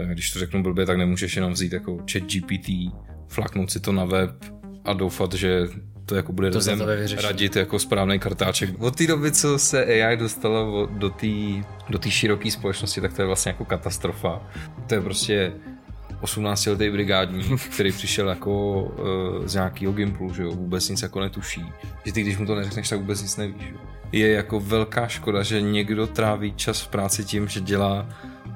eh, 0.00 0.06
když 0.06 0.30
to 0.30 0.38
řeknu 0.38 0.62
blbě, 0.62 0.86
tak 0.86 0.96
nemůžeš 0.96 1.36
jenom 1.36 1.52
vzít 1.52 1.72
jako 1.72 1.96
chat 2.12 2.22
GPT, 2.22 2.68
flaknout 3.28 3.70
si 3.70 3.80
to 3.80 3.92
na 3.92 4.04
web 4.04 4.30
a 4.84 4.92
doufat, 4.92 5.32
že 5.32 5.68
to 6.08 6.14
jako 6.14 6.32
bude 6.32 6.50
To 6.50 6.58
lidem 6.58 6.82
radit 7.22 7.56
jako 7.56 7.78
správný 7.78 8.18
kartáček. 8.18 8.70
Od 8.78 8.96
té 8.96 9.06
doby, 9.06 9.32
co 9.32 9.58
se 9.58 9.84
AI 9.84 10.16
dostalo 10.16 10.86
do 10.86 11.10
té 11.10 11.26
do 11.88 11.98
té 11.98 12.10
široké 12.10 12.50
společnosti, 12.50 13.00
tak 13.00 13.12
to 13.12 13.22
je 13.22 13.26
vlastně 13.26 13.50
jako 13.50 13.64
katastrofa. 13.64 14.42
To 14.86 14.94
je 14.94 15.00
prostě 15.00 15.52
18-letý 16.22 16.90
brigádník, 16.90 17.60
který 17.74 17.92
přišel 17.92 18.28
jako 18.28 18.82
uh, 18.82 19.46
z 19.46 19.54
nějakého 19.54 19.92
Gimplu, 19.92 20.34
že 20.34 20.42
jo, 20.42 20.50
vůbec 20.50 20.88
nic 20.88 21.02
jako 21.02 21.20
netuší. 21.20 21.64
Že 22.04 22.12
ty, 22.12 22.22
když 22.22 22.38
mu 22.38 22.46
to 22.46 22.54
neřekneš, 22.54 22.88
tak 22.88 22.98
vůbec 22.98 23.22
nic 23.22 23.36
nevíš. 23.36 23.62
Jo. 23.72 23.78
Je 24.12 24.32
jako 24.32 24.60
velká 24.60 25.08
škoda, 25.08 25.42
že 25.42 25.60
někdo 25.60 26.06
tráví 26.06 26.52
čas 26.56 26.80
v 26.80 26.88
práci 26.88 27.24
tím, 27.24 27.48
že 27.48 27.60
dělá 27.60 28.08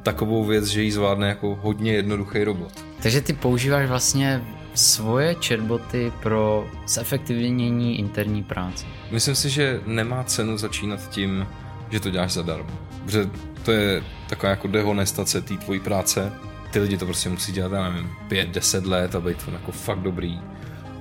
takovou 0.03 0.45
věc, 0.45 0.67
že 0.67 0.83
ji 0.83 0.93
zvládne 0.93 1.29
jako 1.29 1.59
hodně 1.63 1.93
jednoduchý 1.93 2.45
robot. 2.45 2.85
Takže 3.03 3.21
ty 3.21 3.33
používáš 3.33 3.89
vlastně 3.89 4.45
svoje 4.75 5.35
chatboty 5.35 6.13
pro 6.23 6.67
zefektivnění 6.87 7.99
interní 7.99 8.43
práce. 8.43 8.87
Myslím 9.11 9.35
si, 9.35 9.51
že 9.51 9.81
nemá 9.87 10.25
cenu 10.25 10.59
začínat 10.59 11.09
tím, 11.11 11.47
že 11.91 12.01
to 12.01 12.11
děláš 12.11 12.33
zadarmo. 12.33 12.71
Protože 13.05 13.31
to 13.63 13.73
je 13.73 14.03
taková 14.29 14.51
jako 14.51 14.69
dehonestace 14.69 15.41
té 15.41 15.55
tvojí 15.55 15.81
práce. 15.81 16.33
Ty 16.71 16.79
lidi 16.79 16.97
to 16.97 17.05
prostě 17.05 17.29
musí 17.29 17.53
dělat, 17.53 17.73
já 17.73 17.91
nevím, 17.91 18.11
5-10 18.29 18.89
let 18.89 19.15
a 19.15 19.21
být 19.21 19.45
to 19.45 19.51
jako 19.51 19.73
fakt 19.73 20.01
dobrý. 20.01 20.41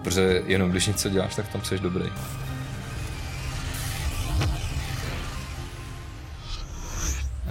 Protože 0.04 0.44
jenom 0.48 0.72
když 0.72 0.88
něco 0.88 1.10
děláš, 1.10 1.36
tak 1.36 1.48
tam 1.48 1.62
jsi 1.62 1.80
dobrý. 1.80 2.06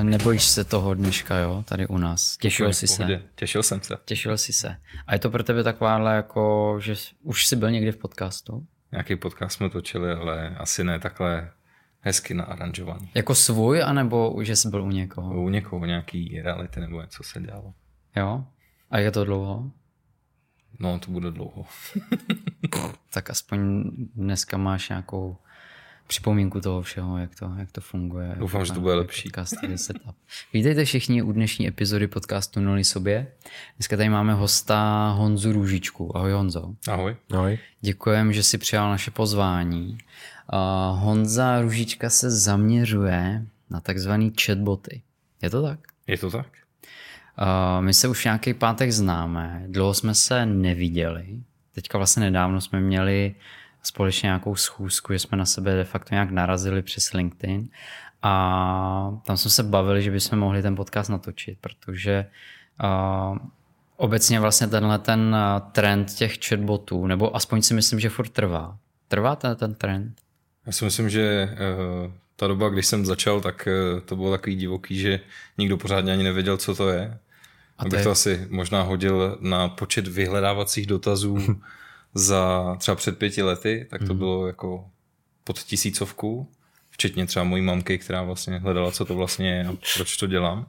Nebojíš 0.03 0.45
se 0.45 0.65
toho 0.65 0.95
dneška, 0.95 1.39
jo, 1.39 1.65
tady 1.69 1.87
u 1.87 1.99
nás. 1.99 2.37
Těšil 2.37 2.73
jsi 2.73 2.87
V 2.87 2.91
se. 2.91 2.97
pohodě. 2.97 3.23
Těšil 3.35 3.63
jsem 3.63 3.83
se. 3.83 3.97
Těšil 4.05 4.39
jsi 4.39 4.53
se. 4.53 4.77
A 5.07 5.13
je 5.15 5.19
to 5.19 5.31
pro 5.31 5.43
tebe 5.43 5.63
takováhle 5.63 6.17
jako, 6.17 6.77
že 6.81 6.95
už 7.23 7.47
jsi 7.47 7.57
byl 7.57 7.71
někdy 7.71 7.93
v 7.93 7.97
podcastu? 7.97 8.67
Nějaký 8.93 9.17
podcast 9.17 9.57
jsme 9.57 9.71
točili, 9.71 10.13
ale 10.13 10.49
asi 10.57 10.85
ne 10.85 10.99
takhle 10.99 11.51
hezky 12.01 12.35
naaranžovaný. 12.35 13.11
Jako 13.15 13.35
svůj, 13.35 13.83
anebo 13.83 14.37
že 14.43 14.57
jsi 14.57 14.69
byl 14.69 14.83
u 14.85 14.91
někoho? 14.91 15.43
U 15.43 15.49
někoho 15.49 15.87
nějaký 15.87 16.41
reality 16.43 16.81
nebo 16.81 17.01
něco 17.01 17.23
se 17.23 17.41
dělalo. 17.41 17.75
Jo? 18.17 18.45
A 18.91 18.99
je 18.99 19.11
to 19.11 19.25
dlouho? 19.25 19.71
No, 20.79 20.99
to 20.99 21.11
bude 21.11 21.31
dlouho. 21.31 21.65
Tak 23.13 23.31
aspoň 23.31 23.83
dneska 24.15 24.57
máš 24.57 24.89
nějakou 24.89 25.37
připomínku 26.11 26.61
toho 26.61 26.83
všeho, 26.83 27.19
jak 27.19 27.35
to, 27.35 27.53
jak 27.59 27.73
to 27.73 27.81
funguje. 27.81 28.35
Doufám, 28.39 28.65
že 28.65 28.73
to 28.73 28.81
bude 28.81 28.95
lepší. 28.95 29.29
Podcastový 29.29 29.79
setup. 29.79 30.17
Vítejte 30.53 30.85
všichni 30.85 31.23
u 31.23 31.33
dnešní 31.33 31.69
epizody 31.69 32.07
podcastu 32.07 32.61
Nuli 32.61 32.85
sobě. 32.85 33.27
Dneska 33.77 33.97
tady 33.97 34.09
máme 34.09 34.35
hosta 34.35 35.11
Honzu 35.17 35.53
Růžičku. 35.53 36.17
Ahoj 36.17 36.33
Honzo. 36.33 36.75
Ahoj. 36.89 37.17
Ahoj. 37.33 37.59
Děkujem, 37.81 38.33
že 38.33 38.43
si 38.43 38.59
přijal 38.59 38.91
naše 38.91 39.11
pozvání. 39.11 39.99
Uh, 40.53 40.99
Honza 40.99 41.61
Růžička 41.61 42.11
se 42.11 42.31
zaměřuje 42.31 43.47
na 43.71 43.81
takzvaný 43.81 44.33
chatboty. 44.45 45.03
Je 45.43 45.51
to 45.51 45.63
tak? 45.63 45.79
Je 46.07 46.19
to 46.19 46.31
tak? 46.31 46.47
Uh, 46.47 47.85
my 47.85 47.95
se 47.95 48.09
už 48.09 48.25
nějaký 48.25 48.55
pátek 48.55 48.93
známe, 48.93 49.65
dlouho 49.67 49.95
jsme 49.95 50.15
se 50.15 50.47
neviděli. 50.47 51.27
Teďka 51.75 51.99
vlastně 51.99 52.21
nedávno 52.21 52.61
jsme 52.61 52.81
měli 52.81 53.35
společně 53.83 54.27
nějakou 54.27 54.55
schůzku, 54.57 55.13
že 55.13 55.19
jsme 55.19 55.39
na 55.39 55.47
sebe 55.47 55.75
de 55.75 55.85
facto 55.85 56.15
nějak 56.15 56.31
narazili 56.31 56.83
přes 56.83 57.13
LinkedIn 57.13 57.69
a 58.23 59.19
tam 59.25 59.37
jsme 59.37 59.51
se 59.51 59.63
bavili, 59.63 60.03
že 60.03 60.11
bychom 60.11 60.39
mohli 60.39 60.63
ten 60.63 60.77
podcast 60.77 61.11
natočit, 61.11 61.59
protože 61.61 62.27
uh, 63.33 63.39
obecně 63.97 64.41
vlastně 64.41 64.67
tenhle 64.67 64.99
ten 64.99 65.37
trend 65.73 66.13
těch 66.15 66.39
chatbotů, 66.49 67.07
nebo 67.07 67.37
aspoň 67.37 67.63
si 67.63 67.75
myslím, 67.75 68.01
že 68.01 68.09
furt 68.09 68.29
trvá. 68.29 68.77
Trvá 69.09 69.37
ten, 69.37 69.57
ten 69.57 69.75
trend? 69.75 70.15
Já 70.67 70.73
si 70.73 70.85
myslím, 70.85 71.11
že 71.11 71.49
uh, 72.07 72.13
ta 72.37 72.47
doba, 72.47 72.69
když 72.69 72.87
jsem 72.87 73.07
začal, 73.07 73.41
tak 73.41 73.69
uh, 73.95 74.01
to 74.01 74.17
bylo 74.17 74.31
takový 74.31 74.57
divoký, 74.57 74.99
že 74.99 75.21
nikdo 75.59 75.77
pořádně 75.77 76.13
ani 76.13 76.23
nevěděl, 76.25 76.57
co 76.57 76.75
to 76.75 76.89
je. 76.89 77.19
A 77.79 77.83
A 77.83 77.85
to 77.85 77.89
bych 77.91 77.99
je- 78.01 78.05
to 78.05 78.11
asi 78.11 78.47
možná 78.51 78.83
hodil 78.83 79.39
na 79.41 79.69
počet 79.69 80.09
vyhledávacích 80.09 80.87
dotazů 80.87 81.39
za 82.15 82.77
třeba 82.79 82.95
před 82.95 83.19
pěti 83.19 83.43
lety, 83.43 83.87
tak 83.91 84.05
to 84.07 84.15
bylo 84.15 84.47
jako 84.47 84.91
pod 85.45 85.59
tisícovku, 85.59 86.49
včetně 86.91 87.27
třeba 87.27 87.45
mojí 87.45 87.63
mamky, 87.63 87.99
která 87.99 88.23
vlastně 88.23 88.59
hledala, 88.59 88.93
co 88.93 89.05
to 89.05 89.15
vlastně 89.15 89.51
je 89.51 89.67
a 89.67 89.73
proč 89.97 90.17
to 90.17 90.27
dělám. 90.27 90.67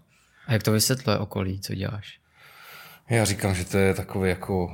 A 0.47 0.53
jak 0.53 0.63
to 0.63 0.71
vysvětluje 0.71 1.17
okolí, 1.17 1.59
co 1.59 1.75
děláš? 1.75 2.19
Já 3.09 3.25
říkám, 3.25 3.55
že 3.55 3.65
to 3.65 3.77
je 3.77 3.93
takový 3.93 4.29
jako 4.29 4.65
uh, 4.65 4.69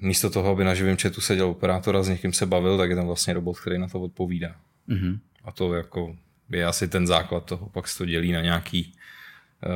místo 0.00 0.30
toho, 0.30 0.50
aby 0.50 0.64
na 0.64 0.74
živém 0.74 0.96
chatu 0.96 1.20
seděl 1.20 1.46
operátor 1.46 1.96
a 1.96 2.02
s 2.02 2.08
někým 2.08 2.32
se 2.32 2.46
bavil, 2.46 2.78
tak 2.78 2.90
je 2.90 2.96
tam 2.96 3.06
vlastně 3.06 3.34
robot, 3.34 3.60
který 3.60 3.78
na 3.78 3.88
to 3.88 4.00
odpovídá. 4.00 4.54
Mhm. 4.86 5.20
A 5.44 5.52
to 5.52 5.74
jako 5.74 6.16
je 6.50 6.66
asi 6.66 6.88
ten 6.88 7.06
základ 7.06 7.44
toho, 7.44 7.68
pak 7.68 7.88
se 7.88 7.98
to 7.98 8.06
dělí 8.06 8.32
na 8.32 8.40
nějaký 8.40 8.92
eh, 8.96 8.99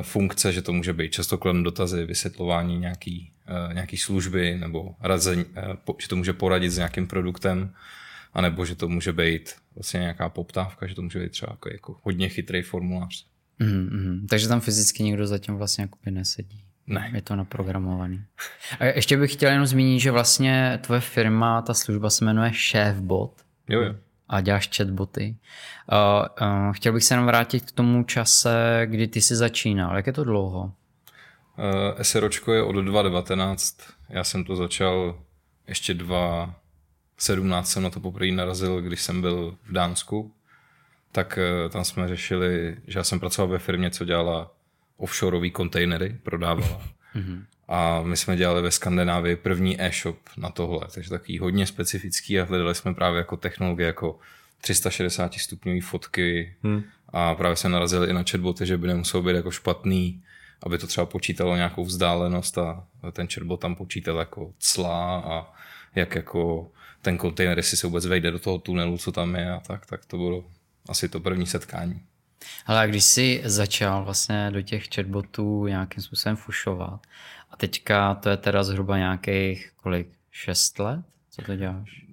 funkce, 0.03 0.53
že 0.53 0.63
to 0.63 0.73
může 0.73 0.93
být 0.93 1.13
často 1.13 1.39
kladem 1.39 1.63
dotazy, 1.63 2.05
vysvětlování 2.05 2.79
nějaký, 2.79 3.33
eh, 3.47 3.75
nějaký 3.75 3.97
služby, 3.97 4.57
nebo 4.59 4.95
razení, 5.01 5.45
eh, 5.57 5.77
že 5.99 6.09
to 6.09 6.17
může 6.17 6.33
poradit 6.33 6.71
s 6.71 6.77
nějakým 6.77 7.07
produktem, 7.07 7.75
anebo 8.35 8.65
že 8.65 8.75
to 8.75 8.89
může 8.89 9.13
být 9.13 9.55
vlastně 9.75 10.01
nějaká 10.01 10.29
poptávka, 10.29 10.87
že 10.87 10.95
to 10.95 11.03
může 11.03 11.19
být 11.19 11.33
třeba 11.33 11.53
jako, 11.53 11.73
jako 11.73 11.97
hodně 12.03 12.29
chytrý 12.29 12.63
formulář. 12.63 13.27
Mhm, 13.59 13.89
mhm. 13.93 14.27
Takže 14.27 14.49
tam 14.49 14.61
fyzicky 14.61 15.03
někdo 15.03 15.27
zatím 15.27 15.55
vlastně 15.55 15.83
jakoby 15.83 16.11
nesedí. 16.11 16.61
Ne. 16.87 17.11
Je 17.15 17.23
to 17.23 17.37
naprogramovaný. 17.37 18.25
A 18.81 18.85
ještě 18.85 19.17
bych 19.17 19.33
chtěl 19.33 19.51
jenom 19.51 19.67
zmínit, 19.67 20.01
že 20.01 20.11
vlastně 20.11 20.79
tvoje 20.83 21.01
firma, 21.01 21.63
ta 21.63 21.75
služba 21.75 22.11
se 22.11 22.25
jmenuje 22.25 22.51
Chefbot 22.51 23.45
Jo, 23.69 23.81
jo. 23.81 23.95
A 24.35 24.41
děláš 24.41 24.71
chatboty. 24.77 25.37
Uh, 25.93 26.49
uh, 26.49 26.73
chtěl 26.73 26.93
bych 26.93 27.05
se 27.05 27.15
jenom 27.15 27.27
vrátit 27.27 27.65
k 27.65 27.73
tomu 27.73 28.05
čase, 28.05 28.83
kdy 28.85 29.09
ty 29.09 29.21
jsi 29.21 29.37
začínal. 29.37 29.97
Jak 29.97 30.07
je 30.07 30.13
to 30.13 30.25
dlouho? 30.25 30.63
Uh, 30.63 30.73
SROčko 32.03 32.53
je 32.53 32.63
od 32.63 32.73
2019, 32.73 33.77
já 34.09 34.25
jsem 34.25 34.45
to 34.45 34.57
začal 34.57 35.19
ještě 35.69 35.95
2017 35.95 37.71
jsem 37.71 37.83
na 37.83 37.91
to 37.91 38.01
poprvé 38.01 38.31
narazil, 38.31 38.81
když 38.81 39.03
jsem 39.03 39.21
byl 39.21 39.57
v 39.63 39.73
Dánsku, 39.73 40.33
tak 41.13 41.39
uh, 41.65 41.71
tam 41.71 41.85
jsme 41.85 42.09
řešili, 42.09 42.77
že 42.87 42.99
já 42.99 43.05
jsem 43.05 43.21
pracoval 43.21 43.49
ve 43.49 43.59
firmě, 43.59 43.91
co 43.91 44.05
dělala 44.05 44.51
offshoreové 44.97 45.51
kontejnery, 45.51 46.19
prodávala. 46.23 46.83
A 47.69 48.03
my 48.03 48.17
jsme 48.17 48.37
dělali 48.37 48.63
ve 48.63 48.71
Skandinávii 48.71 49.37
první 49.37 49.83
e-shop 49.83 50.19
na 50.37 50.51
tohle, 50.51 50.81
takže 50.95 51.11
takový 51.11 51.39
hodně 51.39 51.67
specifický 51.67 52.41
a 52.41 52.45
hledali 52.45 52.75
jsme 52.75 52.95
právě 52.95 53.19
jako 53.19 53.37
technologie 53.37 53.87
jako 53.87 54.19
360 54.61 55.35
stupňové 55.35 55.81
fotky 55.81 56.55
hmm. 56.63 56.83
a 57.09 57.35
právě 57.35 57.57
jsme 57.57 57.71
narazili 57.71 58.11
i 58.11 58.13
na 58.13 58.25
chatboty, 58.31 58.67
že 58.67 58.79
by 58.79 58.87
nemuselo 58.87 59.23
být 59.23 59.37
jako 59.37 59.51
špatný, 59.51 60.23
aby 60.63 60.79
to 60.79 60.87
třeba 60.87 61.07
počítalo 61.07 61.57
nějakou 61.57 61.85
vzdálenost 61.85 62.59
a 62.59 62.87
ten 63.13 63.29
chatbot 63.29 63.61
tam 63.61 63.75
počítal 63.75 64.19
jako 64.19 64.53
cla 64.59 65.19
a 65.19 65.55
jak 65.95 66.15
jako 66.15 66.71
ten 67.03 67.19
kontejner, 67.19 67.59
jestli 67.59 67.77
se 67.77 67.87
vůbec 67.87 68.07
vejde 68.07 68.31
do 68.31 68.39
toho 68.39 68.59
tunelu, 68.59 68.99
co 68.99 69.13
tam 69.13 69.35
je 69.35 69.51
a 69.51 69.61
tak, 69.61 69.87
tak 69.87 70.07
to 70.07 70.17
bylo 70.17 70.45
asi 70.89 71.09
to 71.09 71.21
první 71.21 71.47
setkání. 71.47 72.01
Ale 72.67 72.81
a 72.81 72.87
když 72.87 73.05
jsi 73.05 73.43
začal 73.45 74.05
vlastně 74.05 74.51
do 74.51 74.63
těch 74.63 74.89
chatbotů 74.95 75.67
nějakým 75.67 76.03
způsobem 76.03 76.37
fušovat 76.37 77.01
a 77.51 77.57
teďka 77.57 78.15
to 78.15 78.29
je 78.31 78.37
teda 78.37 78.65
zhruba 78.65 78.99
nějakých 78.99 79.71
kolik? 79.77 80.09
Šest 80.31 80.79
let? 80.79 81.01
Co 81.31 81.43
to 81.43 81.57
děláš? 81.57 82.05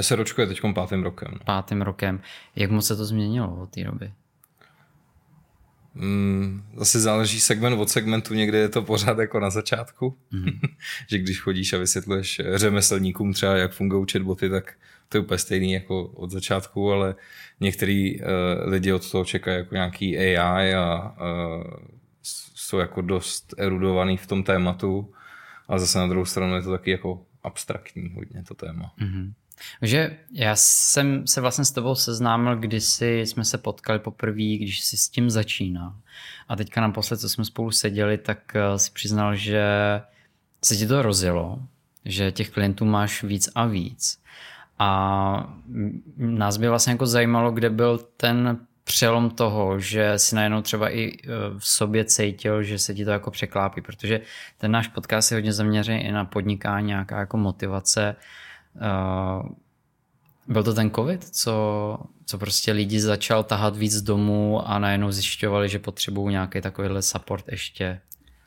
SROčko 0.00 0.40
je 0.40 0.46
teď 0.46 0.60
pátým 0.74 1.02
rokem. 1.02 1.28
No. 1.32 1.38
Pátým 1.44 1.82
rokem. 1.82 2.20
Jak 2.56 2.70
moc 2.70 2.86
se 2.86 2.96
to 2.96 3.04
změnilo 3.04 3.62
od 3.62 3.70
té 3.70 3.84
doby? 3.84 4.12
Mm, 5.94 6.62
zase 6.76 7.00
záleží 7.00 7.40
segment 7.40 7.80
od 7.80 7.90
segmentu, 7.90 8.34
někde 8.34 8.58
je 8.58 8.68
to 8.68 8.82
pořád 8.82 9.18
jako 9.18 9.40
na 9.40 9.50
začátku, 9.50 10.18
mm. 10.30 10.60
že 11.10 11.18
když 11.18 11.40
chodíš 11.40 11.72
a 11.72 11.78
vysvětluješ 11.78 12.40
řemeslníkům 12.54 13.32
třeba, 13.32 13.56
jak 13.56 13.72
fungují 13.72 14.06
chatboty, 14.12 14.50
tak 14.50 14.74
to 15.14 15.18
je 15.18 15.22
úplně 15.22 15.38
stejný 15.38 15.72
jako 15.72 16.06
od 16.06 16.30
začátku, 16.30 16.92
ale 16.92 17.14
některý 17.60 18.20
uh, 18.20 18.26
lidi 18.64 18.92
od 18.92 19.10
toho 19.10 19.24
čekají 19.24 19.56
jako 19.56 19.74
nějaký 19.74 20.18
AI 20.18 20.74
a 20.74 21.14
uh, 21.20 21.64
jsou 22.54 22.78
jako 22.78 23.00
dost 23.00 23.54
erudovaný 23.58 24.16
v 24.16 24.26
tom 24.26 24.42
tématu 24.42 25.12
a 25.68 25.78
zase 25.78 25.98
na 25.98 26.06
druhou 26.06 26.24
stranu 26.24 26.54
je 26.54 26.62
to 26.62 26.70
taky 26.70 26.90
jako 26.90 27.26
abstraktní 27.42 28.12
hodně 28.14 28.42
to 28.42 28.54
téma. 28.54 28.92
Mm-hmm. 29.00 29.32
Že 29.82 30.16
já 30.32 30.56
jsem 30.56 31.26
se 31.26 31.40
vlastně 31.40 31.64
s 31.64 31.70
tebou 31.70 31.94
seznámil, 31.94 32.56
kdysi 32.56 33.20
jsme 33.20 33.44
se 33.44 33.58
potkali 33.58 33.98
poprvé, 33.98 34.56
když 34.56 34.80
jsi 34.80 34.96
s 34.96 35.08
tím 35.08 35.30
začínal. 35.30 35.94
A 36.48 36.56
teďka 36.56 36.80
naposled, 36.80 37.20
co 37.20 37.28
jsme 37.28 37.44
spolu 37.44 37.70
seděli, 37.70 38.18
tak 38.18 38.56
eh, 38.56 38.78
si 38.78 38.90
přiznal, 38.90 39.36
že 39.36 39.64
se 40.64 40.76
ti 40.76 40.86
to 40.86 41.02
rozjelo, 41.02 41.58
že 42.04 42.32
těch 42.32 42.50
klientů 42.50 42.84
máš 42.84 43.22
víc 43.22 43.48
a 43.54 43.66
víc. 43.66 44.24
A 44.78 45.54
nás 46.16 46.56
by 46.56 46.68
vlastně 46.68 46.90
jako 46.90 47.06
zajímalo, 47.06 47.50
kde 47.50 47.70
byl 47.70 48.00
ten 48.16 48.58
přelom 48.84 49.30
toho, 49.30 49.78
že 49.78 50.18
si 50.18 50.36
najednou 50.36 50.62
třeba 50.62 50.90
i 50.90 51.12
eh, 51.22 51.26
v 51.58 51.66
sobě 51.66 52.04
cítil, 52.04 52.62
že 52.62 52.78
se 52.78 52.94
ti 52.94 53.04
to 53.04 53.10
jako 53.10 53.30
překlápí, 53.30 53.80
protože 53.80 54.20
ten 54.58 54.70
náš 54.70 54.88
podcast 54.88 55.30
je 55.30 55.36
hodně 55.36 55.52
zaměřený 55.52 56.04
i 56.04 56.12
na 56.12 56.24
podnikání, 56.24 56.86
nějaká 56.86 57.18
jako 57.18 57.36
motivace. 57.36 58.16
Eh, 58.76 59.48
byl 60.48 60.62
to 60.62 60.74
ten 60.74 60.90
covid, 60.90 61.24
co, 61.24 61.98
co 62.26 62.38
prostě 62.38 62.72
lidi 62.72 63.00
začal 63.00 63.44
tahat 63.44 63.76
víc 63.76 64.02
domů 64.02 64.68
a 64.68 64.78
najednou 64.78 65.10
zjišťovali, 65.10 65.68
že 65.68 65.78
potřebují 65.78 66.30
nějaký 66.32 66.60
takovýhle 66.60 67.02
support 67.02 67.44
ještě. 67.48 68.00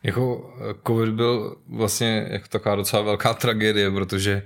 Jako 0.03 0.53
covid 0.87 1.09
byl 1.09 1.57
vlastně 1.69 2.27
jako 2.29 2.47
taková 2.47 2.75
docela 2.75 3.01
velká 3.01 3.33
tragédie, 3.33 3.91
protože 3.91 4.43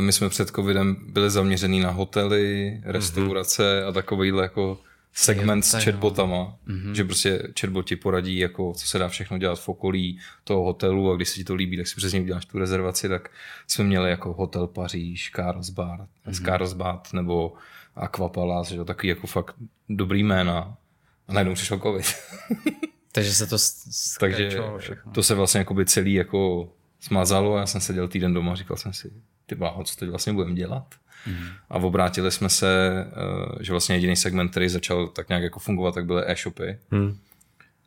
my 0.00 0.12
jsme 0.12 0.28
před 0.28 0.48
covidem 0.48 0.96
byli 1.08 1.30
zaměřený 1.30 1.80
na 1.80 1.90
hotely, 1.90 2.80
restaurace 2.84 3.62
mm-hmm. 3.62 3.88
a 3.88 3.92
takovýhle 3.92 4.42
jako 4.42 4.78
segment 5.14 5.62
s 5.62 5.84
chatbotama, 5.84 6.56
mm-hmm. 6.68 6.92
že 6.92 7.04
prostě 7.04 7.48
chatboti 7.60 7.96
poradí, 7.96 8.38
jako 8.38 8.72
co 8.76 8.86
se 8.86 8.98
dá 8.98 9.08
všechno 9.08 9.38
dělat 9.38 9.60
v 9.60 9.68
okolí 9.68 10.18
toho 10.44 10.62
hotelu 10.62 11.12
a 11.12 11.16
když 11.16 11.28
se 11.28 11.34
ti 11.34 11.44
to 11.44 11.54
líbí, 11.54 11.76
tak 11.76 11.86
si 11.86 11.96
přesně 11.96 12.20
uděláš 12.20 12.44
tu 12.44 12.58
rezervaci, 12.58 13.08
tak 13.08 13.30
jsme 13.66 13.84
měli 13.84 14.10
jako 14.10 14.32
hotel 14.32 14.66
Paříž, 14.66 15.30
Carlsbad, 15.36 16.00
mm-hmm. 16.00 16.44
Carlsbad 16.44 17.12
nebo 17.12 17.52
Aquapalace, 17.96 18.74
že 18.74 18.84
takový 18.84 19.08
jako 19.08 19.26
fakt 19.26 19.54
dobrý 19.88 20.22
jména 20.22 20.76
a 21.28 21.32
najednou 21.32 21.54
přišel 21.54 21.78
covid. 21.78 22.06
Takže 23.12 23.34
se 23.34 23.46
to 23.46 23.56
Takže 24.20 24.58
to 25.12 25.22
se 25.22 25.34
vlastně 25.34 25.58
jakoby 25.58 25.86
celý 25.86 26.14
jako 26.14 26.72
smazalo 27.00 27.56
a 27.56 27.60
já 27.60 27.66
jsem 27.66 27.80
seděl 27.80 28.08
týden 28.08 28.34
doma 28.34 28.52
a 28.52 28.54
říkal 28.54 28.76
jsem 28.76 28.92
si, 28.92 29.12
ty 29.46 29.54
báho, 29.54 29.84
co 29.84 29.96
teď 29.96 30.08
vlastně 30.08 30.32
budeme 30.32 30.54
dělat? 30.54 30.94
Mm. 31.26 31.46
A 31.70 31.74
obrátili 31.74 32.30
jsme 32.30 32.48
se, 32.48 32.90
eh, 33.06 33.64
že 33.64 33.72
vlastně 33.72 33.94
jediný 33.94 34.16
segment, 34.16 34.50
který 34.50 34.68
začal 34.68 35.08
tak 35.08 35.28
nějak 35.28 35.42
jako 35.42 35.60
fungovat, 35.60 35.94
tak 35.94 36.06
byly 36.06 36.22
e-shopy. 36.26 36.78
Mm. 36.90 37.18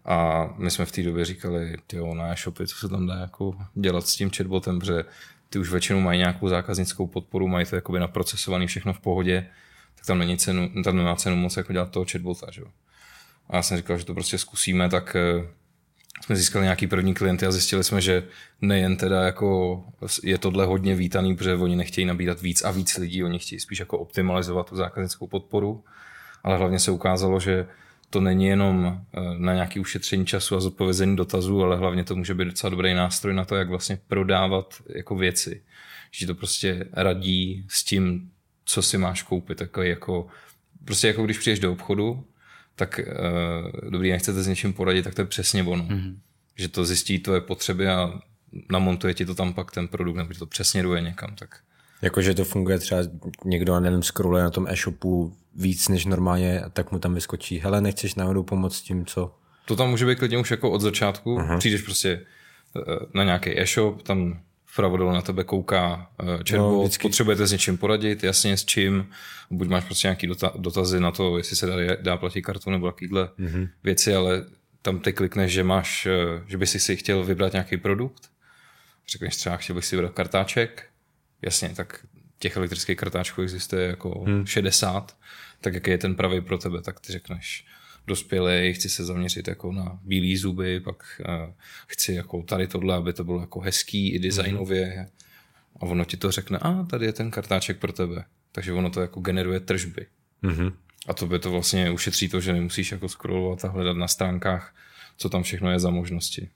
A 0.06 0.50
my 0.57 0.71
jsme 0.71 0.86
v 0.86 0.92
té 0.92 1.04
době 1.04 1.25
říkali, 1.25 1.75
ty 1.88 1.98
na 2.13 2.27
e-shopy, 2.27 2.68
co 2.68 2.75
se 2.75 2.89
tam 2.89 3.07
dá 3.07 3.15
jako 3.15 3.56
dělat 3.75 4.07
s 4.07 4.15
tím 4.15 4.31
chatbotem, 4.31 4.80
protože 4.80 5.04
ty 5.50 5.59
už 5.59 5.71
většinou 5.71 6.00
mají 6.00 6.19
nějakou 6.19 6.50
zákaznickou 6.50 7.07
podporu, 7.07 7.48
mají 7.48 7.65
to 7.65 7.75
jakoby 7.75 8.00
naprocesovaný 8.00 8.68
všechno 8.68 8.94
v 8.94 9.00
pohodě, 9.00 9.48
tak 9.95 10.06
tam 10.06 10.19
není 10.19 10.38
cenu, 10.38 10.71
tam 10.83 10.98
nemá 10.98 11.15
cenu 11.15 11.36
moc 11.36 11.57
jako 11.57 11.74
dělat 11.74 11.92
toho 11.92 12.06
chatbota, 12.12 12.48
že 12.51 12.62
jo. 12.62 12.68
A 13.50 13.56
já 13.56 13.62
jsem 13.62 13.77
říkal, 13.77 13.98
že 13.98 14.06
to 14.06 14.13
prostě 14.13 14.38
zkusíme, 14.38 14.89
tak 14.89 15.15
eh, 15.15 15.48
jsme 16.22 16.36
získali 16.36 16.64
nějaký 16.64 16.88
první 16.88 17.14
klienty 17.14 17.46
a 17.46 17.52
zjistili 17.52 17.84
jsme, 17.84 18.02
že 18.02 18.24
nejen 18.62 18.98
teda 18.98 19.24
jako 19.24 19.84
je 20.24 20.38
tohle 20.38 20.66
hodně 20.66 20.96
vítaný, 20.96 21.36
protože 21.36 21.56
oni 21.56 21.75
nechtějí 21.75 22.06
nabírat 22.06 22.42
víc 22.42 22.64
a 22.64 22.72
víc 22.72 22.98
lidí, 22.98 23.24
oni 23.24 23.40
chtějí 23.40 23.60
spíš 23.60 23.80
jako 23.80 23.98
optimalizovat 23.98 24.69
tu 24.69 24.75
zákaznickou 24.75 25.28
podporu, 25.28 25.84
ale 26.44 26.58
hlavně 26.58 26.80
se 26.80 26.92
ukázalo, 26.92 27.40
že 27.40 27.68
to 28.10 28.22
není 28.22 28.46
jenom 28.46 29.02
eh, 29.14 29.19
na 29.38 29.54
nějaké 29.54 29.80
ušetření 29.80 30.25
času 30.25 30.56
a 30.56 30.60
zodpovězení 30.60 31.16
dotazů, 31.16 31.64
ale 31.64 31.78
hlavně 31.78 32.04
to 32.04 32.16
může 32.16 32.34
být 32.34 32.46
docela 32.46 32.69
dobrý 32.69 32.94
nástroj 32.94 33.34
na 33.34 33.46
to, 33.46 33.56
jak 33.56 33.69
vlastně 33.69 34.00
prodávat 34.08 34.75
jako 34.96 35.16
věci. 35.16 35.64
Že 36.12 36.28
to 36.28 36.36
prostě 36.36 36.86
radí 36.94 37.66
s 37.69 37.84
tím, 37.84 38.31
co 38.66 38.81
si 38.81 38.98
máš 38.98 39.24
koupit. 39.24 39.58
Takový 39.58 39.90
jako, 39.90 40.28
prostě 40.86 41.08
jako 41.08 41.25
když 41.25 41.38
přijdeš 41.38 41.60
do 41.60 41.72
obchodu 41.72 42.24
tak 42.78 43.00
uh, 43.00 43.90
dobrý, 43.90 44.12
nechcete 44.12 44.44
s 44.44 44.48
něčím 44.48 44.74
poradit, 44.74 45.04
tak 45.04 45.16
to 45.16 45.22
je 45.22 45.26
přesně 45.26 45.64
ono. 45.64 45.84
Mm-hmm. 45.84 46.16
Že 46.56 46.68
to 46.68 46.86
zjistí 46.86 47.20
tvoje 47.20 47.42
potřeby 47.42 47.88
a 47.88 48.22
namontuje 48.72 49.14
ti 49.14 49.26
to 49.26 49.36
tam 49.36 49.54
pak 49.54 49.72
ten 49.72 49.88
produkt, 49.88 50.16
nebo 50.16 50.34
to 50.34 50.46
přesně 50.46 50.84
duje 50.84 51.02
někam. 51.02 51.36
Tak. 51.36 51.50
Jakože 52.02 52.34
to 52.34 52.46
funguje 52.46 52.80
třeba 52.80 53.02
někdo, 53.46 53.74
a 53.74 53.80
nevím, 53.80 54.04
scrolluje 54.04 54.44
na 54.44 54.50
tom 54.50 54.68
e-shopu 54.70 55.38
víc 55.56 55.88
než 55.88 56.06
normálně, 56.06 56.64
tak 56.74 56.92
mu 56.92 57.00
tam 57.00 57.14
vyskočí, 57.14 57.60
hele, 57.60 57.82
nechceš 57.82 58.16
náhodou 58.16 58.44
pomoct 58.44 58.82
tím, 58.82 59.06
co? 59.06 59.36
To 59.66 59.76
tam 59.76 59.90
může 59.90 60.06
být 60.06 60.20
klidně 60.20 60.38
už 60.38 60.52
jako 60.52 60.72
od 60.72 60.82
začátku, 60.82 61.38
uh-huh. 61.38 61.58
přijdeš 61.58 61.82
prostě 61.82 62.10
eh, 62.78 62.82
na 63.14 63.24
nějaký 63.24 63.60
e-shop, 63.60 64.02
tam 64.02 64.42
vpravo 64.78 65.12
na 65.12 65.22
tebe 65.22 65.44
kouká 65.44 66.10
uh, 66.24 66.28
chatbot, 66.50 66.92
no, 66.92 67.00
potřebujete 67.02 67.48
s 67.48 67.52
něčím 67.52 67.78
poradit, 67.78 68.24
jasně 68.24 68.58
s 68.58 68.66
čím, 68.66 69.10
buď 69.52 69.68
máš 69.68 69.86
prostě 69.86 70.08
nějaký 70.08 70.30
dotazy 70.58 71.00
na 71.00 71.12
to, 71.12 71.38
jestli 71.38 71.56
se 71.56 71.66
dá, 71.66 71.76
dá 72.02 72.18
platit 72.18 72.42
kartu 72.42 72.70
nebo 72.70 72.92
takovýhle 72.92 73.30
mm-hmm. 73.40 73.70
věci, 73.84 74.16
ale 74.16 74.46
tam 74.82 75.00
ty 75.00 75.14
klikneš, 75.14 75.52
že 75.52 75.64
máš, 75.64 76.06
uh, 76.06 76.42
že 76.48 76.58
bys 76.58 76.72
si 76.72 76.96
chtěl 76.96 77.24
vybrat 77.24 77.54
nějaký 77.54 77.78
produkt, 77.78 78.30
řekneš 79.10 79.36
třeba, 79.36 79.58
chtěl 79.58 79.76
bych 79.76 79.86
si 79.86 79.96
vybrat 79.96 80.14
kartáček, 80.14 80.86
jasně, 81.42 81.70
tak 81.70 82.06
těch 82.40 82.58
elektrických 82.58 82.98
kartáčků 82.98 83.42
existuje 83.42 83.88
jako 83.88 84.20
hmm. 84.20 84.46
60, 84.46 85.18
tak 85.62 85.74
jaký 85.74 85.92
je 85.92 85.98
ten 85.98 86.16
pravý 86.16 86.42
pro 86.42 86.58
tebe, 86.58 86.82
tak 86.82 87.00
ty 87.00 87.14
řekneš, 87.14 87.66
dospělý, 88.07 88.74
chci 88.74 88.89
se 88.89 89.06
zaměřit 89.06 89.48
jako 89.48 89.71
na 89.71 90.00
bílé 90.04 90.38
zuby, 90.38 90.80
pak 90.80 91.21
uh, 91.30 91.54
chci 91.88 92.13
jako 92.13 92.44
tady 92.44 92.68
tohle, 92.68 92.95
aby 92.95 93.13
to 93.13 93.24
bylo 93.24 93.39
jako 93.42 93.59
hezký 93.59 94.13
i 94.13 94.19
designově. 94.19 94.95
Mm. 94.98 95.06
A 95.80 95.81
ono 95.81 96.06
ti 96.06 96.18
to 96.18 96.31
řekne, 96.31 96.57
a 96.57 96.83
tady 96.83 97.06
je 97.06 97.13
ten 97.13 97.31
kartáček 97.31 97.80
pro 97.80 97.94
tebe. 97.94 98.25
Takže 98.51 98.74
ono 98.74 98.89
to 98.89 99.01
jako 99.01 99.19
generuje 99.19 99.59
tržby. 99.59 100.06
Mm-hmm. 100.44 100.74
A 101.07 101.13
to 101.13 101.27
by 101.27 101.39
to 101.39 101.51
vlastně 101.51 101.92
ušetří 101.92 102.30
to, 102.30 102.39
že 102.39 102.54
nemusíš 102.54 102.92
jako 102.92 103.09
scrollovat 103.09 103.65
a 103.65 103.69
hledat 103.69 103.98
na 103.98 104.07
stránkách, 104.07 104.75
co 105.18 105.30
tam 105.30 105.44
všechno 105.44 105.71
je 105.71 105.80
za 105.80 105.89
možnosti. 105.89 106.50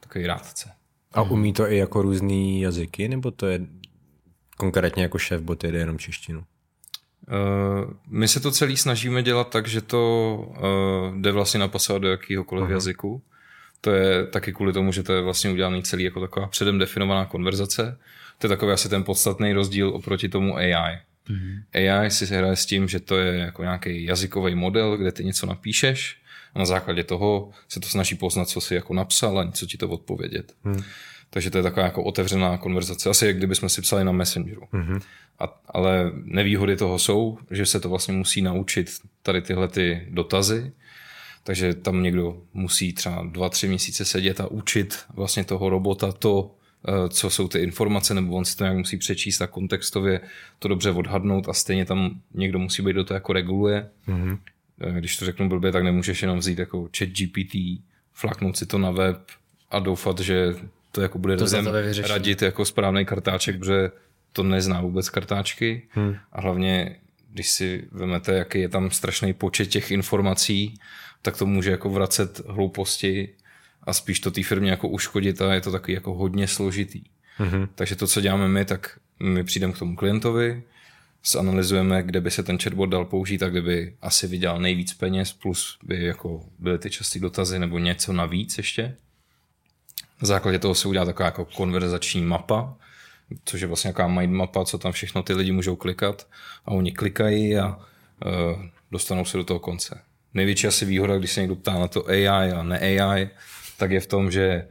Takový 0.00 0.26
rádce. 0.26 0.70
A 1.12 1.22
umí 1.22 1.52
to 1.52 1.70
i 1.70 1.76
jako 1.76 2.02
různý 2.02 2.60
jazyky, 2.60 3.08
nebo 3.08 3.30
to 3.30 3.46
je 3.46 3.60
konkrétně 4.56 5.02
jako 5.02 5.18
šéf 5.18 5.40
bot 5.40 5.64
jede 5.64 5.78
jenom 5.78 5.98
češtinu? 5.98 6.44
Uh, 7.26 7.90
my 8.08 8.28
se 8.28 8.40
to 8.40 8.50
celý 8.50 8.76
snažíme 8.76 9.22
dělat 9.22 9.50
tak, 9.50 9.66
že 9.66 9.80
to 9.80 10.34
uh, 10.48 11.20
jde 11.20 11.32
vlastně 11.32 11.60
napasovat 11.60 12.02
do 12.02 12.08
jakýhokoliv 12.08 12.64
uh-huh. 12.64 12.72
jazyku. 12.72 13.22
To 13.80 13.90
je 13.90 14.26
taky 14.26 14.52
kvůli 14.52 14.72
tomu, 14.72 14.92
že 14.92 15.02
to 15.02 15.12
je 15.12 15.22
vlastně 15.22 15.50
udělaný 15.50 15.82
celý 15.82 16.04
jako 16.04 16.20
taková 16.20 16.46
předem 16.46 16.78
definovaná 16.78 17.24
konverzace. 17.24 17.98
To 18.38 18.46
je 18.46 18.48
takový 18.48 18.72
asi 18.72 18.88
ten 18.88 19.04
podstatný 19.04 19.52
rozdíl 19.52 19.88
oproti 19.88 20.28
tomu 20.28 20.56
AI. 20.56 20.98
Uh-huh. 21.30 21.62
AI 21.74 22.10
si 22.10 22.26
hraje 22.26 22.56
s 22.56 22.66
tím, 22.66 22.88
že 22.88 23.00
to 23.00 23.16
je 23.16 23.38
jako 23.38 23.62
nějaký 23.62 24.04
jazykový 24.04 24.54
model, 24.54 24.96
kde 24.96 25.12
ty 25.12 25.24
něco 25.24 25.46
napíšeš 25.46 26.18
a 26.54 26.58
na 26.58 26.64
základě 26.64 27.04
toho 27.04 27.50
se 27.68 27.80
to 27.80 27.88
snaží 27.88 28.14
poznat, 28.14 28.48
co 28.48 28.60
si 28.60 28.74
jako 28.74 28.94
napsal 28.94 29.38
a 29.38 29.44
něco 29.44 29.66
ti 29.66 29.76
to 29.76 29.88
odpovědět. 29.88 30.52
Uh-huh. 30.64 30.84
Takže 31.30 31.50
to 31.50 31.58
je 31.58 31.62
taková 31.62 31.86
jako 31.86 32.02
otevřená 32.02 32.58
konverzace. 32.58 33.10
Asi 33.10 33.26
jak 33.26 33.36
kdyby 33.36 33.54
jsme 33.54 33.68
si 33.68 33.82
psali 33.82 34.04
na 34.04 34.12
Messengeru. 34.12 34.62
Mm-hmm. 34.72 35.00
A, 35.38 35.60
ale 35.68 36.12
nevýhody 36.24 36.76
toho 36.76 36.98
jsou, 36.98 37.38
že 37.50 37.66
se 37.66 37.80
to 37.80 37.88
vlastně 37.88 38.14
musí 38.14 38.42
naučit 38.42 38.90
tady 39.22 39.42
tyhle 39.42 39.68
ty 39.68 40.06
dotazy. 40.10 40.72
Takže 41.44 41.74
tam 41.74 42.02
někdo 42.02 42.42
musí 42.54 42.92
třeba 42.92 43.26
dva, 43.30 43.48
tři 43.48 43.68
měsíce 43.68 44.04
sedět 44.04 44.40
a 44.40 44.46
učit 44.46 44.98
vlastně 45.14 45.44
toho 45.44 45.68
robota 45.68 46.12
to, 46.12 46.54
eh, 46.88 47.08
co 47.08 47.30
jsou 47.30 47.48
ty 47.48 47.58
informace, 47.58 48.14
nebo 48.14 48.34
on 48.34 48.44
si 48.44 48.56
to 48.56 48.64
nějak 48.64 48.78
musí 48.78 48.96
přečíst 48.96 49.40
a 49.40 49.46
kontextově 49.46 50.20
to 50.58 50.68
dobře 50.68 50.90
odhadnout 50.90 51.48
a 51.48 51.52
stejně 51.52 51.84
tam 51.84 52.20
někdo 52.34 52.58
musí 52.58 52.82
být 52.82 52.92
do 52.92 53.04
toho 53.04 53.16
jako 53.16 53.32
reguluje. 53.32 53.88
Mm-hmm. 54.08 54.38
Když 54.98 55.16
to 55.16 55.24
řeknu 55.24 55.48
blbě, 55.48 55.72
tak 55.72 55.84
nemůžeš 55.84 56.22
jenom 56.22 56.38
vzít 56.38 56.58
jako 56.58 56.88
chat 56.98 57.08
GPT, 57.08 57.82
flaknout 58.12 58.56
si 58.56 58.66
to 58.66 58.78
na 58.78 58.90
web 58.90 59.18
a 59.70 59.78
doufat, 59.78 60.18
že 60.18 60.54
to 60.92 61.00
jako 61.00 61.18
bude 61.18 61.36
to 61.36 61.46
radit 62.08 62.42
jako 62.42 62.64
správný 62.64 63.04
kartáček, 63.04 63.58
protože 63.58 63.90
to 64.32 64.42
nezná 64.42 64.80
vůbec 64.80 65.10
kartáčky 65.10 65.88
hmm. 65.90 66.16
a 66.32 66.40
hlavně, 66.40 66.96
když 67.32 67.50
si 67.50 67.88
vemete, 67.92 68.32
jaký 68.32 68.60
je 68.60 68.68
tam 68.68 68.90
strašný 68.90 69.32
počet 69.32 69.66
těch 69.66 69.90
informací, 69.90 70.80
tak 71.22 71.36
to 71.36 71.46
může 71.46 71.70
jako 71.70 71.90
vracet 71.90 72.40
hlouposti 72.46 73.34
a 73.82 73.92
spíš 73.92 74.20
to 74.20 74.30
té 74.30 74.42
firmě 74.42 74.70
jako 74.70 74.88
uškodit 74.88 75.42
a 75.42 75.54
je 75.54 75.60
to 75.60 75.72
taky 75.72 75.92
jako 75.92 76.14
hodně 76.14 76.48
složitý. 76.48 77.02
Hmm. 77.36 77.68
Takže 77.74 77.96
to, 77.96 78.06
co 78.06 78.20
děláme 78.20 78.48
my, 78.48 78.64
tak 78.64 78.98
my 79.20 79.44
přijdeme 79.44 79.72
k 79.72 79.78
tomu 79.78 79.96
klientovi, 79.96 80.62
zanalizujeme, 81.26 82.02
kde 82.02 82.20
by 82.20 82.30
se 82.30 82.42
ten 82.42 82.58
chatbot 82.58 82.90
dal 82.90 83.04
použít 83.04 83.42
a 83.42 83.48
kde 83.48 83.62
by 83.62 83.94
asi 84.02 84.26
vydělal 84.26 84.60
nejvíc 84.60 84.94
peněz, 84.94 85.32
plus 85.32 85.78
by 85.82 86.04
jako 86.04 86.44
byly 86.58 86.78
ty 86.78 86.90
časté 86.90 87.18
dotazy 87.18 87.58
nebo 87.58 87.78
něco 87.78 88.12
navíc 88.12 88.58
ještě. 88.58 88.96
Na 90.22 90.28
základě 90.28 90.58
toho 90.58 90.74
se 90.74 90.88
udělá 90.88 91.04
taková 91.04 91.26
jako 91.26 91.44
konverzační 91.44 92.22
mapa, 92.22 92.74
což 93.44 93.60
je 93.60 93.66
vlastně 93.66 93.88
nějaká 93.88 94.08
mind 94.08 94.32
mapa, 94.32 94.64
co 94.64 94.78
tam 94.78 94.92
všechno 94.92 95.22
ty 95.22 95.34
lidi 95.34 95.52
můžou 95.52 95.76
klikat 95.76 96.26
a 96.64 96.70
oni 96.70 96.92
klikají 96.92 97.56
a 97.58 97.76
uh, 97.76 98.62
dostanou 98.90 99.24
se 99.24 99.36
do 99.36 99.44
toho 99.44 99.60
konce. 99.60 100.00
Největší 100.34 100.66
asi 100.66 100.84
výhoda, 100.84 101.18
když 101.18 101.32
se 101.32 101.40
někdo 101.40 101.56
ptá 101.56 101.78
na 101.78 101.88
to 101.88 102.08
AI 102.08 102.28
a 102.28 102.62
ne 102.62 102.78
AI, 102.78 103.30
tak 103.76 103.90
je 103.90 104.00
v 104.00 104.06
tom, 104.06 104.30
že 104.30 104.68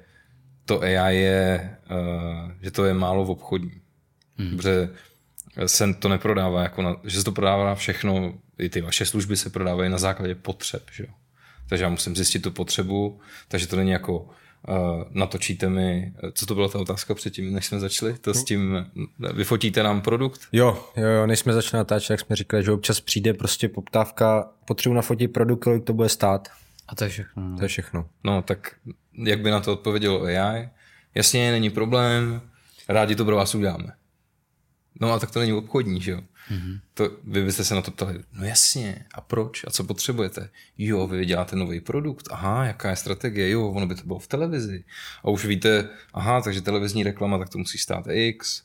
to 0.65 0.81
AI 0.81 1.15
je, 1.15 1.77
uh, 1.91 2.51
že 2.61 2.71
to 2.71 2.85
je 2.85 2.93
málo 2.93 3.25
v 3.25 3.31
obchodní. 3.31 3.81
Hmm. 4.37 4.57
Protože 4.57 4.89
se 5.65 5.93
to 5.93 6.09
neprodává, 6.09 6.63
jako 6.63 6.81
na, 6.81 6.95
že 7.03 7.17
se 7.17 7.23
to 7.23 7.31
prodává 7.31 7.75
všechno, 7.75 8.33
i 8.59 8.69
ty 8.69 8.81
vaše 8.81 9.05
služby 9.05 9.37
se 9.37 9.49
prodávají 9.49 9.89
na 9.89 9.97
základě 9.97 10.35
potřeb. 10.35 10.83
Že 10.91 11.03
jo? 11.03 11.13
Takže 11.69 11.83
já 11.83 11.89
musím 11.89 12.15
zjistit 12.15 12.39
tu 12.39 12.51
potřebu, 12.51 13.19
takže 13.47 13.67
to 13.67 13.75
není 13.75 13.91
jako 13.91 14.29
uh, 14.67 15.03
natočíte 15.09 15.69
mi, 15.69 16.13
co 16.33 16.45
to 16.45 16.55
byla 16.55 16.67
ta 16.67 16.79
otázka 16.79 17.15
předtím, 17.15 17.53
než 17.53 17.65
jsme 17.65 17.79
začali, 17.79 18.17
to 18.17 18.33
s 18.33 18.43
tím, 18.43 18.85
vyfotíte 19.33 19.83
nám 19.83 20.01
produkt? 20.01 20.41
Jo, 20.51 20.83
jo, 20.97 21.07
jo, 21.07 21.27
než 21.27 21.39
jsme 21.39 21.53
začali 21.53 21.79
natáčet, 21.79 22.09
jak 22.09 22.19
jsme 22.19 22.35
říkali, 22.35 22.63
že 22.63 22.71
občas 22.71 22.99
přijde 22.99 23.33
prostě 23.33 23.69
poptávka, 23.69 24.49
potřebuji 24.65 24.95
nafotit 24.95 25.33
produkt, 25.33 25.63
kolik 25.63 25.83
to 25.83 25.93
bude 25.93 26.09
stát. 26.09 26.47
A 26.87 26.95
to 26.95 27.03
je 27.03 27.09
všechno. 27.09 27.49
No. 27.49 27.57
To 27.57 27.63
je 27.63 27.67
všechno. 27.67 28.09
No, 28.23 28.41
tak 28.41 28.75
jak 29.13 29.39
by 29.39 29.51
na 29.51 29.59
to 29.59 29.73
odpovědělo 29.73 30.23
AI? 30.23 30.69
Jasně, 31.15 31.51
není 31.51 31.69
problém, 31.69 32.41
rádi 32.89 33.15
to 33.15 33.25
pro 33.25 33.35
vás 33.35 33.55
uděláme. 33.55 33.93
No 35.01 35.13
a 35.13 35.19
tak 35.19 35.31
to 35.31 35.39
není 35.39 35.53
obchodní, 35.53 36.01
že 36.01 36.11
jo? 36.11 36.21
Mm-hmm. 36.51 36.79
To, 36.93 37.11
vy 37.23 37.43
byste 37.43 37.63
se 37.63 37.75
na 37.75 37.81
to 37.81 37.91
ptali, 37.91 38.19
no 38.33 38.45
jasně, 38.45 39.05
a 39.13 39.21
proč? 39.21 39.63
A 39.67 39.71
co 39.71 39.83
potřebujete? 39.83 40.49
Jo, 40.77 41.07
vy 41.07 41.25
děláte 41.25 41.55
nový 41.55 41.81
produkt, 41.81 42.27
aha, 42.31 42.65
jaká 42.65 42.89
je 42.89 42.95
strategie? 42.95 43.49
Jo, 43.49 43.67
ono 43.67 43.87
by 43.87 43.95
to 43.95 44.03
bylo 44.03 44.19
v 44.19 44.27
televizi. 44.27 44.83
A 45.23 45.29
už 45.29 45.45
víte, 45.45 45.89
aha, 46.13 46.41
takže 46.41 46.61
televizní 46.61 47.03
reklama, 47.03 47.37
tak 47.37 47.49
to 47.49 47.57
musí 47.57 47.77
stát 47.77 48.05
X. 48.09 48.63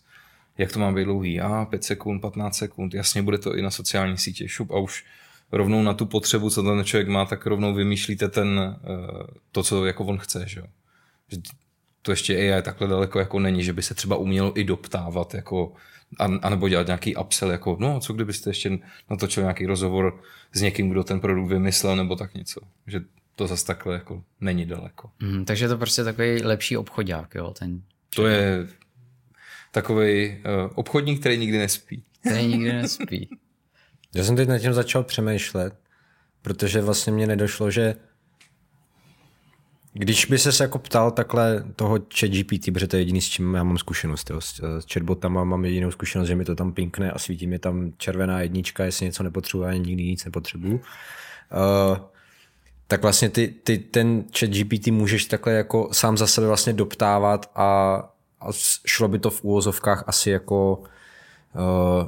Jak 0.58 0.72
to 0.72 0.78
má 0.78 0.92
být 0.92 1.04
dlouhý? 1.04 1.40
A 1.40 1.64
5 1.64 1.84
sekund, 1.84 2.20
15 2.20 2.56
sekund, 2.56 2.94
jasně, 2.94 3.22
bude 3.22 3.38
to 3.38 3.56
i 3.56 3.62
na 3.62 3.70
sociální 3.70 4.18
sítě, 4.18 4.48
šup 4.48 4.70
a 4.70 4.78
už 4.78 5.04
rovnou 5.52 5.82
na 5.82 5.94
tu 5.94 6.06
potřebu, 6.06 6.50
co 6.50 6.62
ten 6.62 6.84
člověk 6.84 7.08
má, 7.08 7.24
tak 7.24 7.46
rovnou 7.46 7.74
vymýšlíte 7.74 8.28
ten, 8.28 8.76
eh, 8.84 9.26
to, 9.52 9.62
co 9.62 9.86
jako 9.86 10.04
on 10.04 10.18
chce, 10.18 10.44
že 10.48 10.60
jo. 10.60 10.66
To 12.02 12.10
ještě 12.10 12.36
AI 12.36 12.62
takhle 12.62 12.88
daleko 12.88 13.18
jako 13.18 13.38
není, 13.38 13.64
že 13.64 13.72
by 13.72 13.82
se 13.82 13.94
třeba 13.94 14.16
umělo 14.16 14.58
i 14.58 14.64
doptávat, 14.64 15.34
jako, 15.34 15.72
a, 16.18 16.24
anebo 16.24 16.68
dělat 16.68 16.86
nějaký 16.86 17.16
upsell, 17.16 17.50
jako 17.50 17.76
no, 17.80 18.00
co 18.00 18.12
kdybyste 18.12 18.50
ještě 18.50 18.78
natočil 19.10 19.42
nějaký 19.42 19.66
rozhovor 19.66 20.20
s 20.52 20.60
někým, 20.60 20.90
kdo 20.90 21.04
ten 21.04 21.20
produkt 21.20 21.48
vymyslel, 21.48 21.96
nebo 21.96 22.16
tak 22.16 22.34
něco. 22.34 22.60
Že 22.86 23.00
to 23.36 23.46
zase 23.46 23.66
takhle 23.66 23.94
jako 23.94 24.24
není 24.40 24.66
daleko. 24.66 25.10
Mm, 25.22 25.44
takže 25.44 25.68
to 25.68 25.78
prostě 25.78 26.04
takový 26.04 26.42
lepší 26.42 26.76
obchodák, 26.76 27.34
jo? 27.34 27.54
Ten... 27.58 27.82
To 28.14 28.26
je 28.26 28.66
takový 29.70 30.28
uh, 30.28 30.70
obchodník, 30.74 31.20
který 31.20 31.38
nikdy 31.38 31.58
nespí. 31.58 32.04
Který 32.20 32.46
nikdy 32.46 32.72
nespí. 32.72 33.28
Já 34.14 34.24
jsem 34.24 34.36
teď 34.36 34.48
nad 34.48 34.58
tím 34.58 34.72
začal 34.72 35.04
přemýšlet, 35.04 35.74
protože 36.42 36.80
vlastně 36.80 37.12
mě 37.12 37.26
nedošlo, 37.26 37.70
že 37.70 37.94
když 39.94 40.24
by 40.24 40.38
se 40.38 40.64
jako 40.64 40.78
ptal 40.78 41.10
takhle 41.10 41.64
toho 41.76 41.98
chat 42.18 42.30
GPT, 42.30 42.72
protože 42.72 42.86
to 42.86 42.96
je 42.96 43.00
jediný, 43.00 43.20
s 43.20 43.28
čím 43.28 43.54
já 43.54 43.62
mám 43.62 43.78
zkušenost, 43.78 44.30
jo, 44.30 44.40
s, 44.40 44.60
s 44.80 44.92
chatbotama 44.92 45.44
mám 45.44 45.64
jedinou 45.64 45.90
zkušenost, 45.90 46.28
že 46.28 46.36
mi 46.36 46.44
to 46.44 46.54
tam 46.54 46.72
pinkne 46.72 47.10
a 47.10 47.18
svítí 47.18 47.46
mi 47.46 47.58
tam 47.58 47.92
červená 47.96 48.40
jednička, 48.40 48.84
jestli 48.84 49.06
něco 49.06 49.22
nepotřebuji, 49.22 49.64
ani 49.64 49.80
nikdy 49.80 50.04
nic 50.04 50.24
nepotřebuju. 50.24 50.74
Uh, 50.74 51.96
tak 52.86 53.02
vlastně 53.02 53.28
ty, 53.28 53.54
ty, 53.64 53.78
ten 53.78 54.24
chat 54.38 54.50
GPT 54.50 54.86
můžeš 54.86 55.24
takhle 55.24 55.52
jako 55.52 55.88
sám 55.92 56.16
za 56.18 56.26
sebe 56.26 56.46
vlastně 56.46 56.72
doptávat 56.72 57.50
a, 57.54 57.96
a 58.40 58.48
šlo 58.86 59.08
by 59.08 59.18
to 59.18 59.30
v 59.30 59.44
úvozovkách 59.44 60.04
asi 60.06 60.30
jako 60.30 60.78
uh, 60.78 60.88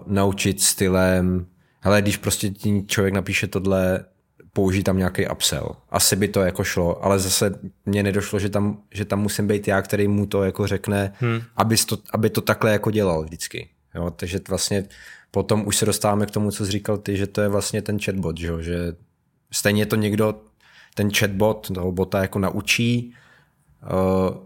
naučit 0.07 0.62
stylem, 0.62 1.47
hele, 1.81 2.03
když 2.03 2.17
prostě 2.17 2.50
ti 2.50 2.85
člověk 2.87 3.14
napíše 3.14 3.47
tohle, 3.47 4.05
použít 4.54 4.82
tam 4.82 4.99
nějaký 4.99 5.28
upsell. 5.28 5.76
Asi 5.90 6.16
by 6.16 6.28
to 6.28 6.40
jako 6.40 6.64
šlo, 6.64 7.04
ale 7.04 7.18
zase 7.18 7.58
mně 7.87 8.02
nedošlo, 8.02 8.38
že 8.38 8.49
tam, 8.49 8.78
že 8.90 9.04
tam 9.04 9.20
musím 9.20 9.46
být 9.46 9.68
já, 9.68 9.82
který 9.82 10.08
mu 10.08 10.26
to 10.26 10.44
jako 10.44 10.66
řekne, 10.66 11.12
hmm. 11.18 11.42
aby, 11.56 11.76
to, 11.76 11.99
aby 12.12 12.30
to 12.30 12.40
takhle 12.40 12.73
jako 12.73 12.90
dělal 12.90 13.25
vždycky. 13.25 13.68
Jo, 13.94 14.11
takže 14.16 14.40
vlastně 14.49 14.84
potom 15.30 15.66
už 15.66 15.76
se 15.76 15.87
dostáváme 15.87 16.26
k 16.26 16.30
tomu, 16.30 16.50
co 16.50 16.66
jsi 16.66 16.73
říkal 16.73 16.99
ty, 16.99 17.16
že 17.16 17.26
to 17.26 17.40
je 17.40 17.49
vlastně 17.49 17.82
ten 17.82 18.00
chatbot, 18.00 18.38
že, 18.38 18.62
že 18.62 18.92
stejně 19.52 19.87
to 19.87 19.96
někdo, 19.96 20.34
ten 20.94 21.11
chatbot 21.11 21.70
toho 21.75 21.92
bota 21.92 22.20
jako 22.20 22.38
naučí 22.38 23.14
uh, 23.82 24.37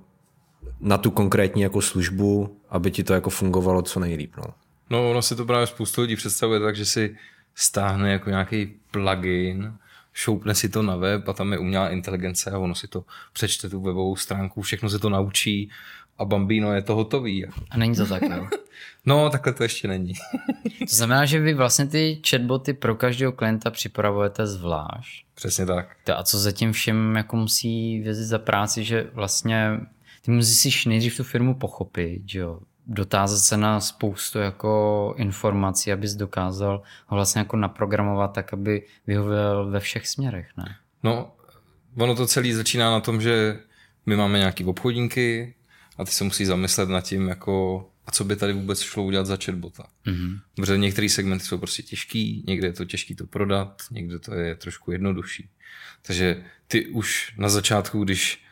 na 0.81 0.99
tu 0.99 1.11
konkrétní 1.11 1.63
jako 1.63 1.81
službu, 1.81 2.57
aby 2.69 2.91
ti 2.91 3.05
to 3.05 3.15
jako 3.15 3.31
fungovalo 3.31 3.83
co 3.83 4.01
nejlíp. 4.01 4.33
No. 4.37 4.45
No, 4.91 5.11
ono 5.11 5.23
si 5.23 5.37
to 5.37 5.45
právě 5.45 5.67
spoustu 5.67 6.01
lidí 6.01 6.17
představuje 6.17 6.61
tak, 6.61 6.77
že 6.77 6.85
si 6.85 7.17
stáhne 7.55 8.13
jako 8.13 8.31
nějaký 8.31 8.75
plugin, 8.91 9.73
šoupne 10.19 10.55
si 10.55 10.69
to 10.69 10.83
na 10.83 10.97
web 10.97 11.29
a 11.29 11.33
tam 11.33 11.53
je 11.53 11.59
umělá 11.59 11.89
inteligence 11.91 12.51
a 12.51 12.59
ono 12.59 12.75
si 12.75 12.89
to 12.89 13.05
přečte 13.33 13.69
tu 13.69 13.81
webovou 13.81 14.17
stránku, 14.17 14.63
všechno 14.63 14.91
se 14.91 14.99
to 14.99 15.11
naučí 15.11 15.71
a 16.19 16.25
bambino 16.25 16.75
je 16.75 16.83
to 16.83 16.95
hotový. 16.95 17.47
A 17.71 17.77
není 17.77 17.95
to 17.95 18.07
tak, 18.07 18.23
jo? 18.23 18.49
No, 19.07 19.31
takhle 19.31 19.53
to 19.53 19.63
ještě 19.63 19.89
není. 19.89 20.13
to 20.79 20.97
znamená, 20.97 21.25
že 21.25 21.41
vy 21.41 21.55
vlastně 21.55 21.87
ty 21.87 22.23
chatboty 22.31 22.73
pro 22.73 22.95
každého 22.95 23.33
klienta 23.33 23.71
připravujete 23.71 24.47
zvlášť. 24.47 25.25
Přesně 25.35 25.67
tak. 25.67 25.97
A 26.17 26.23
co 26.23 26.39
zatím 26.39 26.73
všem 26.73 27.17
jako 27.17 27.37
musí 27.37 28.01
vězit 28.01 28.25
za 28.25 28.39
práci, 28.39 28.85
že 28.85 29.11
vlastně 29.13 29.81
ty 30.23 30.31
musíš 30.31 30.87
nejdřív 30.87 31.17
tu 31.17 31.25
firmu 31.25 31.55
pochopit, 31.55 32.23
že 32.27 32.39
jo? 32.39 32.61
Dotázat 32.89 33.39
se 33.39 33.57
na 33.57 33.81
spoustu 33.81 34.39
jako 34.39 35.15
informací, 35.17 35.93
abys 35.93 36.15
dokázal 36.15 36.83
ho 37.07 37.17
vlastně 37.17 37.39
jako 37.39 37.57
naprogramovat 37.57 38.33
tak, 38.33 38.53
aby 38.53 38.87
vyhověl 39.07 39.71
ve 39.71 39.81
všech 39.81 40.09
směrech, 40.09 40.49
ne? 40.57 40.77
No, 41.03 41.33
ono 41.97 42.15
to 42.15 42.27
celé 42.27 42.55
začíná 42.55 42.91
na 42.91 43.01
tom, 43.01 43.21
že 43.21 43.59
my 44.07 44.17
máme 44.17 44.39
nějaký 44.39 44.65
obchodníky 44.65 45.55
a 45.99 46.05
ty 46.05 46.11
se 46.11 46.25
musí 46.25 46.45
zamyslet 46.45 46.89
nad 46.89 47.01
tím, 47.01 47.29
jako 47.29 47.87
a 48.07 48.11
co 48.11 48.25
by 48.25 48.37
tady 48.37 48.53
vůbec 48.53 48.81
šlo 48.81 49.05
udělat 49.05 49.27
za 49.27 49.39
chatbota. 49.45 49.87
Mm-hmm. 50.07 50.41
Protože 50.57 50.79
některé 50.79 51.09
segmenty 51.09 51.45
jsou 51.45 51.59
prostě 51.59 51.83
těžký, 51.83 52.45
někde 52.47 52.67
je 52.67 52.73
to 52.73 52.85
těžký 52.85 53.15
to 53.15 53.27
prodat, 53.27 53.83
někde 53.91 54.19
to 54.19 54.35
je 54.35 54.55
trošku 54.55 54.93
jednodušší. 54.93 55.51
Takže 56.03 56.45
ty 56.69 56.87
už 56.87 57.35
na 57.39 57.49
začátku, 57.49 58.05
když 58.05 58.45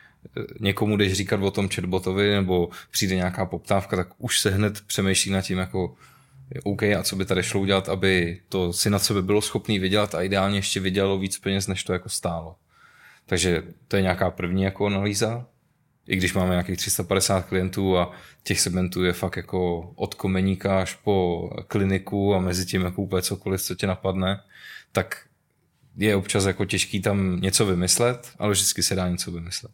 někomu 0.59 0.97
jdeš 0.97 1.13
říkat 1.13 1.41
o 1.41 1.51
tom 1.51 1.69
chatbotovi 1.69 2.31
nebo 2.31 2.69
přijde 2.91 3.15
nějaká 3.15 3.45
poptávka, 3.45 3.95
tak 3.95 4.07
už 4.17 4.39
se 4.39 4.49
hned 4.49 4.81
přemýšlí 4.81 5.31
nad 5.31 5.41
tím 5.41 5.57
jako 5.57 5.95
OK, 6.63 6.83
a 6.83 7.03
co 7.03 7.15
by 7.15 7.25
tady 7.25 7.43
šlo 7.43 7.61
udělat, 7.61 7.89
aby 7.89 8.41
to 8.49 8.73
si 8.73 8.89
na 8.89 8.99
sebe 8.99 9.21
bylo 9.21 9.41
schopný 9.41 9.79
vydělat 9.79 10.15
a 10.15 10.21
ideálně 10.21 10.57
ještě 10.57 10.79
vydělalo 10.79 11.19
víc 11.19 11.39
peněz, 11.39 11.67
než 11.67 11.83
to 11.83 11.93
jako 11.93 12.09
stálo. 12.09 12.55
Takže 13.25 13.63
to 13.87 13.95
je 13.95 14.01
nějaká 14.01 14.31
první 14.31 14.63
jako 14.63 14.85
analýza. 14.85 15.45
I 16.07 16.15
když 16.15 16.33
máme 16.33 16.49
nějakých 16.49 16.77
350 16.77 17.45
klientů 17.45 17.97
a 17.97 18.11
těch 18.43 18.59
segmentů 18.59 19.03
je 19.03 19.13
fakt 19.13 19.37
jako 19.37 19.91
od 19.95 20.15
komeníka 20.15 20.81
až 20.81 20.93
po 20.93 21.49
kliniku 21.67 22.35
a 22.35 22.39
mezi 22.39 22.65
tím 22.65 22.81
jako 22.81 23.01
úplně 23.01 23.21
cokoliv, 23.21 23.61
co 23.61 23.75
tě 23.75 23.87
napadne, 23.87 24.41
tak 24.91 25.25
je 25.97 26.15
občas 26.15 26.45
jako 26.45 26.65
těžký 26.65 27.01
tam 27.01 27.41
něco 27.41 27.65
vymyslet, 27.65 28.31
ale 28.39 28.51
vždycky 28.51 28.83
se 28.83 28.95
dá 28.95 29.09
něco 29.09 29.31
vymyslet. 29.31 29.71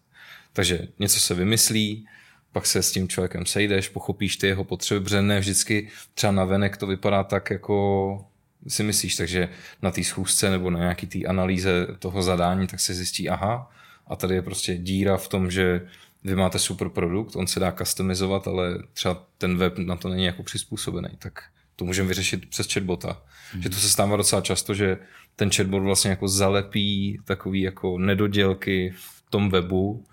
Takže 0.53 0.87
něco 0.99 1.19
se 1.19 1.33
vymyslí, 1.33 2.07
pak 2.51 2.65
se 2.65 2.83
s 2.83 2.91
tím 2.91 3.07
člověkem 3.07 3.45
sejdeš, 3.45 3.89
pochopíš 3.89 4.37
ty 4.37 4.47
jeho 4.47 4.63
potřeby, 4.63 5.03
protože 5.03 5.21
ne 5.21 5.39
vždycky 5.39 5.89
třeba 6.13 6.31
na 6.31 6.45
venek 6.45 6.77
to 6.77 6.87
vypadá 6.87 7.23
tak, 7.23 7.49
jako 7.49 8.25
si 8.67 8.83
myslíš, 8.83 9.15
takže 9.15 9.49
na 9.81 9.91
té 9.91 10.03
schůzce 10.03 10.49
nebo 10.49 10.69
na 10.69 10.79
nějaký 10.79 11.07
té 11.07 11.19
analýze 11.27 11.87
toho 11.99 12.23
zadání, 12.23 12.67
tak 12.67 12.79
se 12.79 12.93
zjistí, 12.93 13.29
aha, 13.29 13.71
a 14.07 14.15
tady 14.15 14.35
je 14.35 14.41
prostě 14.41 14.77
díra 14.77 15.17
v 15.17 15.27
tom, 15.27 15.51
že 15.51 15.87
vy 16.23 16.35
máte 16.35 16.59
super 16.59 16.89
produkt, 16.89 17.35
on 17.35 17.47
se 17.47 17.59
dá 17.59 17.71
customizovat, 17.71 18.47
ale 18.47 18.79
třeba 18.93 19.25
ten 19.37 19.57
web 19.57 19.77
na 19.77 19.95
to 19.95 20.09
není 20.09 20.25
jako 20.25 20.43
přizpůsobený, 20.43 21.09
tak 21.19 21.43
to 21.75 21.85
můžeme 21.85 22.07
vyřešit 22.07 22.49
přes 22.49 22.73
chatbota. 22.73 23.21
Hmm. 23.51 23.61
Že 23.61 23.69
to 23.69 23.75
se 23.75 23.89
stává 23.89 24.17
docela 24.17 24.41
často, 24.41 24.73
že 24.73 24.97
ten 25.35 25.51
chatbot 25.51 25.83
vlastně 25.83 26.09
jako 26.09 26.27
zalepí 26.27 27.19
takový 27.25 27.61
jako 27.61 27.97
nedodělky 27.97 28.93
v 28.97 29.23
tom 29.29 29.49
webu, 29.49 30.05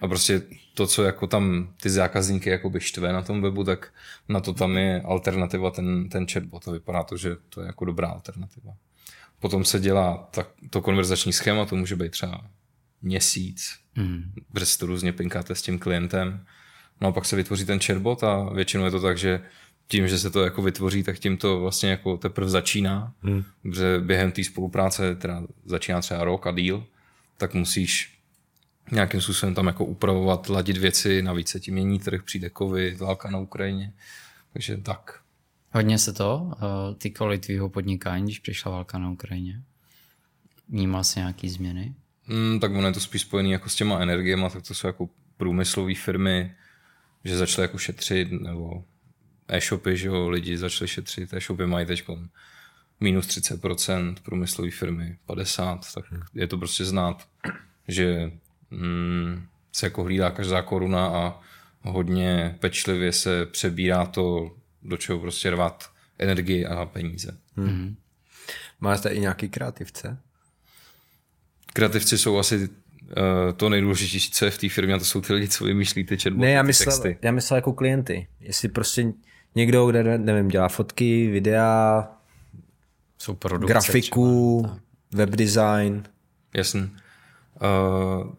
a 0.00 0.08
prostě 0.08 0.42
to, 0.74 0.86
co 0.86 1.04
jako 1.04 1.26
tam 1.26 1.74
ty 1.82 1.90
zákazníky 1.90 2.50
jakoby 2.50 2.80
štve 2.80 3.12
na 3.12 3.22
tom 3.22 3.42
webu, 3.42 3.64
tak 3.64 3.92
na 4.28 4.40
to 4.40 4.52
tam 4.52 4.76
je 4.76 5.00
alternativa 5.00 5.70
ten, 5.70 6.08
ten 6.08 6.26
chatbot. 6.26 6.68
A 6.68 6.70
vypadá 6.70 7.02
to, 7.02 7.16
že 7.16 7.36
to 7.48 7.60
je 7.60 7.66
jako 7.66 7.84
dobrá 7.84 8.08
alternativa. 8.08 8.72
Potom 9.40 9.64
se 9.64 9.80
dělá 9.80 10.28
tak, 10.30 10.48
to 10.70 10.80
konverzační 10.80 11.32
schéma, 11.32 11.66
to 11.66 11.76
může 11.76 11.96
být 11.96 12.12
třeba 12.12 12.46
měsíc, 13.02 13.78
mm. 13.96 14.32
protože 14.52 14.78
to 14.78 14.86
různě 14.86 15.12
pinkáte 15.12 15.54
s 15.54 15.62
tím 15.62 15.78
klientem. 15.78 16.44
No 17.00 17.08
a 17.08 17.12
pak 17.12 17.24
se 17.24 17.36
vytvoří 17.36 17.64
ten 17.64 17.80
chatbot 17.80 18.24
a 18.24 18.50
většinou 18.54 18.84
je 18.84 18.90
to 18.90 19.00
tak, 19.00 19.18
že 19.18 19.40
tím, 19.88 20.08
že 20.08 20.18
se 20.18 20.30
to 20.30 20.44
jako 20.44 20.62
vytvoří, 20.62 21.02
tak 21.02 21.18
tím 21.18 21.36
to 21.36 21.60
vlastně 21.60 21.90
jako 21.90 22.16
teprve 22.16 22.50
začíná, 22.50 23.14
mm. 23.22 23.44
protože 23.62 23.98
během 24.00 24.32
té 24.32 24.44
spolupráce, 24.44 25.14
teda 25.14 25.42
začíná 25.64 26.00
třeba 26.00 26.24
rok 26.24 26.46
a 26.46 26.52
díl, 26.52 26.86
tak 27.36 27.54
musíš 27.54 28.18
nějakým 28.90 29.20
způsobem 29.20 29.54
tam 29.54 29.66
jako 29.66 29.84
upravovat, 29.84 30.48
ladit 30.48 30.76
věci, 30.76 31.22
navíc 31.22 31.48
se 31.48 31.60
tím 31.60 31.74
mění 31.74 31.98
trh, 31.98 32.22
přijde 32.22 32.50
covid, 32.58 33.00
válka 33.00 33.30
na 33.30 33.38
Ukrajině, 33.38 33.92
takže 34.52 34.76
tak. 34.76 35.20
Hodně 35.70 35.98
se 35.98 36.12
to 36.12 36.42
uh, 36.42 36.52
týkalo 36.98 37.38
tvýho 37.38 37.68
podnikání, 37.68 38.24
když 38.24 38.38
přišla 38.38 38.72
válka 38.72 38.98
na 38.98 39.10
Ukrajině? 39.10 39.62
Vnímal 40.68 41.04
se 41.04 41.20
nějaký 41.20 41.48
změny? 41.48 41.94
Mm, 42.26 42.60
tak 42.60 42.72
ono 42.72 42.86
je 42.86 42.92
to 42.92 43.00
spíš 43.00 43.22
spojené 43.22 43.48
jako 43.48 43.68
s 43.68 43.74
těma 43.74 44.00
energiemi, 44.00 44.46
tak 44.52 44.62
to 44.62 44.74
jsou 44.74 44.86
jako 44.86 45.08
průmyslové 45.36 45.94
firmy, 45.94 46.54
že 47.24 47.36
začaly 47.36 47.64
jako 47.64 47.78
šetřit, 47.78 48.32
nebo 48.32 48.84
e-shopy, 49.48 49.96
že 49.96 50.08
jo, 50.08 50.28
lidi 50.28 50.58
začali 50.58 50.88
šetřit, 50.88 51.34
e-shopy 51.34 51.66
mají 51.66 51.86
teď 51.86 52.04
minus 53.00 53.26
30%, 53.26 54.14
průmyslové 54.22 54.70
firmy 54.70 55.18
50%, 55.28 55.78
tak 55.94 56.04
je 56.34 56.46
to 56.46 56.58
prostě 56.58 56.84
znát, 56.84 57.28
že 57.88 58.32
mm, 58.72 59.42
se 59.72 59.86
jako 59.86 60.02
hlídá 60.04 60.30
každá 60.30 60.62
koruna 60.62 61.06
a 61.06 61.40
hodně 61.82 62.56
pečlivě 62.60 63.12
se 63.12 63.46
přebírá 63.46 64.06
to, 64.06 64.50
do 64.82 64.96
čeho 64.96 65.18
prostě 65.18 65.50
rvat 65.50 65.90
energii 66.18 66.66
a 66.66 66.86
peníze. 66.86 67.36
Hmm. 67.56 67.96
Máte 68.80 69.08
i 69.10 69.20
nějaký 69.20 69.48
kreativce? 69.48 70.18
Kreativci 71.72 72.18
jsou 72.18 72.38
asi 72.38 72.56
uh, 72.58 72.68
to 73.56 73.68
nejdůležitější, 73.68 74.30
co 74.30 74.44
je 74.44 74.50
v 74.50 74.58
té 74.58 74.68
firmě, 74.68 74.94
a 74.94 74.98
to 74.98 75.04
jsou 75.04 75.20
ty 75.20 75.32
lidi, 75.32 75.48
co 75.48 75.64
vymýšlí 75.64 76.04
ty 76.04 76.16
chatboty, 76.18 76.40
Ne, 76.46 76.50
já 76.52 76.62
myslel, 76.62 76.86
texty. 76.96 77.18
já 77.22 77.32
myslel 77.32 77.56
jako 77.56 77.72
klienty. 77.72 78.26
Jestli 78.40 78.68
prostě 78.68 79.12
někdo, 79.54 79.86
kde, 79.86 80.18
nevím, 80.18 80.48
dělá 80.48 80.68
fotky, 80.68 81.30
videa, 81.30 82.08
Jsou 83.18 83.34
produkce 83.34 83.72
grafiku, 83.72 84.66
web 85.12 85.30
design. 85.30 86.02
Jasný. 86.54 86.80
Uh, 86.80 88.32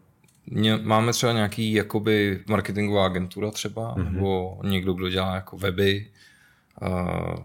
máme 0.82 1.12
třeba 1.12 1.32
nějaký 1.32 1.72
jakoby 1.72 2.40
marketingová 2.48 3.06
agentura 3.06 3.50
třeba, 3.50 3.94
mm-hmm. 3.94 4.12
nebo 4.12 4.60
někdo, 4.64 4.92
kdo 4.92 5.08
dělá 5.08 5.34
jako 5.34 5.56
weby. 5.56 6.06
Uh, 6.82 7.36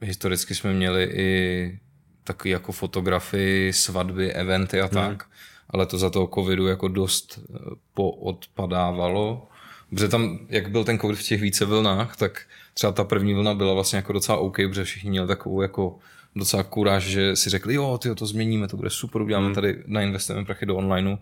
historicky 0.00 0.54
jsme 0.54 0.72
měli 0.72 1.04
i 1.04 1.78
taky 2.24 2.50
jako 2.50 2.72
fotografii, 2.72 3.72
svatby, 3.72 4.32
eventy 4.32 4.80
a 4.80 4.88
tak, 4.88 5.26
ale 5.70 5.86
to 5.86 5.98
za 5.98 6.10
toho 6.10 6.30
covidu 6.34 6.66
jako 6.66 6.88
dost 6.88 7.38
eh, 7.38 7.58
poodpadávalo. 7.94 9.48
Protože 9.90 10.08
tam, 10.08 10.38
jak 10.48 10.70
byl 10.70 10.84
ten 10.84 10.98
covid 10.98 11.18
v 11.18 11.22
těch 11.22 11.40
více 11.40 11.64
vlnách, 11.64 12.16
tak 12.16 12.46
třeba 12.74 12.92
ta 12.92 13.04
první 13.04 13.34
vlna 13.34 13.54
byla 13.54 13.74
vlastně 13.74 13.96
jako 13.96 14.12
docela 14.12 14.38
OK, 14.38 14.56
protože 14.56 14.84
všichni 14.84 15.10
měli 15.10 15.28
takovou 15.28 15.62
jako 15.62 15.98
docela 16.36 16.62
kuráž, 16.62 17.02
že 17.02 17.36
si 17.36 17.50
řekli, 17.50 17.74
jo, 17.74 17.98
ty 17.98 18.14
to 18.14 18.26
změníme, 18.26 18.68
to 18.68 18.76
bude 18.76 18.90
super, 18.90 19.22
uděláme 19.22 19.54
tady, 19.54 19.82
nainvestujeme 19.86 20.44
prachy 20.44 20.66
do 20.66 20.76
onlineu. 20.76 21.16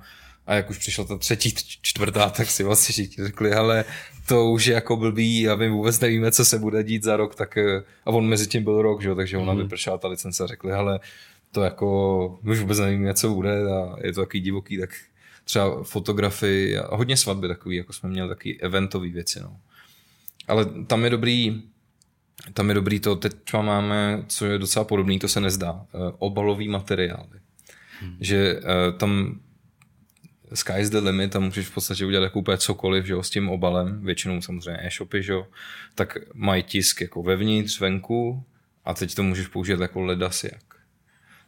A 0.46 0.54
jak 0.54 0.70
už 0.70 0.78
přišla 0.78 1.04
ta 1.04 1.18
třetí, 1.18 1.54
čtvrtá, 1.82 2.30
tak 2.30 2.50
si 2.50 2.64
vlastně 2.64 2.92
všichni 2.92 3.24
řekli, 3.24 3.52
ale 3.52 3.84
to 4.26 4.50
už 4.50 4.66
je 4.66 4.74
jako 4.74 4.96
blbý 4.96 5.48
a 5.48 5.56
my 5.56 5.68
vůbec 5.68 6.00
nevíme, 6.00 6.32
co 6.32 6.44
se 6.44 6.58
bude 6.58 6.84
dít 6.84 7.04
za 7.04 7.16
rok, 7.16 7.34
tak 7.34 7.56
eh, 7.56 7.82
a 8.04 8.10
on 8.10 8.28
mezi 8.28 8.46
tím 8.46 8.64
byl 8.64 8.82
rok, 8.82 9.02
že 9.02 9.08
jo, 9.08 9.14
takže 9.14 9.38
ona 9.38 9.54
vypršela 9.54 9.98
ta 9.98 10.08
licence 10.08 10.44
a 10.44 10.46
řekli, 10.46 10.72
ale 10.72 11.00
to 11.52 11.62
jako, 11.62 12.38
my 12.42 12.52
už 12.52 12.60
vůbec 12.60 12.78
nevíme, 12.78 13.14
co 13.14 13.34
bude 13.34 13.72
a 13.72 13.96
je 14.04 14.12
to 14.12 14.20
takový 14.20 14.40
divoký, 14.40 14.78
tak 14.78 14.90
třeba 15.44 15.82
fotografii 15.82 16.78
a 16.78 16.96
hodně 16.96 17.16
svatby 17.16 17.48
takový, 17.48 17.76
jako 17.76 17.92
jsme 17.92 18.08
měli 18.08 18.28
taky 18.28 18.60
eventový 18.60 19.10
věci, 19.10 19.40
no. 19.40 19.56
Ale 20.48 20.64
tam 20.86 21.04
je 21.04 21.10
dobrý, 21.10 21.62
tam 22.52 22.68
je 22.68 22.74
dobrý 22.74 23.00
to, 23.00 23.16
teď 23.16 23.32
třeba 23.44 23.62
máme, 23.62 24.24
co 24.26 24.46
je 24.46 24.58
docela 24.58 24.84
podobný, 24.84 25.18
to 25.18 25.28
se 25.28 25.40
nezdá, 25.40 25.86
eh, 25.94 25.98
obalový 26.18 26.68
materiály. 26.68 27.40
Hmm. 28.00 28.16
Že 28.20 28.60
eh, 28.60 28.92
tam 28.98 29.40
sky 30.56 30.72
is 30.78 30.90
the 30.90 30.98
limit, 30.98 31.32
tam 31.32 31.42
můžeš 31.42 31.66
v 31.66 31.74
podstatě 31.74 32.06
udělat 32.06 32.24
jako 32.24 32.38
úplně 32.38 32.58
cokoliv, 32.58 33.06
že 33.06 33.12
jo, 33.12 33.22
s 33.22 33.30
tím 33.30 33.48
obalem, 33.48 34.04
většinou 34.04 34.42
samozřejmě 34.42 34.86
e-shopy, 34.86 35.22
že 35.22 35.32
jo, 35.32 35.46
tak 35.94 36.18
mají 36.34 36.62
tisk 36.62 37.00
jako 37.00 37.22
vevnitř, 37.22 37.80
venku 37.80 38.44
a 38.84 38.94
teď 38.94 39.14
to 39.14 39.22
můžeš 39.22 39.46
použít 39.46 39.80
jako 39.80 40.00
ledas 40.00 40.44
jak. 40.44 40.62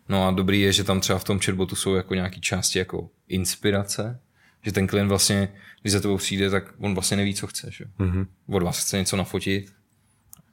No 0.09 0.29
a 0.29 0.31
dobrý 0.31 0.61
je, 0.61 0.73
že 0.73 0.85
tam 0.85 1.01
třeba 1.01 1.19
v 1.19 1.25
tom 1.25 1.39
chatbotu 1.39 1.77
jsou 1.77 1.95
jako 1.95 2.15
nějaké 2.15 2.41
části 2.41 2.79
jako 2.79 3.11
inspirace, 3.29 4.21
že 4.63 4.73
ten 4.73 4.87
klient 4.87 5.09
vlastně, 5.09 5.49
když 5.83 5.93
za 5.93 6.01
tebou 6.01 6.17
přijde, 6.17 6.51
tak 6.51 6.75
on 6.79 6.95
vlastně 6.95 7.17
neví, 7.17 7.35
co 7.35 7.47
chce, 7.47 7.71
že? 7.71 7.85
Mm-hmm. 7.99 8.27
Od 8.47 8.63
vás 8.63 8.85
chce 8.85 8.97
něco 8.97 9.17
nafotit, 9.17 9.73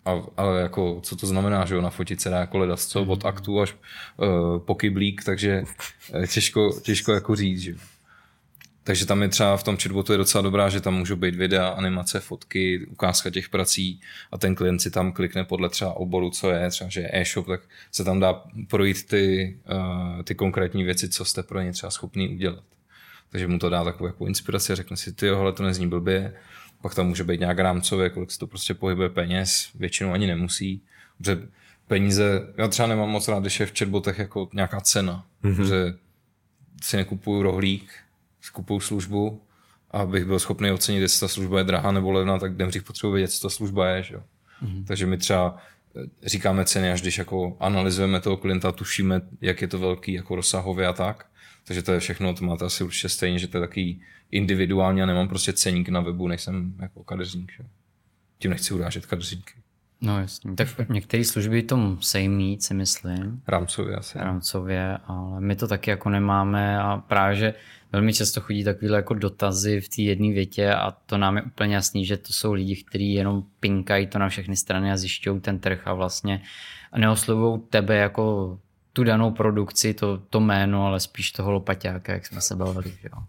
a, 0.06 0.24
ale 0.38 0.62
jako, 0.62 1.00
co 1.04 1.16
to 1.16 1.28
znamená, 1.28 1.66
že 1.66 1.76
jo, 1.76 1.82
nafotit 1.82 2.22
se 2.22 2.30
dá 2.30 2.40
jako 2.40 2.58
ledas, 2.58 2.88
co, 2.88 3.04
od 3.04 3.26
aktu 3.26 3.62
až 3.62 3.76
uh, 4.18 4.60
po 4.60 4.76
kyblík, 4.76 5.24
takže 5.24 5.64
eh, 6.14 6.28
těžko, 6.28 6.80
těžko 6.82 7.14
jako 7.14 7.36
říct, 7.36 7.60
že. 7.60 7.76
Takže 8.90 9.06
tam 9.06 9.22
je 9.22 9.30
třeba 9.30 9.58
v 9.58 9.64
tom 9.64 9.78
chatbotu 9.78 10.12
je 10.12 10.18
docela 10.18 10.42
dobrá, 10.42 10.70
že 10.70 10.82
tam 10.82 10.96
můžou 10.96 11.16
být 11.16 11.36
videa, 11.36 11.68
animace, 11.68 12.20
fotky, 12.20 12.86
ukázka 12.86 13.30
těch 13.30 13.50
prací 13.50 14.02
a 14.32 14.38
ten 14.38 14.56
klient 14.56 14.80
si 14.80 14.92
tam 14.92 15.12
klikne 15.12 15.44
podle 15.44 15.70
třeba 15.70 15.94
oboru, 15.94 16.30
co 16.30 16.52
je, 16.52 16.70
třeba 16.70 16.90
že 16.90 17.02
je 17.02 17.10
e-shop, 17.14 17.48
tak 17.48 17.62
se 17.92 18.04
tam 18.04 18.20
dá 18.20 18.44
projít 18.68 19.08
ty, 19.08 19.58
uh, 19.72 20.24
ty 20.24 20.36
konkrétní 20.36 20.84
věci, 20.84 21.10
co 21.10 21.26
jste 21.26 21.44
pro 21.44 21.62
ně 21.62 21.72
třeba 21.72 21.92
schopný 21.92 22.30
udělat. 22.30 22.64
Takže 23.30 23.48
mu 23.48 23.60
to 23.60 23.70
dá 23.70 23.84
takovou 23.84 24.08
jako 24.08 24.28
inspiraci 24.28 24.76
řekne 24.76 24.98
si, 24.98 25.14
ty 25.14 25.28
hele, 25.28 25.54
to 25.54 25.64
nezní 25.64 25.88
blbě, 25.88 26.34
pak 26.82 26.96
tam 26.96 27.08
může 27.08 27.24
být 27.24 27.40
nějak 27.40 27.60
rámcově, 27.60 28.10
kolik 28.10 28.32
se 28.32 28.40
to 28.40 28.48
prostě 28.48 28.74
pohybuje 28.74 29.10
peněz, 29.10 29.70
většinou 29.76 30.12
ani 30.12 30.28
nemusí, 30.28 30.82
protože 31.18 31.40
peníze, 31.88 32.48
já 32.58 32.68
třeba 32.68 32.88
nemám 32.88 33.10
moc 33.10 33.28
rád, 33.28 33.40
když 33.40 33.60
je 33.60 33.66
v 33.66 33.78
chatbotech 33.80 34.20
jako 34.20 34.50
nějaká 34.54 34.82
cena, 34.82 35.26
mm-hmm. 35.44 35.56
protože 35.56 35.94
si 36.82 36.98
nekupuju 36.98 37.44
rohlík, 37.44 37.92
skupuju 38.42 38.80
službu 38.80 39.42
a 39.92 40.00
abych 40.00 40.26
byl 40.26 40.40
schopný 40.40 40.72
ocenit, 40.72 41.02
jestli 41.02 41.20
ta 41.20 41.28
služba 41.28 41.58
je 41.58 41.64
drahá 41.64 41.92
nebo 41.92 42.12
levná, 42.12 42.40
tak 42.40 42.58
nejdřív 42.58 42.84
potřebuji 42.84 43.14
vědět, 43.14 43.32
co 43.32 43.42
ta 43.42 43.50
služba 43.50 43.88
je. 43.88 44.04
Že? 44.04 44.16
Mm-hmm. 44.64 44.86
Takže 44.86 45.06
my 45.06 45.18
třeba 45.18 45.58
eh, 45.96 46.30
říkáme 46.30 46.66
ceny, 46.66 46.92
až 46.92 47.02
když 47.02 47.18
jako 47.18 47.58
analyzujeme 47.60 48.20
toho 48.20 48.38
klienta, 48.38 48.72
tušíme, 48.72 49.22
jak 49.42 49.62
je 49.62 49.68
to 49.68 49.80
velký 49.80 50.14
jako 50.14 50.36
rozsahově 50.36 50.88
a 50.88 50.94
tak. 50.94 51.26
Takže 51.64 51.84
to 51.84 51.92
je 51.92 52.00
všechno, 52.00 52.34
to 52.34 52.46
máte 52.46 52.66
asi 52.66 52.84
určitě 52.84 53.10
stejně, 53.10 53.40
že 53.40 53.48
to 53.48 53.58
je 53.58 53.62
takový 53.62 54.02
individuální 54.32 55.02
a 55.02 55.06
nemám 55.06 55.28
prostě 55.28 55.54
ceník 55.54 55.90
na 55.90 56.02
webu, 56.02 56.28
nejsem 56.28 56.76
jako 56.80 57.04
kadeřník. 57.04 57.52
Že? 57.58 57.64
Tím 58.40 58.52
nechci 58.52 58.74
urážet 58.74 59.06
kadeřníky. 59.06 59.54
No 60.02 60.20
jasně, 60.20 60.56
tak 60.56 60.90
některé 60.90 61.24
služby 61.24 61.64
to 61.64 61.78
musí 61.78 62.30
mít, 62.30 62.64
si 62.64 62.74
myslím. 62.74 63.42
Rámcově 63.48 63.96
asi. 63.96 64.18
Rámcově, 64.18 64.98
ale 65.06 65.42
my 65.42 65.56
to 65.56 65.68
taky 65.68 65.90
jako 65.90 66.10
nemáme 66.10 66.80
a 66.80 66.98
právě, 66.98 67.36
že 67.36 67.54
velmi 67.92 68.14
často 68.14 68.42
chodí 68.42 68.64
takovýhle 68.64 68.98
jako 68.98 69.14
dotazy 69.14 69.82
v 69.82 69.90
té 69.90 70.02
jedné 70.02 70.34
větě 70.34 70.74
a 70.74 70.92
to 70.92 71.18
nám 71.18 71.38
je 71.38 71.44
úplně 71.44 71.76
jasný, 71.76 72.06
že 72.06 72.18
to 72.18 72.34
jsou 72.34 72.54
lidi, 72.54 72.84
kteří 72.84 73.14
jenom 73.14 73.44
pinkají 73.60 74.08
to 74.08 74.20
na 74.20 74.30
všechny 74.30 74.56
strany 74.56 74.92
a 74.92 74.98
zjišťují 74.98 75.42
ten 75.42 75.60
trh 75.60 75.88
a 75.88 75.94
vlastně 75.94 76.42
neoslovují 76.98 77.62
tebe 77.70 77.96
jako 77.96 78.58
tu 78.94 79.04
danou 79.04 79.32
produkci, 79.32 79.94
to, 79.94 80.18
to 80.18 80.40
jméno, 80.40 80.86
ale 80.86 81.00
spíš 81.00 81.32
toho 81.32 81.52
lopaťáka, 81.52 82.14
jak 82.14 82.26
jsme 82.26 82.42
se 82.42 82.56
bavili. 82.56 82.94
Jo. 83.04 83.24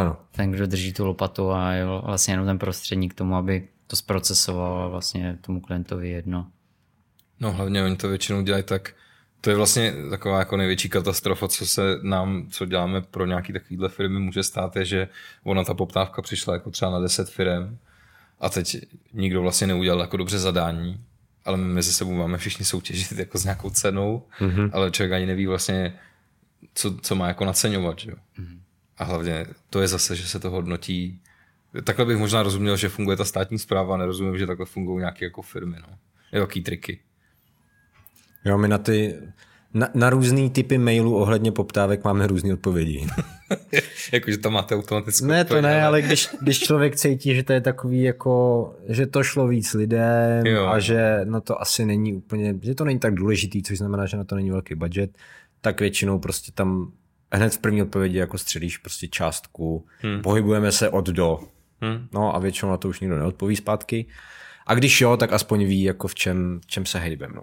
Ano. 0.00 0.16
Ten, 0.32 0.50
kdo 0.50 0.66
drží 0.66 0.92
tu 0.92 1.06
lopatu 1.06 1.50
a 1.50 1.72
je 1.72 1.84
vlastně 1.86 2.34
jenom 2.34 2.46
ten 2.46 2.58
prostředník 2.58 3.14
k 3.14 3.18
tomu, 3.18 3.36
aby 3.36 3.68
to 3.92 3.96
zprocesoval 3.96 4.82
a 4.82 4.88
vlastně 4.88 5.38
tomu 5.40 5.60
klientovi 5.60 6.10
jedno. 6.10 6.46
No 7.40 7.52
hlavně 7.52 7.84
oni 7.84 7.96
to 7.96 8.08
většinou 8.08 8.42
dělají 8.42 8.64
tak, 8.64 8.94
to 9.40 9.50
je 9.50 9.56
vlastně 9.56 9.94
taková 10.10 10.38
jako 10.38 10.56
největší 10.56 10.88
katastrofa, 10.88 11.48
co 11.48 11.66
se 11.66 11.98
nám, 12.02 12.46
co 12.50 12.66
děláme 12.66 13.00
pro 13.02 13.26
nějaký 13.26 13.52
takovýhle 13.52 13.88
firmy 13.88 14.18
může 14.18 14.42
stát, 14.42 14.76
je, 14.76 14.84
že 14.84 15.08
ona 15.44 15.64
ta 15.64 15.74
poptávka 15.74 16.22
přišla 16.22 16.54
jako 16.54 16.70
třeba 16.70 16.90
na 16.90 17.00
10 17.00 17.30
firm 17.30 17.78
a 18.40 18.48
teď 18.48 18.76
nikdo 19.12 19.42
vlastně 19.42 19.66
neudělal 19.66 20.00
jako 20.00 20.16
dobře 20.16 20.38
zadání, 20.38 21.04
ale 21.44 21.56
my 21.56 21.64
mezi 21.64 21.92
sebou 21.92 22.12
máme 22.12 22.38
všichni 22.38 22.64
soutěžit 22.64 23.18
jako 23.18 23.38
s 23.38 23.44
nějakou 23.44 23.70
cenou, 23.70 24.26
mm-hmm. 24.40 24.70
ale 24.72 24.90
člověk 24.90 25.12
ani 25.12 25.26
neví 25.26 25.46
vlastně, 25.46 25.98
co, 26.74 26.96
co 26.96 27.14
má 27.14 27.28
jako 27.28 27.44
naceňovat, 27.44 27.98
že 27.98 28.10
jo. 28.10 28.16
Mm-hmm. 28.38 28.58
A 28.98 29.04
hlavně 29.04 29.46
to 29.70 29.80
je 29.80 29.88
zase, 29.88 30.16
že 30.16 30.28
se 30.28 30.40
to 30.40 30.50
hodnotí. 30.50 31.20
Takhle 31.84 32.04
bych 32.04 32.16
možná 32.16 32.42
rozuměl, 32.42 32.76
že 32.76 32.88
funguje 32.88 33.16
ta 33.16 33.24
státní 33.24 33.58
zpráva, 33.58 33.96
nerozumím, 33.96 34.38
že 34.38 34.46
takhle 34.46 34.66
fungují 34.66 34.98
nějaké 34.98 35.24
jako 35.24 35.42
firmy, 35.42 35.76
no. 35.80 35.96
Jaký 36.32 36.60
triky. 36.60 37.00
Jo, 38.44 38.58
my 38.58 38.68
na 38.68 38.78
ty, 38.78 39.18
na, 39.74 39.88
na 39.94 40.10
různý 40.10 40.50
typy 40.50 40.78
mailů 40.78 41.16
ohledně 41.16 41.52
poptávek 41.52 42.04
máme 42.04 42.26
různé 42.26 42.54
odpovědi. 42.54 43.06
Jakože 44.12 44.38
tam 44.38 44.52
máte 44.52 44.74
automatickou 44.74 45.26
Ne, 45.26 45.44
to 45.44 45.60
ne, 45.60 45.84
ale 45.84 46.02
když, 46.02 46.28
když 46.40 46.60
člověk 46.60 46.96
cítí, 46.96 47.34
že 47.34 47.42
to 47.42 47.52
je 47.52 47.60
takový 47.60 48.02
jako, 48.02 48.74
že 48.88 49.06
to 49.06 49.22
šlo 49.22 49.48
víc 49.48 49.74
lidem 49.74 50.46
Jo. 50.46 50.66
a 50.66 50.78
že 50.78 51.20
no 51.24 51.40
to 51.40 51.60
asi 51.60 51.84
není 51.84 52.14
úplně, 52.14 52.54
že 52.62 52.74
to 52.74 52.84
není 52.84 52.98
tak 52.98 53.14
důležitý, 53.14 53.62
což 53.62 53.78
znamená, 53.78 54.06
že 54.06 54.16
na 54.16 54.24
to 54.24 54.34
není 54.34 54.50
velký 54.50 54.74
budget, 54.74 55.18
tak 55.60 55.80
většinou 55.80 56.18
prostě 56.18 56.52
tam 56.52 56.92
hned 57.32 57.54
v 57.54 57.58
první 57.58 57.82
odpovědi 57.82 58.18
jako 58.18 58.38
střelíš 58.38 58.78
prostě 58.78 59.08
částku, 59.08 59.86
hmm. 60.00 60.22
pohybujeme 60.22 60.72
se 60.72 60.88
od 60.88 61.06
do. 61.06 61.40
Hmm. 61.82 62.08
No 62.12 62.36
a 62.36 62.38
většinou 62.38 62.70
na 62.70 62.76
to 62.76 62.88
už 62.88 63.00
nikdo 63.00 63.18
neodpoví 63.18 63.56
zpátky. 63.56 64.06
A 64.66 64.74
když 64.74 65.00
jo, 65.00 65.16
tak 65.16 65.32
aspoň 65.32 65.64
ví, 65.64 65.82
jako 65.82 66.08
v 66.08 66.14
čem, 66.14 66.60
v 66.62 66.66
čem 66.66 66.86
se 66.86 66.98
hejbem. 66.98 67.32
No. 67.34 67.42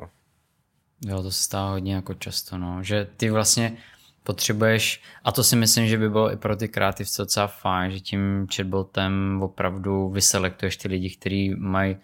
Jo, 1.08 1.24
to 1.24 1.32
se 1.32 1.44
stává 1.44 1.72
hodně 1.72 1.96
jako 1.96 2.14
často, 2.14 2.58
no. 2.58 2.84
Že 2.84 3.08
ty 3.18 3.30
vlastně 3.30 3.78
potřebuješ, 4.24 5.04
a 5.24 5.32
to 5.32 5.44
si 5.44 5.56
myslím, 5.56 5.88
že 5.88 5.98
by 5.98 6.10
bylo 6.10 6.32
i 6.32 6.36
pro 6.36 6.56
ty 6.56 6.68
kreativce 6.68 7.22
docela 7.22 7.48
fajn, 7.48 7.92
že 7.92 8.00
tím 8.00 8.48
chatbotem 8.56 9.40
opravdu 9.42 10.10
vyselektuješ 10.10 10.78
ty 10.78 10.88
lidi, 10.88 11.10
kteří 11.10 11.56
mají 11.56 11.98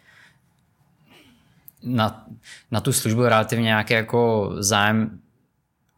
na, 1.83 2.25
na 2.71 2.81
tu 2.81 2.93
službu 2.93 3.21
relativně 3.21 3.63
nějaký 3.63 3.93
jako 3.93 4.51
zájem, 4.59 5.19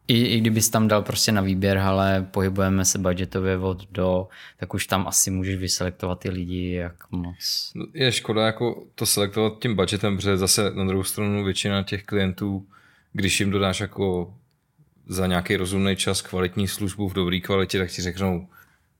i, 0.08 0.26
i 0.26 0.40
kdybys 0.40 0.70
tam 0.70 0.88
dal 0.88 1.02
prostě 1.02 1.32
na 1.32 1.40
výběr, 1.40 1.78
ale 1.78 2.28
pohybujeme 2.30 2.84
se 2.84 2.98
budgetově 2.98 3.58
od 3.58 3.90
do, 3.90 4.28
tak 4.56 4.74
už 4.74 4.86
tam 4.86 5.08
asi 5.08 5.30
můžeš 5.30 5.56
vyselektovat 5.56 6.18
ty 6.18 6.30
lidi, 6.30 6.72
jak 6.72 7.10
moc. 7.10 7.72
No, 7.74 7.86
Je 7.94 8.12
škoda 8.12 8.46
jako 8.46 8.84
to 8.94 9.06
selektovat 9.06 9.52
tím 9.62 9.74
budgetem, 9.74 10.16
protože 10.16 10.36
zase 10.36 10.70
na 10.74 10.84
druhou 10.84 11.04
stranu 11.04 11.44
většina 11.44 11.82
těch 11.82 12.04
klientů, 12.04 12.66
když 13.12 13.40
jim 13.40 13.50
dodáš 13.50 13.80
jako 13.80 14.34
za 15.06 15.26
nějaký 15.26 15.56
rozumný 15.56 15.96
čas 15.96 16.22
kvalitní 16.22 16.68
službu 16.68 17.08
v 17.08 17.14
dobré 17.14 17.40
kvalitě, 17.40 17.78
tak 17.78 17.90
ti 17.90 18.02
řeknou, 18.02 18.48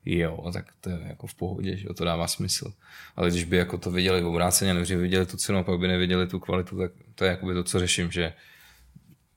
jo, 0.05 0.49
tak 0.53 0.65
to 0.81 0.89
je 0.89 0.99
jako 1.07 1.27
v 1.27 1.35
pohodě, 1.35 1.77
že 1.77 1.87
to 1.97 2.05
dává 2.05 2.27
smysl. 2.27 2.73
Ale 3.15 3.29
když 3.29 3.43
by 3.43 3.57
jako 3.57 3.77
to 3.77 3.91
viděli 3.91 4.23
obráceně, 4.23 4.73
než 4.73 4.91
by 4.91 4.95
viděli 4.95 5.25
tu 5.25 5.37
cenu 5.37 5.59
a 5.59 5.63
pak 5.63 5.79
by 5.79 5.87
neviděli 5.87 6.27
tu 6.27 6.39
kvalitu, 6.39 6.77
tak 6.77 6.91
to 7.15 7.25
je 7.25 7.31
jakoby 7.31 7.53
to, 7.53 7.63
co 7.63 7.79
řeším, 7.79 8.11
že 8.11 8.33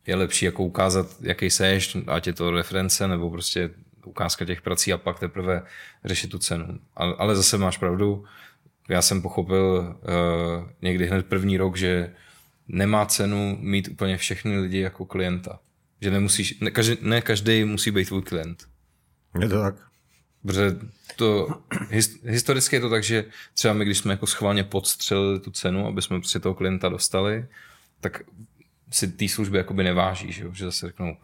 je 0.07 0.15
lepší 0.15 0.45
jako 0.45 0.65
ukázat, 0.65 1.07
jaký 1.21 1.51
seš, 1.51 1.97
ať 2.07 2.27
je 2.27 2.33
to 2.33 2.51
reference 2.51 3.09
nebo 3.09 3.31
prostě 3.31 3.71
ukázka 4.05 4.45
těch 4.45 4.63
prací 4.63 4.93
a 4.93 4.99
pak 4.99 5.21
teprve 5.21 5.63
řešit 6.05 6.31
tu 6.31 6.39
cenu. 6.39 6.79
Ale 6.97 7.37
zase 7.37 7.59
máš 7.59 7.79
pravdu, 7.79 8.25
já 8.89 9.03
jsem 9.03 9.23
pochopil 9.23 9.97
uh, 10.03 10.71
někdy 10.83 11.07
hned 11.07 11.27
první 11.27 11.57
rok, 11.57 11.77
že 11.77 12.13
nemá 12.69 13.07
cenu 13.07 13.57
mít 13.61 13.89
úplně 13.89 14.17
všechny 14.17 14.59
lidi 14.59 14.79
jako 14.79 15.07
klienta. 15.07 15.59
Že 16.01 16.11
nemusíš, 16.11 16.61
ne 16.61 16.71
každý, 16.71 16.97
ne 17.01 17.21
každý 17.21 17.65
musí 17.65 17.91
být 17.91 18.09
tvůj 18.09 18.23
klient. 18.23 18.65
Je 19.41 19.49
to 19.49 19.61
tak. 19.61 19.75
Protože 20.43 20.77
to, 21.17 21.49
his, 21.91 22.19
historicky 22.25 22.77
je 22.77 22.81
to 22.81 22.91
tak, 22.91 23.05
že 23.05 23.25
třeba 23.55 23.75
my, 23.75 23.85
když 23.85 23.99
jsme 23.99 24.13
jako 24.13 24.27
schválně 24.27 24.65
podstřelili 24.65 25.41
tu 25.41 25.51
cenu, 25.51 25.87
aby 25.87 26.03
jsme 26.03 26.19
prostě 26.19 26.39
toho 26.39 26.55
klienta 26.55 26.89
dostali, 26.89 27.47
tak 28.01 28.23
si 28.93 29.09
té 29.09 29.29
služby 29.29 29.59
jakoby 29.59 29.85
neváží, 29.85 30.33
že, 30.33 30.45
že 30.53 30.65
zase 30.65 30.87
řeknou, 30.87 31.17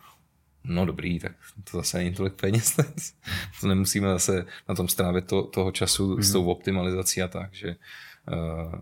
no 0.65 0.87
dobrý, 0.87 1.19
tak 1.19 1.33
to 1.71 1.77
zase 1.77 1.99
není 1.99 2.15
tolik 2.15 2.35
peněz, 2.35 2.77
to 3.61 3.69
nemusíme 3.69 4.09
zase 4.09 4.47
na 4.69 4.75
tom 4.75 4.89
strávit 4.89 5.27
to, 5.27 5.43
toho 5.43 5.73
času 5.73 6.17
mm. 6.17 6.23
s 6.23 6.33
tou 6.33 6.47
optimalizací 6.47 7.23
a 7.23 7.29
tak, 7.29 7.55
že 7.55 7.77
uh, 8.33 8.81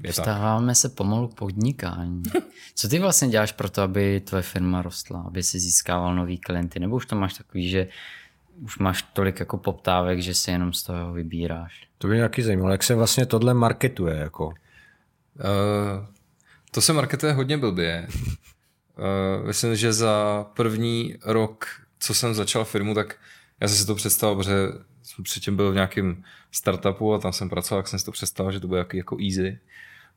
Dostáváme 0.00 0.74
se 0.74 0.88
pomalu 0.88 1.28
k 1.28 1.34
podnikání. 1.34 2.22
Co 2.74 2.88
ty 2.88 2.98
vlastně 2.98 3.28
děláš 3.28 3.52
pro 3.52 3.70
to, 3.70 3.82
aby 3.82 4.20
tvoje 4.20 4.42
firma 4.42 4.82
rostla, 4.82 5.24
aby 5.26 5.42
si 5.42 5.58
získával 5.58 6.14
nový 6.14 6.38
klienty? 6.38 6.80
Nebo 6.80 6.96
už 6.96 7.06
to 7.06 7.16
máš 7.16 7.34
takový, 7.34 7.68
že 7.68 7.88
už 8.62 8.78
máš 8.78 9.02
tolik 9.02 9.40
jako 9.40 9.56
poptávek, 9.56 10.22
že 10.22 10.34
si 10.34 10.50
jenom 10.50 10.72
z 10.72 10.82
toho 10.82 11.12
vybíráš? 11.12 11.88
To 11.98 12.08
by 12.08 12.14
mě 12.14 12.22
taky 12.22 12.42
zajímalo, 12.42 12.70
jak 12.70 12.82
se 12.82 12.94
vlastně 12.94 13.26
tohle 13.26 13.54
marketuje? 13.54 14.16
Jako? 14.16 14.46
Uh, 14.46 14.54
to 16.76 16.80
se 16.80 16.92
marketuje 16.92 17.32
hodně 17.32 17.58
blbě. 17.58 18.06
Uh, 18.08 19.46
myslím, 19.46 19.76
že 19.76 19.92
za 19.92 20.46
první 20.56 21.16
rok, 21.24 21.66
co 21.98 22.14
jsem 22.14 22.34
začal 22.34 22.64
firmu, 22.64 22.94
tak 22.94 23.16
já 23.60 23.68
jsem 23.68 23.76
si 23.76 23.86
to 23.86 23.94
představil, 23.94 24.36
protože 24.36 24.54
jsem 25.02 25.24
předtím 25.24 25.56
byl 25.56 25.70
v 25.70 25.74
nějakém 25.74 26.24
startupu 26.50 27.14
a 27.14 27.18
tam 27.18 27.32
jsem 27.32 27.48
pracoval, 27.48 27.82
tak 27.82 27.88
jsem 27.88 27.98
si 27.98 28.04
to 28.04 28.12
představil, 28.12 28.52
že 28.52 28.60
to 28.60 28.68
bude 28.68 28.86
jako, 28.94 29.16
easy. 29.24 29.58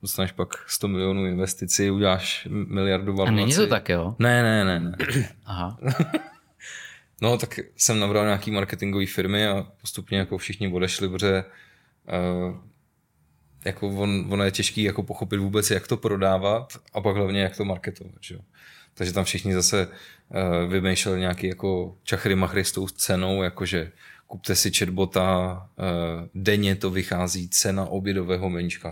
Dostaneš 0.01 0.31
pak 0.31 0.69
100 0.69 0.87
milionů 0.87 1.25
investici, 1.25 1.91
uděláš 1.91 2.47
miliardu 2.49 3.15
valuaci. 3.15 3.33
A 3.33 3.35
není 3.35 3.55
to 3.55 3.67
tak, 3.67 3.89
jo? 3.89 4.15
Ne, 4.19 4.43
ne, 4.43 4.65
ne. 4.65 4.79
ne. 4.79 4.95
Aha. 5.45 5.77
no, 7.21 7.37
tak 7.37 7.59
jsem 7.75 7.99
nabral 7.99 8.25
nějaký 8.25 8.51
marketingové 8.51 9.05
firmy 9.05 9.47
a 9.47 9.67
postupně 9.81 10.17
jako 10.17 10.37
všichni 10.37 10.73
odešli, 10.73 11.09
protože 11.09 11.43
uh, 12.43 12.68
jako 13.65 13.87
on, 13.87 14.25
ono 14.29 14.43
je 14.43 14.51
těžký 14.51 14.83
jako 14.83 15.03
pochopit 15.03 15.37
vůbec, 15.37 15.71
jak 15.71 15.87
to 15.87 15.97
prodávat 15.97 16.73
a 16.93 17.01
pak 17.01 17.15
hlavně, 17.15 17.41
jak 17.41 17.57
to 17.57 17.65
marketovat. 17.65 18.15
Že? 18.21 18.37
Takže 18.93 19.13
tam 19.13 19.23
všichni 19.23 19.53
zase 19.53 19.87
uh, 19.87 20.71
vymýšleli 20.71 21.19
nějaký 21.19 21.47
jako 21.47 21.97
čachry 22.03 22.35
machry 22.35 22.65
s 22.65 22.71
tou 22.71 22.87
cenou, 22.87 23.43
jakože 23.43 23.91
kupte 24.27 24.55
si 24.55 24.71
chatbota, 24.71 25.69
uh, 25.77 26.27
denně 26.35 26.75
to 26.75 26.89
vychází 26.89 27.49
cena 27.49 27.85
obědového 27.85 28.49
menčka. 28.49 28.91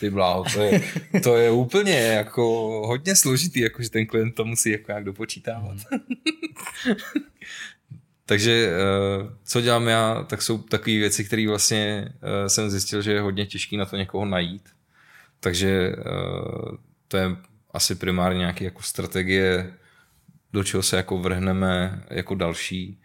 Ty 0.00 0.10
bláho, 0.10 0.44
to 0.54 0.62
je, 0.62 0.82
to 1.22 1.36
je 1.36 1.50
úplně 1.50 1.96
jako 1.96 2.44
hodně 2.86 3.16
složitý, 3.16 3.60
jakože 3.60 3.90
ten 3.90 4.06
klient 4.06 4.34
to 4.34 4.44
musí 4.44 4.70
jako 4.70 4.92
jak 4.92 5.04
dopočítávat. 5.04 5.76
Takže 8.28 8.72
uh, 9.20 9.32
co 9.44 9.60
dělám 9.60 9.88
já, 9.88 10.24
tak 10.24 10.42
jsou 10.42 10.58
takové 10.58 10.96
věci, 10.96 11.24
které 11.24 11.48
vlastně 11.48 12.08
uh, 12.08 12.46
jsem 12.46 12.70
zjistil, 12.70 13.02
že 13.02 13.12
je 13.12 13.20
hodně 13.20 13.46
těžké 13.46 13.76
na 13.76 13.86
to 13.86 13.96
někoho 13.96 14.24
najít. 14.24 14.68
Takže 15.40 15.96
uh, 15.96 16.76
to 17.08 17.16
je 17.16 17.36
asi 17.74 17.94
primárně 17.94 18.38
nějaké 18.38 18.64
jako 18.64 18.82
strategie, 18.82 19.74
do 20.52 20.64
čeho 20.64 20.82
se 20.82 20.96
jako 20.96 21.18
vrhneme 21.18 22.04
jako 22.10 22.34
další 22.34 23.00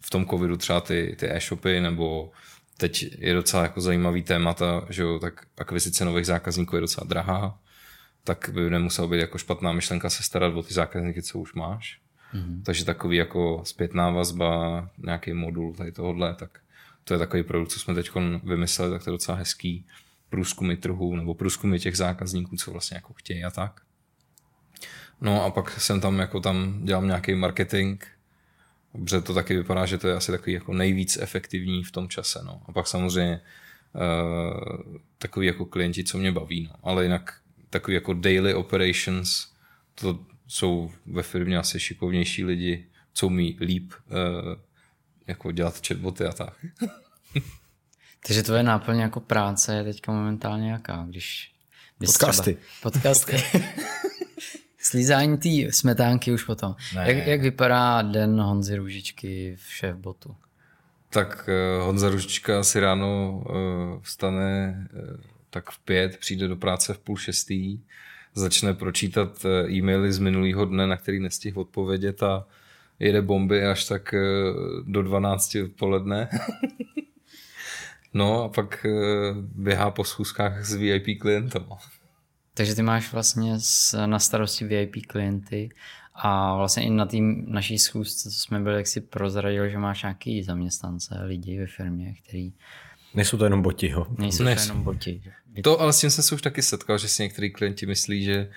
v 0.00 0.10
tom 0.10 0.26
covidu 0.26 0.56
třeba 0.56 0.80
ty, 0.80 1.16
ty 1.18 1.30
e-shopy, 1.30 1.80
nebo 1.80 2.32
teď 2.76 3.06
je 3.18 3.34
docela 3.34 3.62
jako 3.62 3.80
zajímavý 3.80 4.22
témata, 4.22 4.86
že 4.90 5.02
jo, 5.02 5.18
tak 5.18 5.46
akvizice 5.58 6.04
nových 6.04 6.26
zákazníků 6.26 6.76
je 6.76 6.80
docela 6.80 7.06
drahá, 7.06 7.58
tak 8.24 8.50
by 8.52 8.70
nemusela 8.70 9.08
být 9.08 9.20
jako 9.20 9.38
špatná 9.38 9.72
myšlenka 9.72 10.10
se 10.10 10.22
starat 10.22 10.54
o 10.54 10.62
ty 10.62 10.74
zákazníky, 10.74 11.22
co 11.22 11.38
už 11.38 11.54
máš. 11.54 12.00
Mm-hmm. 12.34 12.62
Takže 12.62 12.84
takový 12.84 13.16
jako 13.16 13.62
zpětná 13.64 14.10
vazba, 14.10 14.90
nějaký 14.98 15.32
modul 15.32 15.74
tady 15.74 15.92
tohohle, 15.92 16.34
tak 16.34 16.58
to 17.04 17.14
je 17.14 17.18
takový 17.18 17.42
produkt, 17.42 17.68
co 17.68 17.80
jsme 17.80 17.94
teď 17.94 18.10
vymysleli, 18.42 18.92
tak 18.92 19.04
to 19.04 19.10
je 19.10 19.12
docela 19.12 19.38
hezký 19.38 19.86
průzkumy 20.30 20.76
trhu 20.76 21.16
nebo 21.16 21.34
průzkumy 21.34 21.78
těch 21.78 21.96
zákazníků, 21.96 22.56
co 22.56 22.70
vlastně 22.70 22.96
jako 22.96 23.12
chtějí 23.12 23.44
a 23.44 23.50
tak. 23.50 23.80
No 25.20 25.44
a 25.44 25.50
pak 25.50 25.80
jsem 25.80 26.00
tam 26.00 26.18
jako 26.18 26.40
tam 26.40 26.84
dělám 26.84 27.06
nějaký 27.06 27.34
marketing, 27.34 28.04
Protože 28.92 29.20
to 29.20 29.34
taky 29.34 29.56
vypadá, 29.56 29.86
že 29.86 29.98
to 29.98 30.08
je 30.08 30.14
asi 30.14 30.32
takový 30.32 30.52
jako 30.52 30.74
nejvíc 30.74 31.18
efektivní 31.20 31.84
v 31.84 31.92
tom 31.92 32.08
čase. 32.08 32.40
No. 32.44 32.62
A 32.66 32.72
pak 32.72 32.86
samozřejmě 32.86 33.40
uh, 33.92 34.92
takový 35.18 35.46
jako 35.46 35.64
klienti, 35.64 36.04
co 36.04 36.18
mě 36.18 36.32
baví. 36.32 36.68
No. 36.72 36.74
Ale 36.82 37.02
jinak 37.02 37.40
takový 37.70 37.94
jako 37.94 38.12
daily 38.12 38.54
operations, 38.54 39.52
to 39.94 40.18
jsou 40.48 40.90
ve 41.06 41.22
firmě 41.22 41.58
asi 41.58 41.80
šikovnější 41.80 42.44
lidi, 42.44 42.86
co 43.12 43.26
umí 43.26 43.56
líp 43.60 43.92
uh, 43.92 44.16
jako 45.26 45.52
dělat 45.52 45.86
chatboty 45.86 46.24
a 46.24 46.32
tak. 46.32 46.54
Takže 48.26 48.42
tvoje 48.42 48.62
náplň 48.62 48.98
jako 48.98 49.20
práce 49.20 49.74
je 49.74 49.84
teďka 49.84 50.12
momentálně 50.12 50.72
jaká? 50.72 51.06
Když 51.08 51.54
Podcasty. 52.06 52.54
Třeba, 52.54 52.90
podcasty. 52.90 53.36
Slízání 54.78 55.38
té 55.38 55.72
smetánky 55.72 56.32
už 56.32 56.44
potom. 56.44 56.76
Jak, 57.02 57.26
jak 57.26 57.40
vypadá 57.40 58.02
den 58.02 58.40
Honzy 58.40 58.76
Růžičky 58.76 59.56
v 59.56 59.72
šéfbotu? 59.72 60.36
Tak 61.10 61.48
uh, 61.48 61.84
Honza 61.84 62.08
Růžička 62.08 62.62
si 62.62 62.80
ráno 62.80 63.42
uh, 63.50 64.02
vstane 64.02 64.88
tak 65.50 65.70
v 65.70 65.78
pět, 65.78 66.16
přijde 66.16 66.48
do 66.48 66.56
práce 66.56 66.94
v 66.94 66.98
půl 66.98 67.16
šestý, 67.16 67.78
začne 68.38 68.74
pročítat 68.74 69.44
uh, 69.44 69.70
e-maily 69.70 70.12
z 70.12 70.18
minulého 70.18 70.64
dne, 70.64 70.86
na 70.86 70.96
který 70.96 71.20
nestihl 71.20 71.60
odpovědět 71.60 72.22
a 72.22 72.46
jede 72.98 73.22
bomby 73.22 73.66
až 73.66 73.84
tak 73.84 74.14
uh, 74.14 74.84
do 74.86 75.02
12 75.02 75.56
odpoledne. 75.64 76.28
no 78.14 78.42
a 78.42 78.48
pak 78.48 78.86
uh, 78.88 79.36
běhá 79.42 79.90
po 79.90 80.04
schůzkách 80.04 80.64
s 80.64 80.74
VIP 80.74 81.20
klientem. 81.20 81.64
Takže 82.54 82.74
ty 82.74 82.82
máš 82.82 83.12
vlastně 83.12 83.58
na 84.06 84.18
starosti 84.18 84.64
VIP 84.64 85.06
klienty 85.06 85.70
a 86.14 86.56
vlastně 86.56 86.82
i 86.82 86.90
na 86.90 87.06
tým 87.06 87.44
naší 87.48 87.78
schůzce, 87.78 88.30
co 88.30 88.40
jsme 88.40 88.60
byli, 88.60 88.76
jak 88.76 88.86
si 88.86 89.00
prozradil, 89.00 89.68
že 89.68 89.78
máš 89.78 90.02
nějaký 90.02 90.42
zaměstnance, 90.42 91.18
lidi 91.22 91.58
ve 91.58 91.66
firmě, 91.66 92.14
který 92.24 92.52
Nejsou 93.18 93.36
to 93.36 93.44
jenom 93.44 93.62
boti, 93.62 93.90
jo. 93.90 94.06
Nejsou 94.18 94.44
to 94.44 94.50
jenom 94.50 94.82
boti. 94.82 95.22
To, 95.62 95.80
ale 95.80 95.92
s 95.92 96.00
tím 96.00 96.10
jsem 96.10 96.24
se 96.24 96.34
už 96.34 96.42
taky 96.42 96.62
setkal, 96.62 96.98
že 96.98 97.08
si 97.08 97.22
některý 97.22 97.50
klienti 97.50 97.86
myslí, 97.86 98.24
že 98.24 98.50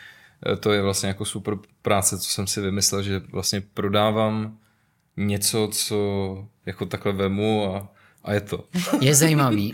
eh, 0.46 0.56
to 0.56 0.72
je 0.72 0.82
vlastně 0.82 1.08
jako 1.08 1.26
super 1.26 1.56
práce, 1.82 2.20
co 2.20 2.30
jsem 2.30 2.48
si 2.48 2.62
vymyslel, 2.62 3.04
že 3.04 3.22
vlastně 3.32 3.62
prodávám 3.62 4.58
něco, 5.18 5.70
co 5.72 5.98
jako 6.66 6.86
takhle 6.86 7.14
vemu 7.14 7.76
a, 7.76 7.94
a 8.24 8.34
je 8.34 8.42
to. 8.42 8.68
Je 9.02 9.16
zajímavý, 9.16 9.74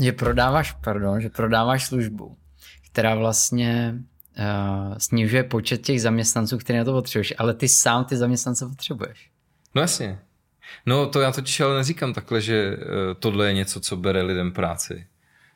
že 0.00 0.12
prodáváš, 0.12 0.72
pardon, 0.72 1.20
že 1.20 1.28
prodáváš 1.28 1.86
službu, 1.86 2.36
která 2.90 3.14
vlastně 3.14 3.94
uh, 4.38 4.98
snižuje 4.98 5.44
počet 5.44 5.82
těch 5.82 6.02
zaměstnanců, 6.02 6.58
které 6.58 6.78
na 6.78 6.84
to 6.84 6.92
potřebuješ, 6.92 7.34
ale 7.38 7.54
ty 7.54 7.68
sám 7.68 8.04
ty 8.04 8.16
zaměstnance 8.16 8.66
potřebuješ. 8.66 9.30
No 9.74 9.82
jasně. 9.82 10.18
No 10.86 11.06
to 11.06 11.20
já 11.20 11.32
totiž 11.32 11.60
ale 11.60 11.76
neříkám 11.76 12.12
takhle, 12.12 12.40
že 12.40 12.76
uh, 12.76 12.82
tohle 13.18 13.46
je 13.46 13.52
něco, 13.52 13.80
co 13.80 13.96
bere 13.96 14.22
lidem 14.22 14.52
práci. 14.52 15.06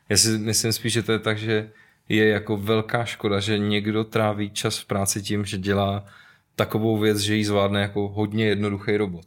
Já 0.09 0.17
si 0.17 0.37
myslím 0.37 0.73
spíš, 0.73 0.93
že 0.93 1.03
to 1.03 1.11
je 1.11 1.19
tak, 1.19 1.37
že 1.37 1.71
je 2.09 2.27
jako 2.27 2.57
velká 2.57 3.05
škoda, 3.05 3.39
že 3.39 3.57
někdo 3.57 4.03
tráví 4.03 4.49
čas 4.49 4.79
v 4.79 4.85
práci 4.85 5.21
tím, 5.21 5.45
že 5.45 5.57
dělá 5.57 6.05
takovou 6.55 6.97
věc, 6.97 7.17
že 7.17 7.35
ji 7.35 7.45
zvládne 7.45 7.81
jako 7.81 8.07
hodně 8.07 8.45
jednoduchý 8.45 8.97
robot. 8.97 9.25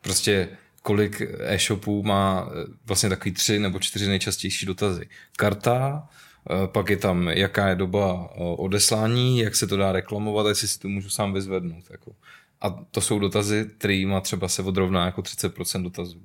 Prostě 0.00 0.48
kolik 0.82 1.22
e-shopů 1.40 2.02
má 2.02 2.48
eh, 2.50 2.64
vlastně 2.86 3.08
takový 3.08 3.32
tři 3.32 3.58
nebo 3.58 3.78
čtyři 3.78 4.08
nejčastější 4.08 4.66
dotazy. 4.66 5.08
Karta, 5.36 6.08
Eh, 6.50 6.66
pak 6.66 6.90
je 6.90 6.96
tam, 6.96 7.28
jaká 7.28 7.68
je 7.68 7.74
doba 7.74 8.30
eh, 8.32 8.38
odeslání, 8.38 9.38
jak 9.38 9.56
se 9.56 9.66
to 9.66 9.76
dá 9.76 9.92
reklamovat, 9.92 10.46
jestli 10.46 10.68
si 10.68 10.78
to 10.78 10.88
můžu 10.88 11.10
sám 11.10 11.32
vyzvednout. 11.32 11.84
Jako. 11.90 12.12
A 12.60 12.70
to 12.70 13.00
jsou 13.00 13.18
dotazy, 13.18 13.70
má 14.06 14.20
třeba 14.20 14.48
se 14.48 14.62
odrovná 14.62 15.04
jako 15.04 15.22
30% 15.22 15.82
dotazů. 15.82 16.22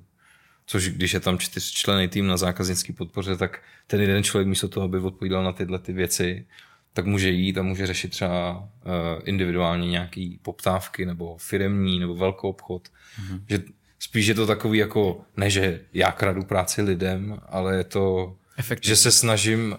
Což 0.66 0.88
když 0.88 1.14
je 1.14 1.20
tam 1.20 1.38
čtyřčlený 1.38 2.08
tým 2.08 2.26
na 2.26 2.36
zákaznický 2.36 2.92
podpoře, 2.92 3.36
tak 3.36 3.62
ten 3.86 4.00
jeden 4.00 4.22
člověk 4.22 4.48
místo 4.48 4.68
toho, 4.68 4.84
aby 4.84 4.98
odpovídal 4.98 5.44
na 5.44 5.52
tyhle 5.52 5.78
ty 5.78 5.92
věci, 5.92 6.46
tak 6.92 7.06
může 7.06 7.30
jít 7.30 7.58
a 7.58 7.62
může 7.62 7.86
řešit 7.86 8.08
třeba 8.08 8.68
eh, 8.84 9.22
individuálně 9.24 9.88
nějaký 9.88 10.40
poptávky 10.42 11.06
nebo 11.06 11.36
firemní 11.36 11.98
nebo 11.98 12.14
velkou 12.14 12.48
obchod. 12.48 12.88
Mm-hmm. 12.88 13.40
Že 13.48 13.62
spíš 13.98 14.26
je 14.26 14.34
to 14.34 14.46
takový 14.46 14.78
jako, 14.78 15.20
ne 15.36 15.50
že 15.50 15.80
já 15.92 16.12
kradu 16.12 16.42
práci 16.42 16.82
lidem, 16.82 17.40
ale 17.48 17.76
je 17.76 17.84
to, 17.84 18.36
Efektivní. 18.56 18.88
že 18.88 18.96
se 18.96 19.12
snažím, 19.12 19.76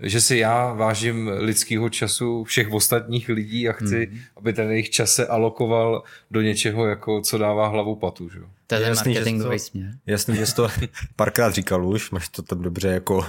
že 0.00 0.20
si 0.20 0.36
já 0.36 0.72
vážím 0.72 1.30
lidského 1.38 1.88
času 1.88 2.44
všech 2.44 2.72
ostatních 2.72 3.28
lidí 3.28 3.68
a 3.68 3.72
chci, 3.72 4.08
mm. 4.12 4.18
aby 4.36 4.52
ten 4.52 4.70
jejich 4.70 4.90
čas 4.90 5.12
se 5.14 5.26
alokoval 5.26 6.02
do 6.30 6.40
něčeho, 6.40 6.86
jako 6.86 7.20
co 7.20 7.38
dává 7.38 7.68
hlavu 7.68 7.96
patu. 7.96 8.28
Že? 8.28 8.38
jo. 8.38 8.44
To 8.66 8.74
je 8.74 8.80
ten 8.80 8.88
Jasný, 8.88 9.12
že 9.12 9.18
marketingový 9.20 9.58
to- 9.58 9.64
směr. 9.64 9.90
Jasný, 10.06 10.36
že 10.36 10.46
jsi 10.46 10.54
to 10.54 10.68
párkrát 11.16 11.54
říkal 11.54 11.86
už, 11.86 12.10
máš 12.10 12.28
to 12.28 12.42
tam 12.42 12.62
dobře 12.62 12.88
jako, 12.88 13.26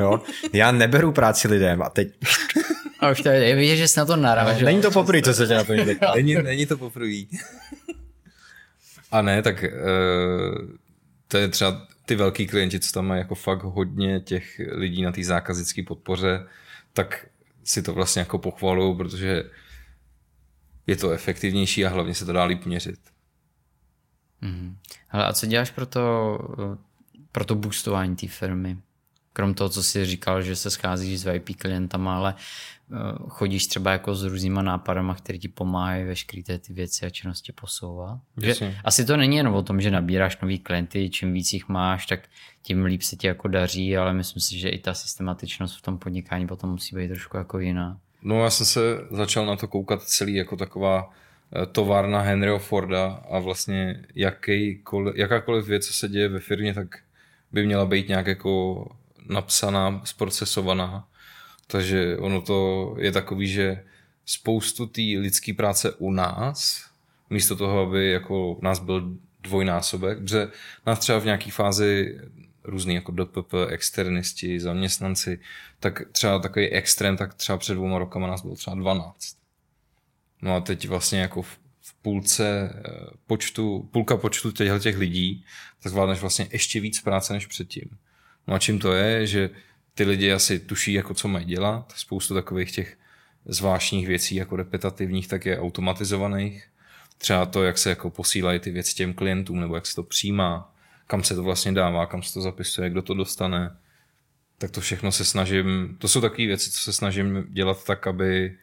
jo. 0.00 0.20
Já 0.52 0.72
neberu 0.72 1.12
práci 1.12 1.48
lidem 1.48 1.82
a 1.82 1.90
teď, 1.90 2.08
A 3.00 3.10
už 3.10 3.20
to 3.22 3.28
je, 3.28 3.56
vidět, 3.56 3.76
že 3.76 3.88
jsi 3.88 3.98
na 3.98 4.04
to 4.04 4.16
narážel. 4.16 4.64
není 4.64 4.82
to 4.82 4.90
poprvé, 4.90 5.22
co 5.22 5.34
se 5.34 5.46
tě 5.46 5.54
na 5.54 5.64
to 5.64 5.72
někde. 5.74 5.96
Není, 6.14 6.34
není 6.34 6.66
to 6.66 6.76
poprvé. 6.78 7.12
A 9.12 9.22
ne, 9.22 9.42
tak 9.42 9.64
uh, 9.64 10.68
to 11.28 11.36
je 11.38 11.48
třeba 11.48 11.86
ty 12.06 12.14
velký 12.14 12.46
klienti, 12.46 12.80
co 12.80 12.92
tam 12.92 13.06
mají 13.06 13.18
jako 13.18 13.34
fakt 13.34 13.62
hodně 13.62 14.20
těch 14.20 14.60
lidí 14.68 15.02
na 15.02 15.12
té 15.12 15.24
zákaznické 15.24 15.82
podpoře, 15.82 16.46
tak 16.92 17.26
si 17.64 17.82
to 17.82 17.92
vlastně 17.92 18.20
jako 18.20 18.38
pochvalují, 18.38 18.96
protože 18.96 19.50
je 20.86 20.96
to 20.96 21.10
efektivnější 21.10 21.86
a 21.86 21.88
hlavně 21.88 22.14
se 22.14 22.24
to 22.24 22.32
dá 22.32 22.44
líp 22.44 22.64
měřit. 22.66 23.00
Mhm. 24.40 24.78
Hele, 25.08 25.26
a 25.26 25.32
co 25.32 25.46
děláš 25.46 25.70
pro 25.70 25.86
to, 25.86 26.38
eh, 26.74 26.78
pro 27.32 27.44
to 27.44 27.54
boostování 27.54 28.16
té 28.16 28.28
firmy? 28.28 28.78
Krom 29.36 29.54
toho, 29.54 29.68
co 29.68 29.82
jsi 29.82 30.06
říkal, 30.06 30.42
že 30.42 30.56
se 30.56 30.70
scházíš 30.70 31.20
s 31.20 31.24
VIP 31.24 31.56
klientama, 31.58 32.16
ale 32.16 32.34
eh, 32.34 32.96
chodíš 33.28 33.66
třeba 33.66 33.92
jako 33.92 34.14
s 34.14 34.22
různýma 34.22 34.62
nápadama, 34.62 35.14
které 35.14 35.38
ti 35.38 35.48
pomáhají 35.48 36.04
veškeré 36.04 36.42
ty 36.42 36.58
ty 36.58 36.72
věci 36.72 37.06
a 37.06 37.10
činnosti 37.10 37.52
posouvat. 37.52 38.18
Že, 38.36 38.74
asi 38.84 39.04
to 39.04 39.16
není 39.16 39.36
jenom 39.36 39.54
o 39.54 39.62
tom, 39.62 39.80
že 39.80 39.90
nabíráš 39.90 40.40
nový 40.40 40.58
klienty, 40.58 41.10
čím 41.10 41.32
víc 41.32 41.52
jich 41.52 41.68
máš, 41.68 42.06
tak 42.06 42.20
tím 42.62 42.84
líp 42.84 43.02
se 43.02 43.16
ti 43.16 43.26
jako 43.26 43.48
daří, 43.48 43.96
ale 43.96 44.12
myslím 44.12 44.40
si, 44.40 44.58
že 44.58 44.68
i 44.68 44.78
ta 44.78 44.94
systematičnost 44.94 45.78
v 45.78 45.82
tom 45.82 45.98
podnikání 45.98 46.46
potom 46.46 46.70
musí 46.70 46.96
být 46.96 47.08
trošku 47.08 47.36
jako 47.36 47.58
jiná. 47.58 47.98
No 48.22 48.42
já 48.42 48.50
jsem 48.50 48.66
se 48.66 48.80
začal 49.10 49.46
na 49.46 49.56
to 49.56 49.68
koukat 49.68 50.02
celý 50.02 50.34
jako 50.34 50.56
taková 50.56 51.10
eh, 51.62 51.66
továrna 51.66 52.20
Henryho 52.20 52.58
Forda 52.58 53.24
a 53.30 53.38
vlastně 53.38 54.04
jakýkoliv, 54.14 55.16
jakákoliv 55.16 55.66
věc, 55.66 55.86
co 55.86 55.92
se 55.92 56.08
děje 56.08 56.28
ve 56.28 56.40
firmě, 56.40 56.74
tak 56.74 56.98
by 57.52 57.66
měla 57.66 57.86
být 57.86 58.08
nějak 58.08 58.26
jako 58.26 58.86
napsaná, 59.28 60.00
zprocesovaná. 60.04 61.08
Takže 61.66 62.16
ono 62.18 62.40
to 62.40 62.94
je 62.98 63.12
takový, 63.12 63.48
že 63.48 63.84
spoustu 64.26 64.86
té 64.86 65.00
lidské 65.00 65.54
práce 65.54 65.92
u 65.92 66.10
nás, 66.10 66.84
místo 67.30 67.56
toho, 67.56 67.80
aby 67.80 68.10
jako 68.10 68.58
nás 68.62 68.78
byl 68.78 69.16
dvojnásobek, 69.40 70.18
protože 70.18 70.48
nás 70.86 70.98
třeba 70.98 71.18
v 71.18 71.24
nějaké 71.24 71.50
fázi 71.50 72.20
různý 72.64 72.94
jako 72.94 73.12
DPP, 73.12 73.54
externisti, 73.68 74.60
zaměstnanci, 74.60 75.40
tak 75.80 76.02
třeba 76.12 76.38
takový 76.38 76.68
extrém, 76.68 77.16
tak 77.16 77.34
třeba 77.34 77.58
před 77.58 77.74
dvouma 77.74 77.98
rokama 77.98 78.26
nás 78.26 78.42
bylo 78.42 78.54
třeba 78.54 78.76
12. 78.76 79.36
No 80.42 80.54
a 80.54 80.60
teď 80.60 80.88
vlastně 80.88 81.20
jako 81.20 81.42
v, 81.42 81.58
v 81.80 81.94
půlce 82.02 82.70
eh, 82.74 82.90
počtu, 83.26 83.88
půlka 83.92 84.16
počtu 84.16 84.52
těch 84.52 84.98
lidí, 84.98 85.44
tak 85.82 85.92
zvládneš 85.92 86.20
vlastně 86.20 86.48
ještě 86.52 86.80
víc 86.80 87.00
práce 87.00 87.32
než 87.32 87.46
předtím. 87.46 87.90
No 88.46 88.54
a 88.54 88.58
čím 88.58 88.78
to 88.78 88.92
je, 88.92 89.26
že 89.26 89.50
ty 89.94 90.04
lidi 90.04 90.32
asi 90.32 90.58
tuší, 90.58 90.92
jako 90.92 91.14
co 91.14 91.28
mají 91.28 91.44
dělat, 91.44 91.92
spoustu 91.96 92.34
takových 92.34 92.72
těch 92.72 92.96
zvláštních 93.46 94.06
věcí, 94.06 94.34
jako 94.34 94.56
repetitivních, 94.56 95.28
tak 95.28 95.46
je 95.46 95.60
automatizovaných. 95.60 96.68
Třeba 97.18 97.46
to, 97.46 97.62
jak 97.62 97.78
se 97.78 97.90
jako 97.90 98.10
posílají 98.10 98.58
ty 98.60 98.70
věci 98.70 98.94
těm 98.94 99.14
klientům, 99.14 99.60
nebo 99.60 99.74
jak 99.74 99.86
se 99.86 99.94
to 99.94 100.02
přijímá, 100.02 100.74
kam 101.06 101.24
se 101.24 101.34
to 101.34 101.42
vlastně 101.42 101.72
dává, 101.72 102.06
kam 102.06 102.22
se 102.22 102.34
to 102.34 102.40
zapisuje, 102.40 102.90
kdo 102.90 103.02
to 103.02 103.14
dostane. 103.14 103.76
Tak 104.58 104.70
to 104.70 104.80
všechno 104.80 105.12
se 105.12 105.24
snažím, 105.24 105.96
to 105.98 106.08
jsou 106.08 106.20
takové 106.20 106.46
věci, 106.46 106.70
co 106.70 106.78
se 106.78 106.92
snažím 106.92 107.46
dělat 107.48 107.84
tak, 107.84 108.06
aby 108.06 108.56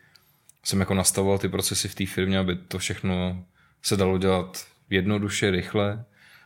jsem 0.64 0.80
jako 0.80 0.94
nastavoval 0.94 1.38
ty 1.38 1.50
procesy 1.50 1.88
v 1.88 1.96
té 1.96 2.06
firmě, 2.06 2.40
aby 2.40 2.56
to 2.56 2.80
všechno 2.80 3.46
se 3.82 3.98
dalo 3.98 4.18
dělat 4.18 4.66
jednoduše, 4.90 5.52
rychle 5.52 6.06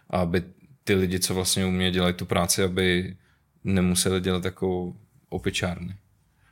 a 0.10 0.18
aby 0.18 0.44
ty 0.84 0.96
lidi, 0.96 1.20
co 1.20 1.34
vlastně 1.34 1.66
u 1.66 1.72
mě 1.72 1.92
dělají 1.92 2.14
tu 2.14 2.26
práci, 2.26 2.64
aby 2.64 3.16
nemuseli 3.66 4.22
dělat 4.22 4.46
jako 4.46 4.94
opičárny. 5.30 5.96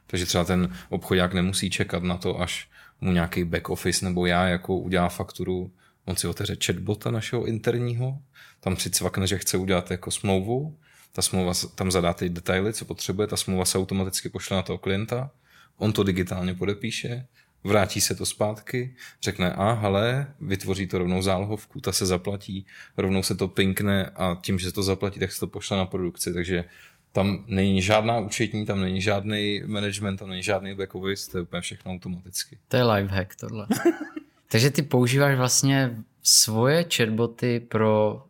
Takže 0.08 0.26
třeba 0.26 0.44
ten 0.44 0.76
obchodák 0.90 1.34
nemusí 1.34 1.70
čekat 1.70 2.04
na 2.04 2.18
to, 2.18 2.42
až 2.42 2.70
mu 3.02 3.12
nějaký 3.12 3.44
back 3.44 3.70
office 3.70 4.06
nebo 4.06 4.26
já 4.26 4.48
jako 4.48 4.78
udělá 4.78 5.10
fakturu, 5.10 5.72
on 6.06 6.16
si 6.16 6.28
otevře 6.28 6.58
chatbota 6.66 7.12
našeho 7.12 7.46
interního, 7.46 8.20
tam 8.60 8.78
si 8.78 8.90
cvakne, 8.90 9.28
že 9.28 9.38
chce 9.38 9.58
udělat 9.58 9.92
jako 9.92 10.12
smlouvu, 10.12 10.78
ta 11.12 11.22
smlouva, 11.22 11.54
tam 11.76 11.92
zadá 11.92 12.14
ty 12.14 12.30
detaily, 12.30 12.74
co 12.74 12.86
potřebuje, 12.86 13.28
ta 13.28 13.38
smlouva 13.38 13.66
se 13.66 13.78
automaticky 13.78 14.30
pošle 14.30 14.58
na 14.58 14.64
toho 14.64 14.78
klienta, 14.78 15.32
on 15.78 15.94
to 15.94 16.04
digitálně 16.04 16.54
podepíše, 16.54 17.26
vrátí 17.64 18.02
se 18.02 18.16
to 18.16 18.26
zpátky, 18.26 18.96
řekne, 19.22 19.54
a 19.54 19.72
hele, 19.72 20.28
vytvoří 20.42 20.88
to 20.88 20.98
rovnou 20.98 21.22
zálohovku, 21.22 21.82
ta 21.82 21.92
se 21.92 22.06
zaplatí, 22.06 22.66
rovnou 22.98 23.24
se 23.24 23.36
to 23.36 23.48
pinkne 23.48 24.06
a 24.16 24.38
tím, 24.42 24.60
že 24.60 24.66
se 24.66 24.72
to 24.72 24.84
zaplatí, 24.84 25.20
tak 25.20 25.32
se 25.32 25.40
to 25.40 25.48
pošle 25.48 25.78
na 25.78 25.86
produkci, 25.86 26.34
takže 26.34 26.66
tam 27.14 27.44
není 27.48 27.82
žádná 27.82 28.20
účetní, 28.20 28.66
tam 28.66 28.82
není 28.82 29.02
žádný 29.02 29.62
management, 29.66 30.18
tam 30.18 30.30
není 30.30 30.44
žádný 30.44 30.76
back 30.76 30.96
office, 30.96 31.32
to 31.32 31.38
je 31.38 31.42
úplně 31.42 31.62
všechno 31.62 31.92
automaticky. 31.92 32.58
To 32.68 32.78
je 32.78 32.84
lifehack 32.84 33.36
tohle. 33.36 33.68
Takže 34.52 34.70
ty 34.70 34.82
používáš 34.82 35.38
vlastně 35.38 35.96
svoje 36.24 36.86
chatboty 36.96 37.60
pro 37.60 38.24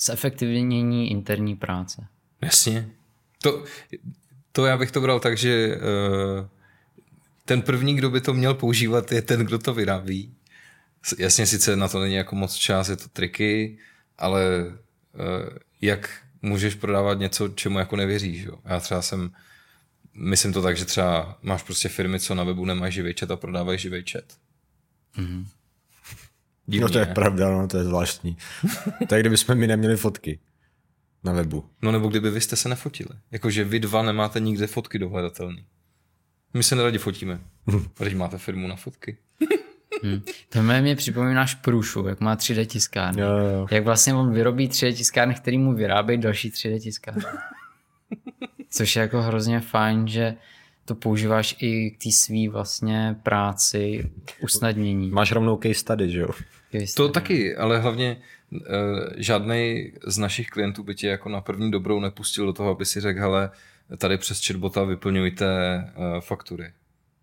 zefektivnění 0.00 1.10
interní 1.10 1.56
práce. 1.56 2.06
Jasně. 2.40 2.88
To, 3.42 3.64
to 4.52 4.66
já 4.66 4.76
bych 4.76 4.90
to 4.90 5.00
bral 5.00 5.20
tak, 5.20 5.38
že 5.38 5.76
uh, 5.76 6.46
ten 7.44 7.62
první, 7.62 7.94
kdo 7.94 8.10
by 8.10 8.20
to 8.20 8.34
měl 8.34 8.54
používat, 8.54 9.12
je 9.12 9.22
ten, 9.22 9.40
kdo 9.40 9.58
to 9.58 9.74
vyrábí. 9.74 10.34
Jasně, 11.18 11.46
sice 11.46 11.76
na 11.76 11.88
to 11.88 12.00
není 12.00 12.14
jako 12.14 12.36
moc 12.36 12.54
čas, 12.54 12.88
je 12.88 12.96
to 12.96 13.08
triky, 13.08 13.78
ale 14.18 14.42
uh, 14.66 15.56
jak 15.80 16.10
můžeš 16.42 16.74
prodávat 16.74 17.18
něco, 17.18 17.48
čemu 17.48 17.78
jako 17.78 17.96
nevěříš. 17.96 18.42
Jo? 18.42 18.58
Já 18.64 18.80
třeba 18.80 19.02
jsem, 19.02 19.30
myslím 20.14 20.52
to 20.52 20.62
tak, 20.62 20.76
že 20.76 20.84
třeba 20.84 21.38
máš 21.42 21.62
prostě 21.62 21.88
firmy, 21.88 22.20
co 22.20 22.34
na 22.34 22.44
webu 22.44 22.64
nemají 22.64 22.92
živý 22.92 23.14
chat 23.20 23.30
a 23.30 23.36
prodávají 23.36 23.78
živý 23.78 24.04
chat. 24.10 24.24
Mm-hmm. 25.18 25.46
No 26.80 26.88
to 26.88 26.98
je 26.98 27.06
pravda, 27.06 27.50
no, 27.50 27.68
to 27.68 27.78
je 27.78 27.84
zvláštní. 27.84 28.36
tak 29.08 29.20
kdybychom 29.20 29.58
my 29.58 29.66
neměli 29.66 29.96
fotky 29.96 30.38
na 31.24 31.32
webu. 31.32 31.70
No 31.82 31.92
nebo 31.92 32.08
kdyby 32.08 32.30
vy 32.30 32.40
jste 32.40 32.56
se 32.56 32.68
nefotili. 32.68 33.10
Jakože 33.30 33.64
vy 33.64 33.80
dva 33.80 34.02
nemáte 34.02 34.40
nikde 34.40 34.66
fotky 34.66 34.98
dohledatelný. 34.98 35.66
My 36.54 36.62
se 36.62 36.76
neradi 36.76 36.98
fotíme. 36.98 37.40
Když 37.98 38.14
máte 38.14 38.38
firmu 38.38 38.68
na 38.68 38.76
fotky. 38.76 39.18
Hmm. 40.02 40.22
To 40.48 40.62
mě, 40.62 40.80
mě 40.80 40.96
připomínáš 40.96 41.54
průšu, 41.54 42.06
jak 42.06 42.20
má 42.20 42.36
3D 42.36 42.66
tiskárny. 42.66 43.22
Jo, 43.22 43.28
jo. 43.28 43.66
Jak 43.70 43.84
vlastně 43.84 44.14
on 44.14 44.32
vyrobí 44.32 44.68
3D 44.68 44.94
tiskárny, 44.94 45.34
který 45.34 45.58
mu 45.58 45.74
vyrábějí 45.74 46.20
další 46.20 46.50
3D 46.50 46.80
tiskárny. 46.80 47.22
Což 48.70 48.96
je 48.96 49.02
jako 49.02 49.22
hrozně 49.22 49.60
fajn, 49.60 50.08
že 50.08 50.34
to 50.84 50.94
používáš 50.94 51.56
i 51.58 51.90
k 51.90 52.02
té 52.02 52.10
svý 52.10 52.48
vlastně 52.48 53.16
práci, 53.22 54.10
usnadnění. 54.42 55.10
Máš 55.10 55.32
rovnou 55.32 55.56
case 55.56 55.74
study, 55.74 56.10
že 56.10 56.20
jo? 56.20 56.28
To 56.96 57.08
taky, 57.08 57.56
ale 57.56 57.78
hlavně 57.78 58.16
uh, 58.50 58.58
žádný 59.16 59.92
z 60.06 60.18
našich 60.18 60.48
klientů 60.48 60.82
by 60.82 60.94
tě 60.94 61.08
jako 61.08 61.28
na 61.28 61.40
první 61.40 61.70
dobrou 61.70 62.00
nepustil 62.00 62.46
do 62.46 62.52
toho, 62.52 62.70
aby 62.70 62.86
si 62.86 63.00
řekl, 63.00 63.20
hele, 63.20 63.50
tady 63.98 64.18
přes 64.18 64.46
chatbota 64.46 64.84
vyplňujte 64.84 65.46
uh, 65.96 66.20
faktury. 66.20 66.72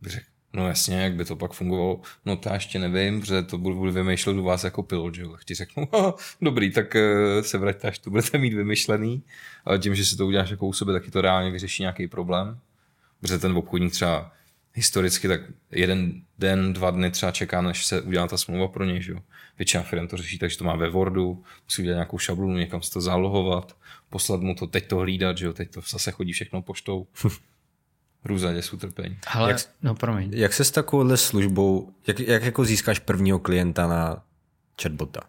Bych 0.01 0.11
řekl, 0.11 0.25
no 0.53 0.67
jasně, 0.67 1.01
jak 1.01 1.13
by 1.13 1.25
to 1.25 1.35
pak 1.35 1.53
fungovalo, 1.53 2.01
no 2.25 2.35
to 2.35 2.49
já 2.49 2.55
ještě 2.55 2.79
nevím, 2.79 3.21
protože 3.21 3.43
to 3.43 3.57
budu, 3.57 3.75
budu 3.75 3.91
vymýšlet 3.91 4.37
u 4.37 4.43
vás 4.43 4.63
jako 4.63 4.83
pilot, 4.83 5.15
že 5.15 5.21
jo. 5.21 5.31
Tak 5.31 5.43
ti 5.43 5.55
řeknu, 5.55 5.87
"Aha, 5.91 6.13
dobrý, 6.41 6.71
tak 6.71 6.95
uh, 6.95 7.41
se 7.41 7.57
vraťte, 7.57 7.87
až 7.87 7.99
to 7.99 8.09
budete 8.09 8.37
mít 8.37 8.53
vymyšlený, 8.53 9.23
ale 9.65 9.79
tím, 9.79 9.95
že 9.95 10.05
si 10.05 10.17
to 10.17 10.27
uděláš 10.27 10.49
jako 10.49 10.67
u 10.67 10.73
sebe, 10.73 10.93
taky 10.93 11.11
to 11.11 11.21
reálně 11.21 11.51
vyřeší 11.51 11.83
nějaký 11.83 12.07
problém. 12.07 12.59
Protože 13.21 13.37
ten 13.37 13.57
obchodník 13.57 13.91
třeba 13.91 14.31
historicky 14.73 15.27
tak 15.27 15.41
jeden 15.71 16.21
den, 16.39 16.73
dva 16.73 16.91
dny 16.91 17.11
třeba 17.11 17.31
čeká, 17.31 17.61
než 17.61 17.85
se 17.85 18.01
udělá 18.01 18.27
ta 18.27 18.37
smlouva 18.37 18.67
pro 18.67 18.85
něj. 18.85 19.01
Že? 19.01 19.11
jo. 19.11 19.19
Většina 19.57 19.83
firm 19.83 20.07
to 20.07 20.17
řeší, 20.17 20.39
takže 20.39 20.57
to 20.57 20.63
má 20.63 20.75
ve 20.75 20.89
Wordu, 20.89 21.43
musí 21.65 21.81
udělat 21.81 21.95
nějakou 21.95 22.17
šablonu, 22.17 22.57
někam 22.57 22.81
se 22.81 22.91
to 22.91 23.01
zálohovat, 23.01 23.77
poslat 24.09 24.41
mu 24.41 24.55
to, 24.55 24.67
teď 24.67 24.87
to 24.87 24.97
hlídat, 24.97 25.37
že 25.37 25.45
jo? 25.45 25.53
teď 25.53 25.71
to 25.71 25.81
zase 25.89 26.11
chodí 26.11 26.33
všechno 26.33 26.61
poštou. 26.61 27.07
Růza 28.25 28.53
děs 28.53 28.73
utrpení. 28.73 29.17
Ale, 29.27 29.51
Jak- 29.51 29.61
no 29.81 29.95
promiň. 29.95 30.31
Jak 30.33 30.53
se 30.53 30.63
s 30.63 30.71
takovouhle 30.71 31.17
službou, 31.17 31.93
jak, 32.07 32.19
jak 32.19 32.43
jako 32.43 32.65
získáš 32.65 32.99
prvního 32.99 33.39
klienta 33.39 33.87
na 33.87 34.23
chatbota? 34.81 35.21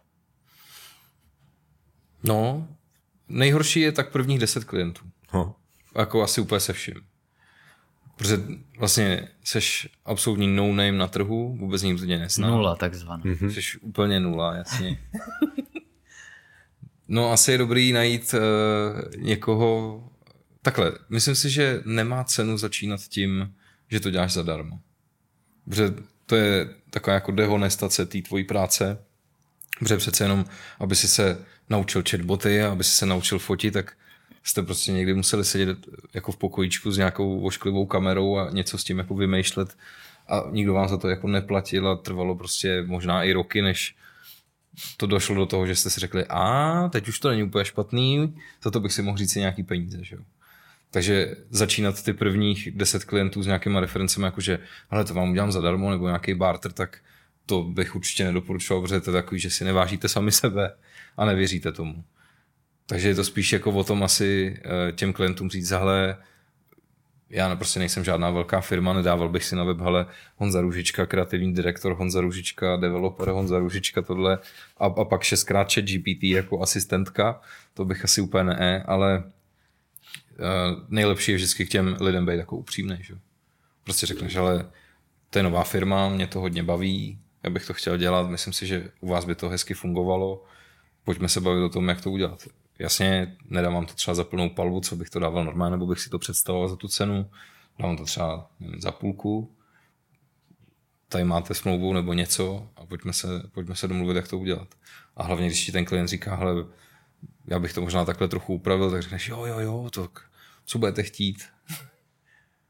No, 2.24 2.68
nejhorší 3.28 3.80
je 3.80 3.92
tak 3.92 4.12
prvních 4.12 4.38
deset 4.38 4.64
klientů. 4.64 5.02
No. 5.34 5.54
Jako 5.98 6.22
asi 6.22 6.40
úplně 6.40 6.60
se 6.60 6.72
vším. 6.72 6.94
Protože 8.16 8.38
vlastně 8.78 9.28
seš 9.44 9.88
absolutní 10.04 10.56
no-name 10.56 10.92
na 10.92 11.06
trhu, 11.06 11.56
vůbec 11.56 11.82
nikdo 11.82 12.06
tě 12.06 12.18
nezná. 12.18 12.48
Nula 12.48 12.76
takzvaná. 12.76 13.22
Jsi 13.24 13.60
úplně 13.80 14.20
nula, 14.20 14.54
jasně. 14.54 14.98
No 17.12 17.32
asi 17.32 17.52
je 17.52 17.58
dobrý 17.58 17.92
najít 17.92 18.34
uh, 18.34 18.40
někoho, 19.22 20.02
takhle, 20.62 20.92
myslím 21.08 21.34
si, 21.34 21.50
že 21.50 21.82
nemá 21.84 22.24
cenu 22.24 22.58
začínat 22.58 23.00
tím, 23.00 23.54
že 23.90 24.00
to 24.00 24.10
děláš 24.10 24.32
zadarmo. 24.32 24.80
Protože 25.64 25.94
to 26.26 26.36
je 26.36 26.68
taková 26.90 27.14
jako 27.14 27.32
dehonestace 27.32 28.06
té 28.06 28.22
tvojí 28.22 28.44
práce, 28.44 28.98
protože 29.78 29.96
přece 29.96 30.24
jenom, 30.24 30.44
aby 30.78 30.96
si 30.96 31.08
se 31.08 31.44
naučil 31.70 32.02
chatboty 32.10 32.62
a 32.62 32.72
aby 32.72 32.84
si 32.84 32.90
se 32.90 33.06
naučil 33.06 33.38
fotit, 33.38 33.74
tak 33.74 33.96
jste 34.44 34.62
prostě 34.62 34.92
někdy 34.92 35.14
museli 35.14 35.44
sedět 35.44 35.78
jako 36.14 36.32
v 36.32 36.36
pokojíčku 36.36 36.92
s 36.92 36.96
nějakou 36.96 37.40
ošklivou 37.40 37.86
kamerou 37.86 38.36
a 38.36 38.50
něco 38.50 38.78
s 38.78 38.84
tím 38.84 38.98
jako 38.98 39.14
vymýšlet 39.14 39.76
a 40.28 40.44
nikdo 40.50 40.74
vám 40.74 40.88
za 40.88 40.96
to 40.96 41.08
jako 41.08 41.28
neplatil 41.28 41.88
a 41.88 41.96
trvalo 41.96 42.34
prostě 42.34 42.82
možná 42.86 43.24
i 43.24 43.32
roky, 43.32 43.62
než 43.62 43.96
to 44.96 45.06
došlo 45.06 45.34
do 45.34 45.46
toho, 45.46 45.66
že 45.66 45.76
jste 45.76 45.90
si 45.90 46.00
řekli, 46.00 46.24
a 46.28 46.88
teď 46.88 47.08
už 47.08 47.18
to 47.18 47.28
není 47.28 47.42
úplně 47.42 47.64
špatný, 47.64 48.36
za 48.64 48.70
to 48.70 48.80
bych 48.80 48.92
si 48.92 49.02
mohl 49.02 49.18
říct 49.18 49.32
si 49.32 49.38
nějaký 49.38 49.62
peníze. 49.62 49.98
Že 50.04 50.16
jo? 50.16 50.22
Takže 50.90 51.36
začínat 51.50 52.02
ty 52.02 52.12
prvních 52.12 52.70
deset 52.70 53.04
klientů 53.04 53.42
s 53.42 53.46
nějakýma 53.46 53.80
referencemi, 53.80 54.24
jakože 54.24 54.58
ale 54.90 55.04
to 55.04 55.14
vám 55.14 55.30
udělám 55.30 55.52
zadarmo, 55.52 55.90
nebo 55.90 56.06
nějaký 56.06 56.34
barter, 56.34 56.72
tak 56.72 56.98
to 57.46 57.62
bych 57.62 57.96
určitě 57.96 58.24
nedoporučoval, 58.24 58.82
protože 58.82 59.00
to 59.00 59.10
je 59.10 59.22
takový, 59.22 59.40
že 59.40 59.50
si 59.50 59.64
nevážíte 59.64 60.08
sami 60.08 60.32
sebe 60.32 60.74
a 61.16 61.24
nevěříte 61.24 61.72
tomu. 61.72 62.04
Takže 62.86 63.08
je 63.08 63.14
to 63.14 63.24
spíš 63.24 63.52
jako 63.52 63.70
o 63.70 63.84
tom 63.84 64.02
asi 64.02 64.60
eh, 64.64 64.92
těm 64.92 65.12
klientům 65.12 65.50
říct, 65.50 65.68
zahle, 65.68 66.16
já 67.30 67.56
prostě 67.56 67.78
nejsem 67.78 68.04
žádná 68.04 68.30
velká 68.30 68.60
firma, 68.60 68.92
nedával 68.92 69.28
bych 69.28 69.44
si 69.44 69.56
na 69.56 69.64
web, 69.64 69.80
ale 69.80 70.06
Honza 70.36 70.60
Růžička, 70.60 71.06
kreativní 71.06 71.54
direktor, 71.54 71.92
Honza 71.92 72.20
Růžička, 72.20 72.76
developer, 72.76 73.28
Honza 73.28 73.58
Růžička, 73.58 74.02
tohle 74.02 74.38
a, 74.78 74.84
a 74.86 75.04
pak 75.04 75.22
šestkrát 75.22 75.72
chat 75.74 75.84
GPT 75.84 76.22
jako 76.22 76.62
asistentka, 76.62 77.40
to 77.74 77.84
bych 77.84 78.04
asi 78.04 78.20
úplně 78.20 78.44
ne, 78.44 78.82
ale 78.86 79.24
nejlepší 80.88 81.32
je 81.32 81.36
vždycky 81.36 81.66
k 81.66 81.70
těm 81.70 81.96
lidem 82.00 82.26
být 82.26 82.36
jako 82.36 82.56
upřímný, 82.56 82.98
že? 83.00 83.14
Prostě 83.84 84.06
řekneš, 84.06 84.36
ale 84.36 84.70
to 85.30 85.38
je 85.38 85.42
nová 85.42 85.64
firma, 85.64 86.08
mě 86.08 86.26
to 86.26 86.40
hodně 86.40 86.62
baví, 86.62 87.18
já 87.42 87.50
bych 87.50 87.66
to 87.66 87.74
chtěl 87.74 87.96
dělat, 87.96 88.30
myslím 88.30 88.52
si, 88.52 88.66
že 88.66 88.90
u 89.00 89.08
vás 89.08 89.24
by 89.24 89.34
to 89.34 89.48
hezky 89.48 89.74
fungovalo, 89.74 90.44
pojďme 91.04 91.28
se 91.28 91.40
bavit 91.40 91.62
o 91.62 91.68
tom, 91.68 91.88
jak 91.88 92.00
to 92.00 92.10
udělat. 92.10 92.48
Jasně, 92.78 93.36
nedávám 93.44 93.86
to 93.86 93.94
třeba 93.94 94.14
za 94.14 94.24
plnou 94.24 94.50
palbu, 94.50 94.80
co 94.80 94.96
bych 94.96 95.10
to 95.10 95.18
dával 95.18 95.44
normálně, 95.44 95.70
nebo 95.70 95.86
bych 95.86 96.00
si 96.00 96.10
to 96.10 96.18
představoval 96.18 96.68
za 96.68 96.76
tu 96.76 96.88
cenu. 96.88 97.30
Dávám 97.78 97.96
to 97.96 98.04
třeba 98.04 98.50
nevím, 98.60 98.80
za 98.80 98.92
půlku. 98.92 99.56
Tady 101.08 101.24
máte 101.24 101.54
smlouvu 101.54 101.92
nebo 101.92 102.12
něco 102.12 102.68
a 102.76 102.86
pojďme 102.86 103.12
se, 103.12 103.28
pojďme 103.52 103.76
se 103.76 103.88
domluvit, 103.88 104.16
jak 104.16 104.28
to 104.28 104.38
udělat. 104.38 104.68
A 105.16 105.22
hlavně, 105.22 105.46
když 105.46 105.66
ti 105.66 105.72
ten 105.72 105.84
klient 105.84 106.08
říká, 106.08 106.34
hele, 106.34 106.64
já 107.46 107.58
bych 107.58 107.72
to 107.72 107.80
možná 107.80 108.04
takhle 108.04 108.28
trochu 108.28 108.54
upravil, 108.54 108.90
tak 108.90 109.02
řekneš, 109.02 109.28
jo, 109.28 109.44
jo, 109.44 109.58
jo, 109.58 109.90
tak 109.94 110.29
co 110.70 110.78
budete 110.78 111.02
chtít? 111.02 111.44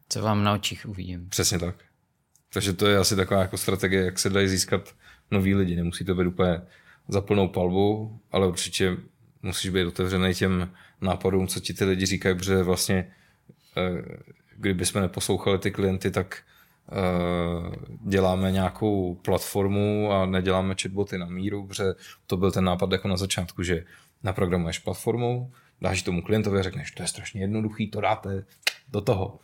Co 0.08 0.22
vám 0.22 0.44
na 0.44 0.52
očích 0.52 0.86
uvidím. 0.86 1.28
Přesně 1.28 1.58
tak. 1.58 1.74
Takže 2.52 2.72
to 2.72 2.86
je 2.86 2.98
asi 2.98 3.16
taková 3.16 3.40
jako 3.40 3.58
strategie, 3.58 4.04
jak 4.04 4.18
se 4.18 4.30
dají 4.30 4.48
získat 4.48 4.94
noví 5.30 5.54
lidi. 5.54 5.76
Nemusí 5.76 6.04
to 6.04 6.14
být 6.14 6.26
úplně 6.26 6.62
za 7.08 7.20
plnou 7.20 7.48
palbu, 7.48 8.20
ale 8.32 8.46
určitě 8.46 8.96
musíš 9.42 9.70
být 9.70 9.84
otevřený 9.84 10.34
těm 10.34 10.70
nápadům, 11.00 11.46
co 11.46 11.60
ti 11.60 11.74
ty 11.74 11.84
lidi 11.84 12.06
říkají, 12.06 12.34
protože 12.34 12.62
vlastně 12.62 13.12
eh, 13.76 14.18
kdyby 14.56 14.86
jsme 14.86 15.00
neposlouchali 15.00 15.58
ty 15.58 15.70
klienty, 15.70 16.10
tak 16.10 16.42
eh, 16.92 17.76
děláme 18.08 18.52
nějakou 18.52 19.14
platformu 19.14 20.12
a 20.12 20.26
neděláme 20.26 20.74
chatboty 20.82 21.18
na 21.18 21.26
míru, 21.26 21.66
protože 21.66 21.94
to 22.26 22.36
byl 22.36 22.52
ten 22.52 22.64
nápad 22.64 22.92
jako 22.92 23.08
na 23.08 23.16
začátku, 23.16 23.62
že 23.62 23.84
naprogramuješ 24.22 24.78
platformu, 24.78 25.52
dáš 25.80 26.02
tomu 26.02 26.22
klientovi 26.22 26.58
a 26.58 26.62
řekneš, 26.62 26.90
to 26.90 27.02
je 27.02 27.06
strašně 27.06 27.40
jednoduchý, 27.40 27.90
to 27.90 28.00
dáte 28.00 28.44
do 28.88 29.00
toho. 29.00 29.40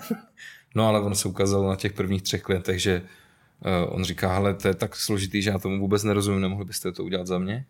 no 0.74 0.86
ale 0.86 1.00
on 1.00 1.14
se 1.14 1.28
ukázal 1.28 1.68
na 1.68 1.76
těch 1.76 1.92
prvních 1.92 2.22
třech 2.22 2.42
klientech, 2.42 2.82
že 2.82 3.02
uh, 3.02 3.94
on 3.94 4.04
říká, 4.04 4.34
hele, 4.34 4.54
to 4.54 4.68
je 4.68 4.74
tak 4.74 4.96
složitý, 4.96 5.42
že 5.42 5.50
já 5.50 5.58
tomu 5.58 5.80
vůbec 5.80 6.02
nerozumím, 6.04 6.40
nemohli 6.40 6.64
byste 6.64 6.92
to 6.92 7.04
udělat 7.04 7.26
za 7.26 7.38
mě? 7.38 7.66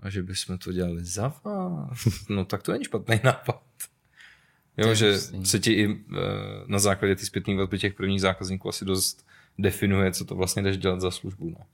A 0.00 0.10
že 0.10 0.22
bychom 0.22 0.58
to 0.58 0.72
dělali 0.72 1.04
za 1.04 1.34
vás. 1.44 2.08
No 2.28 2.44
tak 2.44 2.62
to 2.62 2.72
není 2.72 2.84
špatný 2.84 3.20
nápad. 3.24 3.62
Jo, 4.76 4.94
že 4.94 5.18
se 5.20 5.58
ti 5.58 5.72
i 5.72 5.86
uh, 5.88 5.94
na 6.66 6.78
základě 6.78 7.16
ty 7.16 7.26
zpětných 7.26 7.58
vazby 7.58 7.78
těch 7.78 7.94
prvních 7.94 8.20
zákazníků 8.20 8.68
asi 8.68 8.84
dost 8.84 9.26
definuje, 9.58 10.12
co 10.12 10.24
to 10.24 10.34
vlastně 10.34 10.62
jdeš 10.62 10.78
dělat 10.78 11.00
za 11.00 11.10
službu. 11.10 11.50
No. 11.50 11.66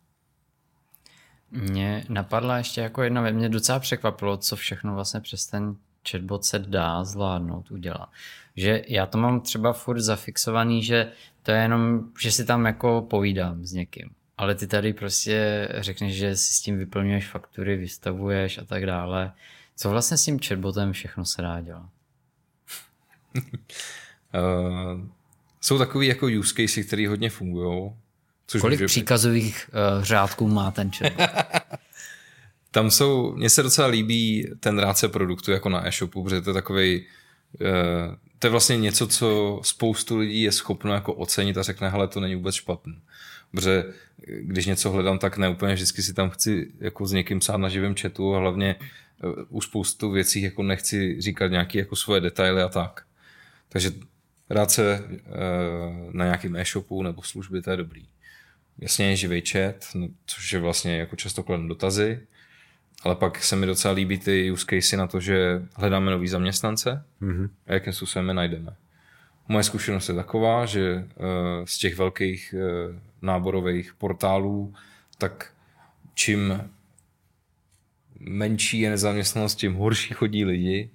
Mě 1.51 2.05
napadla 2.09 2.59
ještě 2.59 2.81
jako 2.81 3.03
jedna, 3.03 3.31
mě 3.31 3.49
docela 3.49 3.79
překvapilo, 3.79 4.37
co 4.37 4.57
všechno 4.57 4.95
vlastně 4.95 5.21
přes 5.21 5.47
ten 5.47 5.77
chatbot 6.11 6.45
se 6.45 6.59
dá 6.59 7.05
zvládnout, 7.05 7.71
udělat. 7.71 8.09
Že 8.57 8.83
já 8.89 9.07
to 9.07 9.19
mám 9.19 9.41
třeba 9.41 9.73
furt 9.73 10.01
zafixovaný, 10.01 10.83
že 10.83 11.13
to 11.43 11.51
je 11.51 11.63
jenom, 11.63 12.01
že 12.21 12.33
si 12.33 12.45
tam 12.45 12.67
jako 12.67 13.07
povídám 13.11 13.65
s 13.65 13.73
někým. 13.73 14.11
Ale 14.37 14.55
ty 14.55 14.67
tady 14.67 14.93
prostě 14.93 15.69
řekneš, 15.79 16.15
že 16.15 16.37
si 16.37 16.53
s 16.53 16.61
tím 16.61 16.79
vyplňuješ 16.79 17.29
faktury, 17.29 17.77
vystavuješ 17.77 18.59
a 18.59 18.65
tak 18.65 18.87
dále. 18.87 19.33
Co 19.77 19.91
vlastně 19.91 20.17
s 20.17 20.25
tím 20.25 20.39
chatbotem 20.39 20.93
všechno 20.93 21.25
se 21.25 21.43
dá 21.43 21.61
dělat? 21.61 21.89
uh, 23.35 25.01
jsou 25.61 25.79
takový 25.79 26.07
jako 26.07 26.27
use 26.39 26.55
case, 26.55 26.83
které 26.83 27.09
hodně 27.09 27.31
fungují. 27.31 27.93
Kolik 28.61 28.81
může... 28.81 28.87
příkazových 28.87 29.71
uh, 29.99 30.05
řádků 30.05 30.49
má 30.49 30.71
ten 30.71 30.91
chatbot? 30.91 31.31
Tam 32.71 32.91
jsou, 32.91 33.35
mně 33.37 33.51
se 33.51 33.63
docela 33.63 33.89
líbí 33.89 34.51
ten 34.61 34.79
rádce 34.79 35.09
produktu 35.09 35.51
jako 35.51 35.69
na 35.69 35.87
e-shopu, 35.87 36.25
protože 36.25 36.41
to 36.41 36.51
je 36.51 36.55
takový, 36.55 37.07
uh, 37.61 38.15
to 38.39 38.47
je 38.47 38.51
vlastně 38.51 38.77
něco, 38.77 39.07
co 39.07 39.61
spoustu 39.65 40.17
lidí 40.17 40.43
je 40.43 40.53
schopno 40.53 40.95
jako 40.95 41.15
ocenit 41.15 41.59
a 41.59 41.63
řekne, 41.63 41.89
hele, 41.89 42.09
to 42.09 42.21
není 42.21 42.35
vůbec 42.35 42.55
špatný. 42.55 42.99
Protože 43.51 43.85
když 44.41 44.67
něco 44.67 44.91
hledám, 44.91 45.19
tak 45.19 45.37
ne 45.37 45.49
úplně 45.49 45.75
vždycky 45.75 46.03
si 46.03 46.15
tam 46.15 46.31
chci 46.31 46.73
jako 46.81 47.07
s 47.07 47.13
někým 47.13 47.39
psát 47.39 47.57
na 47.57 47.69
živém 47.69 47.95
chatu 47.95 48.35
a 48.35 48.39
hlavně 48.39 48.77
uh, 49.25 49.33
u 49.49 49.61
spoustu 49.61 50.11
věcí 50.11 50.43
jako 50.43 50.63
nechci 50.63 51.21
říkat 51.21 51.47
nějaké 51.47 51.79
jako 51.79 51.97
svoje 51.97 52.21
detaily 52.21 52.63
a 52.63 52.69
tak. 52.69 53.05
Takže 53.69 53.91
rád 54.51 54.71
se 54.71 55.05
na 56.13 56.25
nějakém 56.25 56.57
e-shopu 56.57 57.03
nebo 57.03 57.23
služby, 57.23 57.63
to 57.63 57.71
je 57.71 57.77
dobrý. 57.77 58.07
Jasně 58.79 59.09
je 59.09 59.17
živý 59.17 59.41
chat, 59.41 59.75
no, 59.95 60.09
což 60.27 60.53
je 60.53 60.59
vlastně 60.61 60.99
jako 60.99 61.17
často 61.17 61.43
kladem 61.43 61.69
dotazy, 61.69 62.21
ale 63.03 63.15
pak 63.15 63.45
se 63.45 63.57
mi 63.57 63.67
docela 63.67 63.95
líbí 63.95 64.19
ty 64.19 64.51
use 64.51 64.67
case 64.71 64.97
na 64.97 65.07
to, 65.07 65.21
že 65.21 65.63
hledáme 65.75 66.11
nový 66.11 66.29
zaměstnance 66.29 67.05
mm-hmm. 67.23 67.51
a 67.67 67.73
jakým 67.73 67.93
způsobem 67.93 68.29
je 68.29 68.35
najdeme. 68.35 68.77
Moje 69.49 69.65
zkušenost 69.65 70.09
je 70.09 70.15
taková, 70.15 70.67
že 70.67 70.95
uh, 70.95 71.27
z 71.65 71.79
těch 71.79 71.97
velkých 71.97 72.55
uh, 72.59 72.97
náborových 73.23 73.95
portálů, 73.95 74.75
tak 75.19 75.53
čím 76.15 76.71
menší 78.19 78.81
je 78.81 78.91
nezaměstnanost, 78.91 79.55
tím 79.55 79.75
horší 79.75 80.15
chodí 80.15 80.45
lidi, 80.45 80.91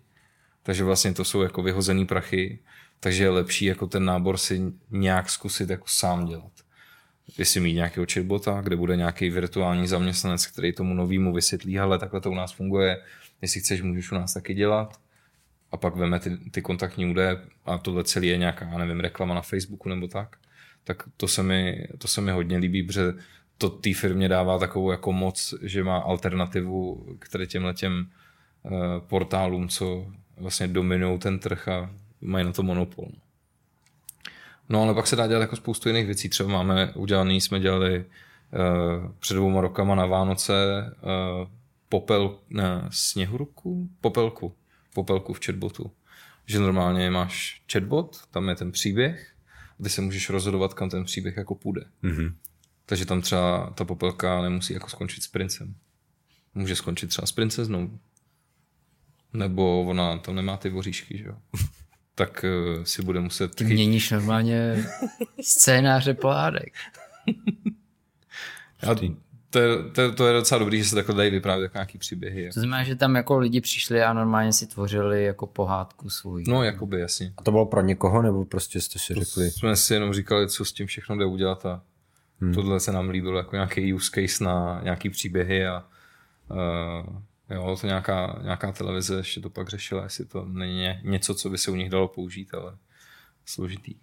takže 0.64 0.84
vlastně 0.84 1.14
to 1.14 1.24
jsou 1.24 1.42
jako 1.42 1.64
vyhozený 1.64 2.06
prachy, 2.06 2.60
takže 3.00 3.24
je 3.24 3.30
lepší 3.30 3.66
jako 3.66 3.88
ten 3.88 4.06
nábor 4.06 4.38
si 4.38 4.62
nějak 4.92 5.30
zkusit 5.30 5.70
jako 5.70 5.86
sám 5.88 6.26
dělat. 6.26 6.52
Jestli 7.38 7.60
mít 7.60 7.74
nějakého 7.74 8.06
chatbota, 8.14 8.62
kde 8.62 8.76
bude 8.76 8.96
nějaký 8.96 9.30
virtuální 9.30 9.88
zaměstnanec, 9.88 10.48
který 10.48 10.74
tomu 10.74 10.94
novému 10.94 11.34
vysvětlí, 11.34 11.80
ale 11.80 12.00
takhle 12.00 12.22
to 12.22 12.32
u 12.32 12.36
nás 12.36 12.52
funguje, 12.52 13.02
jestli 13.42 13.60
chceš, 13.60 13.82
můžeš 13.82 14.12
u 14.12 14.16
nás 14.16 14.34
taky 14.34 14.54
dělat 14.54 15.00
a 15.72 15.78
pak 15.78 15.96
veme 15.96 16.20
ty, 16.20 16.38
ty 16.38 16.62
kontaktní 16.62 17.12
údaje 17.12 17.38
a 17.66 17.78
tohle 17.78 18.04
celé 18.04 18.26
je 18.26 18.38
nějaká, 18.38 18.78
nevím, 18.78 19.00
reklama 19.00 19.36
na 19.36 19.42
Facebooku 19.42 19.90
nebo 19.90 20.08
tak, 20.08 20.36
tak 20.84 21.04
to 21.18 21.28
se 21.28 21.44
mi, 21.44 21.88
to 21.98 22.08
se 22.08 22.22
mi 22.22 22.32
hodně 22.32 22.58
líbí, 22.58 22.84
protože 22.84 23.14
to 23.58 23.70
té 23.70 23.94
firmě 23.94 24.30
dává 24.30 24.60
takovou 24.60 24.92
jako 24.92 25.12
moc, 25.12 25.54
že 25.62 25.84
má 25.84 25.98
alternativu 25.98 27.06
k 27.20 27.48
těmhle 27.48 27.74
těm 27.74 28.08
uh, 28.64 28.72
portálům, 29.08 29.68
co 29.68 30.08
vlastně 30.38 30.68
dominují 30.68 31.20
ten 31.20 31.40
trh 31.40 31.68
a 31.68 31.90
mají 32.22 32.46
na 32.46 32.52
to 32.52 32.64
monopol. 32.64 33.08
No 34.74 34.82
ale 34.82 34.94
pak 34.94 35.08
se 35.08 35.16
dá 35.16 35.28
dělat 35.28 35.42
jako 35.42 35.56
spoustu 35.56 35.90
jiných 35.90 36.06
věcí. 36.06 36.30
Třeba 36.30 36.50
máme 36.50 36.94
udělaný, 36.94 37.42
jsme 37.42 37.60
dělali 37.60 38.00
uh, 38.00 39.12
před 39.20 39.34
dvouma 39.34 39.62
rokama 39.62 39.96
na 39.96 40.06
Vánoce 40.06 40.54
uh, 41.02 41.48
popel, 41.90 42.40
ne, 42.50 42.88
sněhurku? 42.90 43.90
Popelku 44.02 44.56
popelku 44.94 45.34
v 45.34 45.40
chatbotu. 45.46 45.92
Že 46.46 46.60
normálně 46.60 47.12
máš 47.12 47.62
chatbot, 47.72 48.28
tam 48.32 48.50
je 48.50 48.56
ten 48.56 48.72
příběh, 48.72 49.34
ty 49.84 49.90
se 49.90 50.02
můžeš 50.02 50.30
rozhodovat, 50.30 50.74
kam 50.74 50.90
ten 50.90 51.04
příběh 51.04 51.38
jako 51.38 51.56
půjde. 51.56 51.86
Mm-hmm. 52.04 52.34
Takže 52.86 53.06
tam 53.06 53.22
třeba 53.22 53.74
ta 53.76 53.86
popelka 53.86 54.42
nemusí 54.42 54.74
jako 54.74 54.90
skončit 54.90 55.24
s 55.24 55.28
princem. 55.28 55.76
Může 56.56 56.76
skončit 56.76 57.08
třeba 57.08 57.26
s 57.26 57.32
princeznou. 57.32 58.00
Nebo 59.34 59.84
ona 59.84 60.18
tam 60.18 60.36
nemá 60.36 60.58
ty 60.58 60.70
voříšky, 60.70 61.18
že 61.18 61.24
jo. 61.26 61.38
Tak 62.16 62.46
uh, 62.78 62.84
si 62.84 63.02
bude 63.02 63.20
muset... 63.20 63.56
Ty 63.56 63.64
měníš 63.64 64.12
normálně 64.12 64.86
scénáře 65.42 66.14
pohádek. 66.14 66.74
Já 68.82 68.96
To 69.50 69.60
je, 69.60 69.84
to, 69.92 70.02
je, 70.02 70.12
to 70.12 70.28
je 70.28 70.34
docela 70.34 70.60
dobrý, 70.60 70.78
že 70.78 70.86
se 70.90 70.96
takhle 70.96 71.16
dají 71.16 71.32
vyprávět 71.32 71.64
jako 71.64 71.78
nějaký 71.78 71.98
příběhy. 71.98 72.50
To 72.54 72.60
znamená, 72.60 72.84
že 72.84 72.96
tam 72.96 73.16
jako 73.16 73.38
lidi 73.38 73.62
přišli 73.62 74.04
a 74.04 74.14
normálně 74.14 74.54
si 74.54 74.68
tvořili 74.68 75.24
jako 75.24 75.48
pohádku 75.48 76.10
svůj. 76.10 76.44
No, 76.48 76.64
jakoby, 76.64 77.00
jasně. 77.00 77.34
A 77.38 77.44
to 77.44 77.52
bylo 77.52 77.66
pro 77.66 77.82
někoho, 77.82 78.22
nebo 78.22 78.46
prostě 78.46 78.82
jste 78.82 79.00
si 79.00 79.14
řekli? 79.14 79.52
Jsme 79.52 79.76
si 79.76 79.94
jenom 79.94 80.14
říkali, 80.14 80.50
co 80.50 80.66
s 80.66 80.74
tím 80.74 80.88
všechno 80.88 81.18
jde 81.18 81.26
udělat 81.26 81.66
a 81.66 81.82
hmm. 82.42 82.54
tohle 82.54 82.80
se 82.80 82.92
nám 82.92 83.10
líbilo 83.10 83.38
jako 83.38 83.56
nějaký 83.56 83.94
use 83.94 84.12
case 84.14 84.44
na 84.44 84.82
nějaký 84.84 85.10
příběhy 85.10 85.68
a 85.68 85.84
uh, 86.50 87.18
jo, 87.54 87.78
to 87.82 87.88
nějaká, 87.88 88.40
nějaká 88.44 88.72
televize 88.72 89.16
ještě 89.16 89.42
to 89.42 89.50
pak 89.50 89.70
řešila, 89.70 90.04
jestli 90.04 90.26
to 90.26 90.46
není 90.46 90.88
něco, 91.04 91.36
co 91.36 91.50
by 91.50 91.58
se 91.58 91.72
u 91.72 91.76
nich 91.76 91.90
dalo 91.90 92.08
použít, 92.08 92.54
ale 92.54 92.78
složitý. 93.46 93.96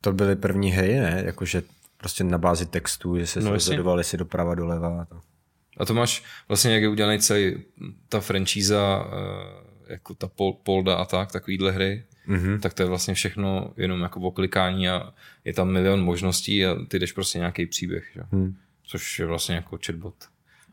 To 0.00 0.12
byly 0.12 0.36
první 0.36 0.70
hry, 0.70 1.00
ne? 1.00 1.22
Jakože 1.26 1.62
prostě 1.96 2.24
na 2.24 2.38
bázi 2.38 2.66
textu, 2.66 3.18
že 3.18 3.26
se 3.26 3.40
no, 3.40 3.50
rozhodoval, 3.50 3.98
jestli 3.98 4.18
doprava, 4.18 4.54
doleva. 4.54 5.02
A 5.02 5.04
to. 5.04 5.20
a 5.76 5.84
to 5.84 5.94
máš 5.94 6.24
vlastně, 6.48 6.74
jak 6.74 6.82
je 6.82 6.88
udělaný 6.88 7.18
celý 7.18 7.64
ta 8.08 8.20
franšíza, 8.20 9.06
jako 9.88 10.14
ta 10.14 10.28
Pol, 10.28 10.52
Polda 10.52 10.96
a 10.96 11.04
tak, 11.04 11.32
takovýhle 11.32 11.72
hry, 11.72 12.04
mm-hmm. 12.28 12.60
tak 12.60 12.74
to 12.74 12.82
je 12.82 12.88
vlastně 12.88 13.14
všechno 13.14 13.72
jenom 13.76 14.00
jako 14.00 14.20
oklikání 14.20 14.88
a 14.88 15.14
je 15.44 15.52
tam 15.52 15.72
milion 15.72 16.04
možností 16.04 16.66
a 16.66 16.76
ty 16.88 16.98
jdeš 16.98 17.12
prostě 17.12 17.38
nějaký 17.38 17.66
příběh, 17.66 18.10
že? 18.14 18.20
Hmm. 18.32 18.56
což 18.84 19.18
je 19.18 19.26
vlastně 19.26 19.54
jako 19.54 19.78
chatbot. 19.86 20.14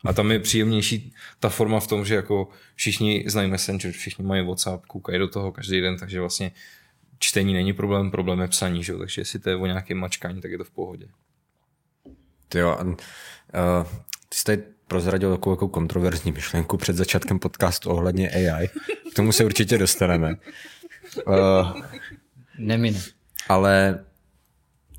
A 0.04 0.12
tam 0.12 0.30
je 0.30 0.38
příjemnější 0.38 1.14
ta 1.40 1.48
forma 1.48 1.80
v 1.80 1.86
tom, 1.86 2.04
že 2.04 2.14
jako 2.14 2.48
všichni 2.74 3.24
znají 3.26 3.50
Messenger, 3.50 3.92
všichni 3.92 4.24
mají 4.24 4.46
WhatsApp, 4.46 4.86
koukají 4.86 5.18
do 5.18 5.28
toho 5.28 5.52
každý 5.52 5.80
den, 5.80 5.96
takže 5.98 6.20
vlastně 6.20 6.52
čtení 7.18 7.54
není 7.54 7.72
problém, 7.72 8.10
problém 8.10 8.40
je 8.40 8.48
psaní, 8.48 8.84
že? 8.84 8.96
takže 8.96 9.20
jestli 9.20 9.38
to 9.38 9.50
je 9.50 9.56
o 9.56 9.66
nějakém 9.66 9.98
mačkání, 9.98 10.40
tak 10.40 10.50
je 10.50 10.58
to 10.58 10.64
v 10.64 10.70
pohodě. 10.70 11.06
Ty 12.48 12.58
jo, 12.58 12.78
uh, 12.84 12.94
ty 14.28 14.36
jsi 14.36 14.44
tady 14.44 14.62
prozradil 14.88 15.36
takovou 15.36 15.52
jako 15.52 15.68
kontroverzní 15.68 16.32
myšlenku 16.32 16.76
před 16.76 16.96
začátkem 16.96 17.38
podcastu 17.38 17.90
ohledně 17.90 18.30
AI. 18.30 18.68
K 19.12 19.14
tomu 19.14 19.32
se 19.32 19.44
určitě 19.44 19.78
dostaneme. 19.78 20.34
Uh, 21.26 21.82
Nemine. 22.58 23.00
Ale 23.48 24.04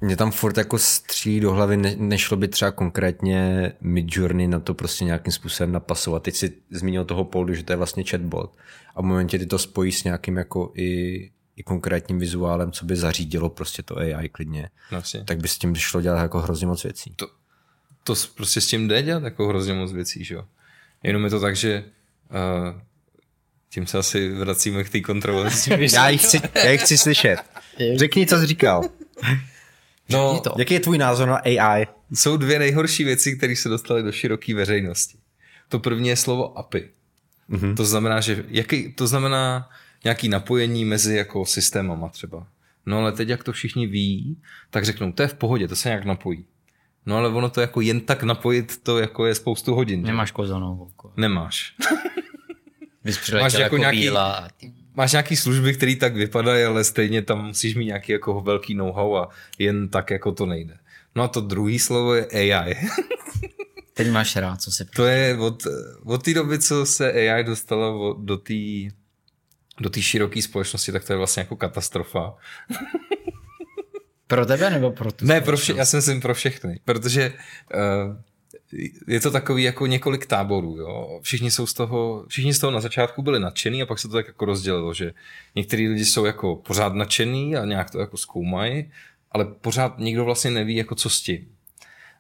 mě 0.06 0.18
tam 0.18 0.32
furt 0.32 0.58
jako 0.58 0.78
stří 0.78 1.40
do 1.40 1.52
hlavy, 1.52 1.78
ne, 1.78 1.96
nešlo 1.98 2.38
by 2.38 2.48
třeba 2.48 2.72
konkrétně 2.72 3.72
Midjourney 3.82 4.48
na 4.48 4.60
to 4.60 4.74
prostě 4.74 5.06
nějakým 5.06 5.34
způsobem 5.34 5.72
napasovat. 5.72 6.24
Teď 6.24 6.36
si 6.36 6.54
zmínil 6.70 7.06
toho 7.06 7.26
Poldu, 7.26 7.54
že 7.54 7.64
to 7.64 7.74
je 7.74 7.78
vlastně 7.78 8.04
chatbot 8.04 8.58
a 8.96 9.02
v 9.02 9.06
momentě 9.06 9.40
ty 9.40 9.46
to 9.46 9.60
spojí 9.60 9.92
s 9.92 10.04
nějakým 10.04 10.38
jako 10.38 10.72
i, 10.76 11.32
i 11.56 11.64
konkrétním 11.64 12.20
vizuálem, 12.20 12.72
co 12.72 12.86
by 12.86 12.96
zařídilo 12.96 13.50
prostě 13.50 13.84
to 13.84 13.98
AI 13.98 14.30
klidně, 14.30 14.70
vlastně. 14.92 15.24
tak 15.24 15.38
by 15.38 15.48
s 15.48 15.58
tím 15.58 15.76
šlo 15.76 16.02
dělat 16.02 16.22
jako 16.22 16.42
hrozně 16.42 16.68
moc 16.68 16.84
věcí. 16.84 17.14
To, 17.16 17.28
to 18.04 18.14
prostě 18.36 18.62
s 18.62 18.68
tím 18.68 18.88
jde 18.88 19.02
dělat 19.02 19.24
jako 19.24 19.48
hrozně 19.48 19.74
moc 19.74 19.92
věcí, 19.92 20.24
že 20.24 20.36
jo. 20.36 20.46
Jenom 21.04 21.24
je 21.24 21.30
to 21.30 21.40
tak, 21.40 21.56
že 21.56 21.84
uh, 21.84 22.82
tím 23.70 23.88
se 23.88 23.98
asi 23.98 24.30
vracíme 24.30 24.84
k 24.84 24.90
té 24.90 25.02
kontroverzi. 25.02 25.88
já, 25.94 26.10
ji 26.10 26.18
chci, 26.18 26.42
já 26.56 26.72
ji 26.72 26.78
chci 26.78 26.98
slyšet. 26.98 27.38
Řekni, 27.96 28.28
co 28.28 28.38
jsi 28.40 28.46
říkal. 28.46 28.84
No, 30.10 30.40
to. 30.44 30.56
jaký 30.58 30.74
je 30.74 30.80
tvůj 30.80 30.98
názor 30.98 31.28
na 31.28 31.36
AI? 31.36 31.88
Jsou 32.14 32.38
dvě 32.38 32.60
nejhorší 32.60 33.04
věci, 33.04 33.38
které 33.38 33.56
se 33.56 33.70
dostaly 33.70 34.04
do 34.04 34.12
široké 34.12 34.54
veřejnosti. 34.54 35.18
To 35.70 35.80
první 35.80 36.10
je 36.10 36.16
slovo 36.16 36.58
API. 36.58 36.90
Mm-hmm. 37.50 37.76
To 37.76 37.86
znamená, 37.86 38.22
že 38.22 38.46
jaký, 38.48 38.94
to 38.94 39.08
znamená 39.08 39.70
nějaký 40.04 40.30
napojení 40.30 40.86
mezi 40.86 41.16
jako 41.16 41.46
systémama 41.46 42.10
třeba. 42.10 42.48
No 42.86 42.98
ale 42.98 43.12
teď, 43.12 43.30
jak 43.30 43.44
to 43.44 43.52
všichni 43.52 43.88
ví, 43.88 44.38
tak 44.70 44.86
řeknou, 44.86 45.12
to 45.12 45.22
je 45.22 45.28
v 45.28 45.34
pohodě, 45.34 45.68
to 45.68 45.76
se 45.76 45.90
nějak 45.90 46.06
napojí. 46.06 46.46
No 47.06 47.18
ale 47.18 47.30
ono 47.30 47.50
to 47.50 47.62
jako 47.62 47.82
jen 47.82 48.02
tak 48.02 48.24
napojit, 48.24 48.84
to 48.84 49.00
jako 49.00 49.26
je 49.26 49.36
spoustu 49.36 49.76
hodin. 49.76 50.02
Nemáš 50.02 50.32
kozanou 50.32 50.92
Nemáš. 51.18 51.76
Máš 53.04 53.54
jako, 53.54 53.58
jako 53.58 53.78
nějaký, 53.78 54.10
a 54.10 54.48
ty... 54.58 54.74
máš 54.96 55.12
nějaký 55.12 55.36
služby, 55.36 55.74
které 55.74 55.96
tak 55.96 56.16
vypadají, 56.16 56.64
ale 56.64 56.84
stejně 56.84 57.22
tam 57.22 57.46
musíš 57.46 57.76
mít 57.76 57.86
nějaký 57.86 58.12
jako 58.12 58.42
velký 58.42 58.76
know-how 58.76 59.16
a 59.18 59.30
jen 59.60 59.90
tak 59.90 60.10
jako 60.12 60.32
to 60.32 60.46
nejde. 60.46 60.78
No 61.16 61.24
a 61.24 61.28
to 61.28 61.42
druhý 61.42 61.80
slovo 61.80 62.14
je 62.14 62.26
AI. 62.26 62.76
Teď 63.94 64.12
máš 64.12 64.36
rád, 64.36 64.62
co 64.62 64.72
se 64.72 64.86
To 64.86 65.06
je 65.06 65.38
od, 65.38 65.64
od 66.04 66.24
té 66.24 66.34
doby, 66.34 66.60
co 66.60 66.86
se 66.86 67.12
AI 67.12 67.44
dostala 67.44 68.16
do 68.20 68.38
té 68.38 68.54
do 69.80 69.90
té 69.90 70.02
široké 70.02 70.42
společnosti, 70.42 70.92
tak 70.92 71.04
to 71.04 71.14
je 71.14 71.18
vlastně 71.18 71.42
jako 71.42 71.56
katastrofa. 71.56 72.34
Pro 74.28 74.46
tebe 74.46 74.70
nebo 74.70 74.92
pro 74.92 75.12
tu 75.12 75.26
Ne, 75.26 75.42
pro 75.42 75.58
vše, 75.58 75.74
já 75.74 75.86
si 75.86 75.96
myslím 75.96 76.22
pro 76.22 76.34
všechny, 76.34 76.80
protože 76.86 77.34
uh, 77.74 78.16
je 79.08 79.20
to 79.20 79.32
takový 79.32 79.64
jako 79.64 79.86
několik 79.86 80.26
táborů, 80.26 80.78
jo. 80.78 81.20
Všichni 81.22 81.52
jsou 81.52 81.68
z 81.68 81.74
toho, 81.74 82.26
všichni 82.28 82.54
z 82.54 82.60
toho 82.60 82.72
na 82.72 82.82
začátku 82.82 83.22
byli 83.22 83.40
nadšený 83.40 83.82
a 83.82 83.86
pak 83.86 84.00
se 84.00 84.08
to 84.08 84.14
tak 84.14 84.28
jako 84.28 84.46
rozdělilo, 84.46 84.94
že 84.94 85.14
některý 85.56 85.88
lidi 85.88 86.06
jsou 86.06 86.26
jako 86.26 86.56
pořád 86.56 86.94
nadšený 86.94 87.56
a 87.56 87.66
nějak 87.66 87.92
to 87.92 88.00
jako 88.00 88.18
zkoumají, 88.18 88.92
ale 89.32 89.46
pořád 89.46 90.00
nikdo 90.00 90.26
vlastně 90.26 90.52
neví, 90.52 90.76
jako 90.76 90.96
co 90.96 91.10
s 91.10 91.22
tím. 91.22 91.48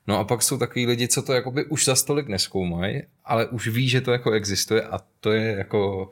No 0.08 0.20
a 0.20 0.24
pak 0.24 0.44
jsou 0.44 0.58
takový 0.58 0.86
lidi, 0.86 1.08
co 1.08 1.22
to 1.22 1.34
jakoby 1.34 1.66
už 1.66 1.86
za 1.86 1.96
stolik 1.96 2.28
neskoumají, 2.28 3.02
ale 3.26 3.48
už 3.48 3.68
ví, 3.68 3.90
že 3.90 4.02
to 4.02 4.12
jako 4.12 4.32
existuje 4.32 4.82
a 4.82 5.00
to 5.20 5.32
je 5.32 5.56
jako 5.58 6.12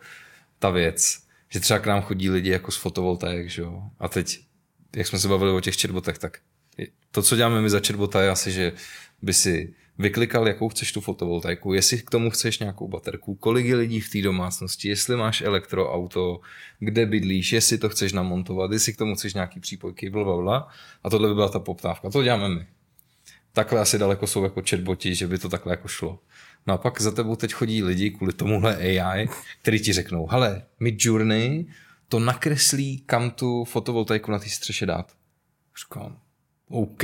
ta 0.60 0.70
věc. 0.70 1.20
Že 1.50 1.60
třeba 1.60 1.80
k 1.80 1.86
nám 1.86 2.02
chodí 2.02 2.30
lidi 2.30 2.50
jako 2.50 2.72
z 2.72 2.78
fotovoltaik, 2.78 3.50
že 3.50 3.62
jo. 3.62 3.84
A 4.00 4.08
teď, 4.08 4.40
jak 4.96 5.08
jsme 5.08 5.20
se 5.20 5.28
bavili 5.28 5.52
o 5.52 5.60
těch 5.60 5.82
chatbotech, 5.82 6.18
tak 6.18 6.38
to, 7.12 7.22
co 7.22 7.36
děláme 7.36 7.62
my 7.62 7.70
za 7.70 7.82
chatbota, 7.88 8.22
je 8.22 8.30
asi, 8.30 8.52
že 8.52 8.74
by 9.22 9.34
si 9.34 9.74
vyklikal, 9.98 10.48
jakou 10.48 10.70
chceš 10.70 10.91
tu 10.91 11.02
fotovoltaiku, 11.02 11.74
jestli 11.74 11.98
k 11.98 12.10
tomu 12.10 12.30
chceš 12.30 12.60
nějakou 12.60 12.88
baterku, 12.88 13.36
kolik 13.36 13.66
je 13.66 13.76
lidí 13.76 14.00
v 14.00 14.10
té 14.10 14.22
domácnosti, 14.22 14.89
jestli 14.89 15.16
máš 15.16 15.41
elektroauto, 15.41 16.39
kde 16.80 17.06
bydlíš, 17.06 17.54
jestli 17.54 17.78
to 17.78 17.89
chceš 17.89 18.14
namontovat, 18.14 18.72
jestli 18.72 18.94
k 18.94 18.98
tomu 18.98 19.16
chceš 19.16 19.34
nějaký 19.34 19.60
přípojky, 19.60 20.10
blablabla. 20.10 20.68
A 21.04 21.10
tohle 21.10 21.28
by 21.28 21.34
byla 21.34 21.50
ta 21.50 21.60
poptávka. 21.60 22.10
To 22.10 22.24
děláme 22.24 22.50
my. 22.50 22.68
Takhle 23.54 23.80
asi 23.80 23.98
daleko 23.98 24.28
jsou 24.28 24.44
jako 24.44 24.62
chatboti, 24.70 25.16
že 25.16 25.28
by 25.28 25.38
to 25.38 25.50
takhle 25.50 25.74
jako 25.74 25.88
šlo. 25.88 26.20
No 26.68 26.74
a 26.74 26.78
pak 26.78 27.02
za 27.02 27.12
tebou 27.12 27.36
teď 27.36 27.54
chodí 27.54 27.84
lidi 27.84 28.12
kvůli 28.12 28.34
tomuhle 28.34 28.78
AI, 28.78 29.28
který 29.62 29.80
ti 29.80 29.94
řeknou, 29.94 30.28
hele, 30.28 30.64
Midjourney 30.80 31.66
to 32.08 32.20
nakreslí, 32.20 33.04
kam 33.06 33.32
tu 33.32 33.64
fotovoltaiku 33.66 34.32
na 34.32 34.39
té 34.39 34.50
střeše 34.50 34.86
dát. 34.86 35.14
Říkám, 35.80 36.18
OK, 36.70 37.04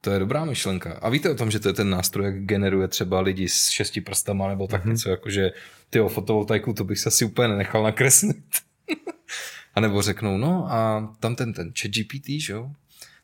to 0.00 0.10
je 0.10 0.18
dobrá 0.18 0.44
myšlenka. 0.44 0.98
A 1.02 1.08
víte 1.08 1.30
o 1.30 1.34
tom, 1.34 1.50
že 1.50 1.60
to 1.60 1.68
je 1.68 1.72
ten 1.72 1.90
nástroj, 1.90 2.26
jak 2.26 2.44
generuje 2.44 2.88
třeba 2.88 3.20
lidi 3.20 3.48
s 3.48 3.68
šesti 3.68 4.00
prstama 4.00 4.48
nebo 4.48 4.66
tak 4.66 4.84
mm-hmm. 4.84 4.90
něco, 4.90 5.10
jakože 5.10 5.50
ty 5.90 5.98
fotovoltaiku, 6.08 6.72
to 6.72 6.84
bych 6.84 6.98
se 6.98 7.08
asi 7.08 7.24
úplně 7.24 7.48
nenechal 7.48 7.82
nakreslit. 7.82 8.44
a 9.74 9.80
nebo 9.80 10.02
řeknou, 10.02 10.38
no 10.38 10.72
a 10.72 11.08
tam 11.20 11.36
ten, 11.36 11.52
ten 11.52 11.72
chat 11.80 11.90
GPT, 11.90 12.28
že 12.28 12.52
jo? 12.52 12.70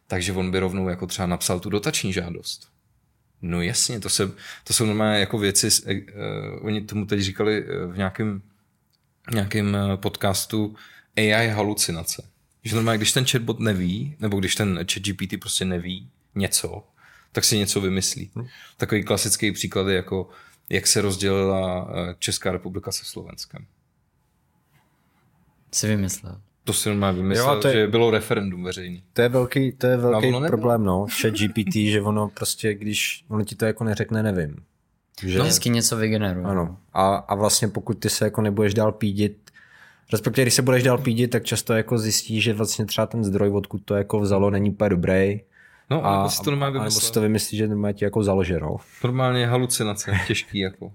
Takže 0.07 0.33
on 0.33 0.51
by 0.51 0.59
rovnou 0.59 0.89
jako 0.89 1.07
třeba 1.07 1.27
napsal 1.27 1.61
tu 1.61 1.71
dotační 1.71 2.13
žádost. 2.13 2.69
No 3.43 3.63
jasně, 3.63 4.01
to, 4.01 4.09
se, 4.09 4.33
to 4.65 4.73
jsou 4.73 4.87
normálně 4.87 5.21
jako 5.21 5.39
věci, 5.39 5.69
uh, 5.87 6.67
oni 6.67 6.81
tomu 6.81 7.07
teď 7.07 7.21
říkali 7.21 7.65
uh, 7.65 7.93
v 7.93 7.97
nějakém, 7.97 8.43
nějakém 9.35 9.77
podcastu 9.97 10.77
AI 11.17 11.49
halucinace. 11.49 12.23
Že 12.65 12.75
normálně, 12.75 12.99
když 12.99 13.13
ten 13.13 13.27
chatbot 13.27 13.61
neví, 13.61 14.17
nebo 14.21 14.41
když 14.41 14.55
ten 14.55 14.77
chat 14.77 15.03
GPT 15.03 15.41
prostě 15.41 15.65
neví, 15.65 16.11
něco, 16.37 16.83
tak 17.33 17.45
si 17.45 17.59
něco 17.59 17.81
vymyslí. 17.81 18.31
Hmm. 18.35 18.47
Takový 18.77 19.05
klasický 19.05 19.53
příklad 19.53 19.89
je 19.89 19.97
jako, 19.97 20.29
jak 20.71 20.87
se 20.87 21.01
rozdělila 21.01 21.91
eh, 21.91 22.15
Česká 22.19 22.53
republika 22.53 22.93
se 22.93 23.05
Slovenskem. 23.05 23.67
Si 25.73 25.87
vymyslel. 25.87 26.41
To 26.65 26.73
si 26.73 26.89
normálně 26.89 27.23
vymyslel, 27.23 27.55
jo, 27.55 27.61
to 27.61 27.69
je, 27.69 27.75
že 27.75 27.87
bylo 27.87 28.11
referendum 28.11 28.65
veřejný. 28.65 29.03
To 29.13 29.23
je 29.23 29.29
velký, 29.29 29.73
to 29.73 29.87
je 29.87 29.97
velký 29.97 30.31
no, 30.31 30.47
problém, 30.47 30.85
no. 30.85 31.07
Chat 31.21 31.35
GPT, 31.35 31.75
že 31.91 32.03
ono 32.03 32.29
prostě, 32.29 32.75
když 32.75 33.25
ono 33.29 33.45
ti 33.45 33.55
to 33.55 33.65
jako 33.65 33.85
neřekne, 33.85 34.23
nevím. 34.23 34.57
Že... 35.23 35.39
No, 35.39 35.45
vždycky 35.45 35.71
něco 35.71 35.97
vygeneruje. 35.97 36.47
Ano. 36.47 36.79
A, 36.93 37.15
a 37.17 37.35
vlastně 37.35 37.69
pokud 37.69 37.95
ty 37.95 38.11
se 38.11 38.25
jako 38.25 38.43
nebudeš 38.43 38.75
dál 38.75 38.93
pídit, 38.93 39.51
respektive 40.13 40.45
když 40.45 40.55
se 40.55 40.63
budeš 40.63 40.83
dál 40.83 40.99
pídit, 40.99 41.29
tak 41.29 41.45
často 41.45 41.73
jako 41.73 41.99
zjistíš, 41.99 42.45
že 42.45 42.53
vlastně 42.53 42.87
třeba 42.87 43.07
ten 43.07 43.25
zdroj, 43.25 43.51
odkud 43.51 43.83
to 43.85 43.95
jako 43.95 44.21
vzalo, 44.21 44.51
není 44.51 44.71
úplně 44.71 44.91
dobrý 44.91 45.41
No, 45.91 46.07
a, 46.07 46.29
si 46.29 46.43
to 46.43 46.51
normálně 46.51 46.73
vymyslel. 46.73 47.01
Nebo 47.01 47.07
si 47.07 47.13
to 47.13 47.21
vymyslí, 47.21 47.59
že 47.59 47.69
normálně 47.69 47.95
ti 47.95 48.05
jako 48.05 48.23
založe, 48.23 48.61
no. 48.61 48.77
Normálně 49.05 49.47
halucinace, 49.47 50.21
těžký 50.27 50.59
jako. 50.59 50.93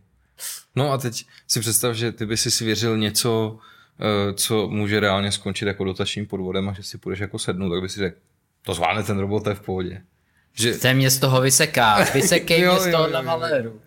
No 0.75 0.91
a 0.91 0.97
teď 0.97 1.25
si 1.47 1.59
představ, 1.59 1.95
že 1.95 2.11
ty 2.11 2.25
by 2.25 2.37
si 2.37 2.65
věřil 2.65 2.97
něco, 2.97 3.57
eh, 3.99 4.33
co 4.33 4.67
může 4.67 4.99
reálně 4.99 5.31
skončit 5.31 5.65
jako 5.65 5.83
dotačním 5.83 6.27
podvodem 6.27 6.69
a 6.69 6.73
že 6.73 6.83
si 6.83 6.97
půjdeš 6.97 7.19
jako 7.19 7.39
sednout, 7.39 7.69
tak 7.69 7.81
by 7.81 7.89
si 7.89 7.99
řekl, 7.99 8.17
to 8.61 8.73
zvládne 8.73 9.03
ten 9.03 9.19
robot, 9.19 9.43
to 9.43 9.49
je 9.49 9.55
v 9.55 9.61
pohodě. 9.61 10.01
Že... 10.53 10.73
Ten 10.73 10.97
mě 10.97 11.09
z 11.09 11.19
toho 11.19 11.41
vyseká, 11.41 12.03
vysekej 12.13 12.65
mě 12.67 12.79
z 12.79 12.91
toho 12.91 13.07
na 13.07 13.21
maléru. 13.21 13.81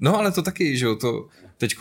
No 0.00 0.18
ale 0.18 0.32
to 0.32 0.42
taky, 0.42 0.76
že 0.76 0.86
jo, 0.86 0.96
to, 0.96 1.28
teď 1.56 1.76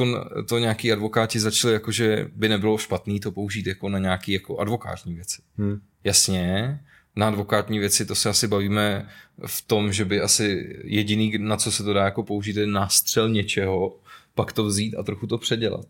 to 0.48 0.60
nějaký 0.60 0.92
advokáti 0.92 1.40
začali 1.40 1.74
jako, 1.74 1.92
že 1.92 2.28
by 2.36 2.50
nebylo 2.50 2.78
špatný 2.78 3.20
to 3.20 3.32
použít 3.32 3.68
jako 3.68 3.90
na 3.90 4.00
nějaký 4.00 4.32
jako 4.32 4.58
advokátní 4.58 5.16
věci. 5.16 5.42
Hmm. 5.58 5.82
Jasně, 6.04 6.80
na 7.18 7.28
advokátní 7.28 7.80
věci, 7.80 8.06
to 8.06 8.16
se 8.16 8.30
asi 8.30 8.48
bavíme 8.48 9.10
v 9.46 9.62
tom, 9.62 9.94
že 9.94 10.06
by 10.06 10.22
asi 10.22 10.76
jediný, 10.84 11.38
na 11.38 11.58
co 11.58 11.72
se 11.72 11.84
to 11.84 11.94
dá 11.94 12.06
jako 12.06 12.24
použít, 12.24 12.56
je 12.56 12.68
nástřel 12.68 13.30
něčeho, 13.30 14.00
pak 14.36 14.54
to 14.54 14.64
vzít 14.64 14.96
a 14.96 15.04
trochu 15.04 15.28
to 15.28 15.38
předělat. 15.38 15.86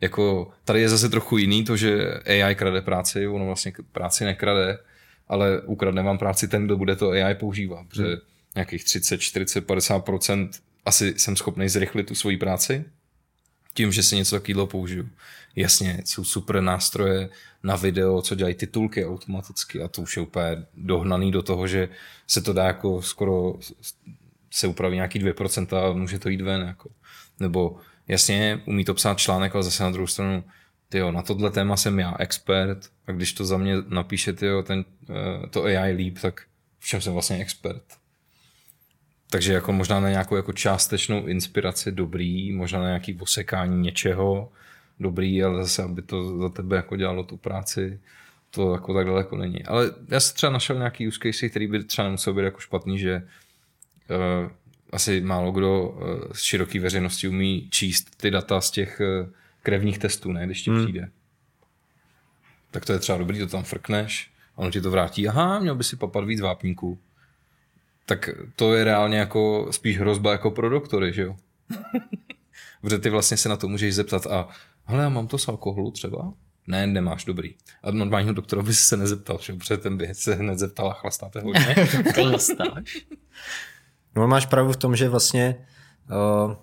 Jako, 0.00 0.50
tady 0.64 0.80
je 0.80 0.88
zase 0.88 1.08
trochu 1.08 1.38
jiný 1.38 1.64
to, 1.64 1.76
že 1.76 2.14
AI 2.26 2.54
krade 2.54 2.82
práci, 2.82 3.28
ono 3.28 3.46
vlastně 3.46 3.72
práci 3.92 4.24
nekrade, 4.24 4.78
ale 5.28 5.60
ukradne 5.60 6.02
vám 6.02 6.18
práci 6.18 6.48
ten, 6.48 6.64
kdo 6.64 6.76
bude 6.76 6.96
to 6.96 7.10
AI 7.10 7.34
používat, 7.34 7.86
protože 7.88 8.04
hmm. 8.04 8.16
nějakých 8.54 8.84
30, 8.84 9.18
40, 9.18 9.66
50% 9.66 10.48
asi 10.84 11.14
jsem 11.16 11.36
schopný 11.36 11.68
zrychlit 11.68 12.06
tu 12.06 12.14
svoji 12.14 12.36
práci 12.36 12.84
tím, 13.74 13.92
že 13.92 14.02
si 14.02 14.16
něco 14.16 14.36
takového 14.36 14.66
použiju. 14.66 15.08
Jasně, 15.56 16.02
jsou 16.04 16.24
super 16.24 16.60
nástroje 16.60 17.28
na 17.62 17.76
video, 17.76 18.22
co 18.22 18.34
dělají 18.34 18.54
titulky 18.54 19.06
automaticky 19.06 19.82
a 19.82 19.88
to 19.88 20.02
už 20.02 20.16
je 20.16 20.22
úplně 20.22 20.66
dohnaný 20.74 21.32
do 21.32 21.42
toho, 21.42 21.66
že 21.66 21.88
se 22.26 22.42
to 22.42 22.52
dá 22.52 22.64
jako 22.64 23.02
skoro 23.02 23.54
se 24.50 24.66
upraví 24.66 24.94
nějaký 24.94 25.20
2% 25.20 25.76
a 25.76 25.92
může 25.92 26.18
to 26.18 26.28
jít 26.28 26.40
ven. 26.40 26.60
Jako. 26.60 26.90
Nebo 27.40 27.76
jasně, 28.08 28.62
umí 28.66 28.84
to 28.84 28.94
psát 28.94 29.18
článek, 29.18 29.54
ale 29.54 29.64
zase 29.64 29.82
na 29.82 29.90
druhou 29.90 30.06
stranu, 30.06 30.44
tyjo, 30.88 31.12
na 31.12 31.22
tohle 31.22 31.50
téma 31.50 31.76
jsem 31.76 31.98
já 31.98 32.16
expert 32.18 32.78
a 33.06 33.12
když 33.12 33.32
to 33.32 33.44
za 33.44 33.58
mě 33.58 33.74
napíše 33.88 34.32
tyjo, 34.32 34.62
ten, 34.62 34.84
eh, 35.10 35.46
to 35.46 35.64
AI 35.64 35.92
líp, 35.92 36.18
tak 36.18 36.42
v 36.78 36.86
čem 36.86 37.00
jsem 37.00 37.12
vlastně 37.12 37.36
expert. 37.36 37.84
Takže 39.30 39.52
jako 39.52 39.72
možná 39.72 40.00
na 40.00 40.10
nějakou 40.10 40.36
jako 40.36 40.52
částečnou 40.52 41.26
inspiraci 41.26 41.92
dobrý, 41.92 42.52
možná 42.52 42.78
na 42.78 42.86
nějaký 42.86 43.18
osekání 43.20 43.82
něčeho 43.82 44.52
dobrý, 45.00 45.44
ale 45.44 45.62
zase, 45.62 45.82
aby 45.82 46.02
to 46.02 46.38
za 46.38 46.48
tebe 46.48 46.76
jako 46.76 46.96
dělalo 46.96 47.24
tu 47.24 47.36
práci, 47.36 48.00
to 48.50 48.72
jako 48.72 48.94
tak 48.94 49.06
daleko 49.06 49.36
není. 49.36 49.64
Ale 49.64 49.90
já 50.08 50.20
jsem 50.20 50.34
třeba 50.34 50.52
našel 50.52 50.76
nějaký 50.76 51.08
use 51.08 51.18
case, 51.22 51.48
který 51.48 51.66
by 51.66 51.84
třeba 51.84 52.04
nemusel 52.04 52.34
být 52.34 52.42
jako 52.42 52.60
špatný, 52.60 52.98
že 52.98 53.22
uh, 54.10 54.50
asi 54.92 55.20
málo 55.20 55.52
kdo 55.52 55.88
uh, 55.88 56.32
z 56.32 56.40
široké 56.42 56.80
veřejnosti 56.80 57.28
umí 57.28 57.68
číst 57.70 58.16
ty 58.16 58.30
data 58.30 58.60
z 58.60 58.70
těch 58.70 59.00
uh, 59.00 59.30
krevních 59.62 59.98
testů, 59.98 60.32
ne, 60.32 60.46
když 60.46 60.62
ti 60.62 60.70
hmm. 60.70 60.82
přijde. 60.82 61.10
Tak 62.70 62.84
to 62.84 62.92
je 62.92 62.98
třeba 62.98 63.18
dobrý, 63.18 63.38
to 63.38 63.46
tam 63.46 63.62
frkneš, 63.62 64.30
a 64.56 64.58
on 64.58 64.70
ti 64.70 64.80
to 64.80 64.90
vrátí, 64.90 65.28
aha, 65.28 65.58
měl 65.58 65.74
by 65.74 65.84
si 65.84 65.96
papat 65.96 66.24
víc 66.24 66.40
vápníků 66.40 66.98
tak 68.06 68.30
to 68.56 68.74
je 68.74 68.84
reálně 68.84 69.18
jako 69.18 69.68
spíš 69.70 69.98
hrozba 69.98 70.32
jako 70.32 70.50
pro 70.50 70.68
doktory, 70.68 71.12
že 71.12 71.22
jo? 71.22 71.36
Protože 72.80 72.98
ty 72.98 73.10
vlastně 73.10 73.36
se 73.36 73.48
na 73.48 73.56
to 73.56 73.68
můžeš 73.68 73.94
zeptat 73.94 74.26
a 74.26 74.48
hele, 74.84 75.02
já 75.02 75.08
mám 75.08 75.26
to 75.26 75.38
z 75.38 75.48
alkoholu 75.48 75.90
třeba? 75.90 76.32
Ne, 76.66 76.86
nemáš, 76.86 77.24
dobrý. 77.24 77.54
A 77.82 77.90
normálního 77.90 78.34
doktora 78.34 78.62
by 78.62 78.74
se 78.74 78.96
nezeptal, 78.96 79.38
že? 79.42 79.52
protože 79.52 79.76
ten 79.76 79.96
by 79.96 80.14
se 80.14 80.34
hned 80.34 80.58
zeptal 80.58 80.90
a 80.90 80.94
chlastáte 80.94 81.40
hodně. 81.40 81.74
Chlastáš? 82.14 83.06
no 84.16 84.28
máš 84.28 84.46
pravdu 84.46 84.72
v 84.72 84.76
tom, 84.76 84.96
že 84.96 85.08
vlastně 85.08 85.66
uh, 86.10 86.54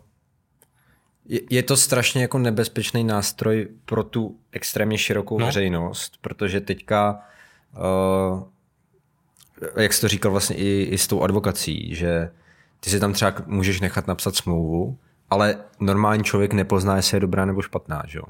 je, 1.26 1.40
je 1.50 1.64
to 1.64 1.78
strašně 1.78 2.22
jako 2.22 2.38
nebezpečný 2.38 3.04
nástroj 3.04 3.68
pro 3.86 4.04
tu 4.04 4.40
extrémně 4.52 4.98
širokou 4.98 5.40
no. 5.40 5.46
veřejnost, 5.46 6.18
protože 6.22 6.62
teďka 6.62 7.20
uh, 7.78 8.44
jak 9.78 9.94
jsi 9.94 10.02
to 10.02 10.08
říkal 10.08 10.32
vlastně 10.32 10.56
i, 10.56 10.88
i 10.92 10.98
s 10.98 11.08
tou 11.08 11.22
advokací, 11.22 11.96
že 11.96 12.32
ty 12.80 12.90
si 12.90 13.00
tam 13.00 13.14
třeba 13.14 13.34
můžeš 13.46 13.80
nechat 13.80 14.08
napsat 14.08 14.36
smlouvu, 14.36 14.98
ale 15.32 15.58
normální 15.80 16.24
člověk 16.24 16.54
nepozná, 16.54 16.96
jestli 16.96 17.16
je 17.16 17.22
dobrá 17.22 17.46
nebo 17.46 17.62
špatná, 17.62 18.04
že 18.08 18.18
jo? 18.18 18.24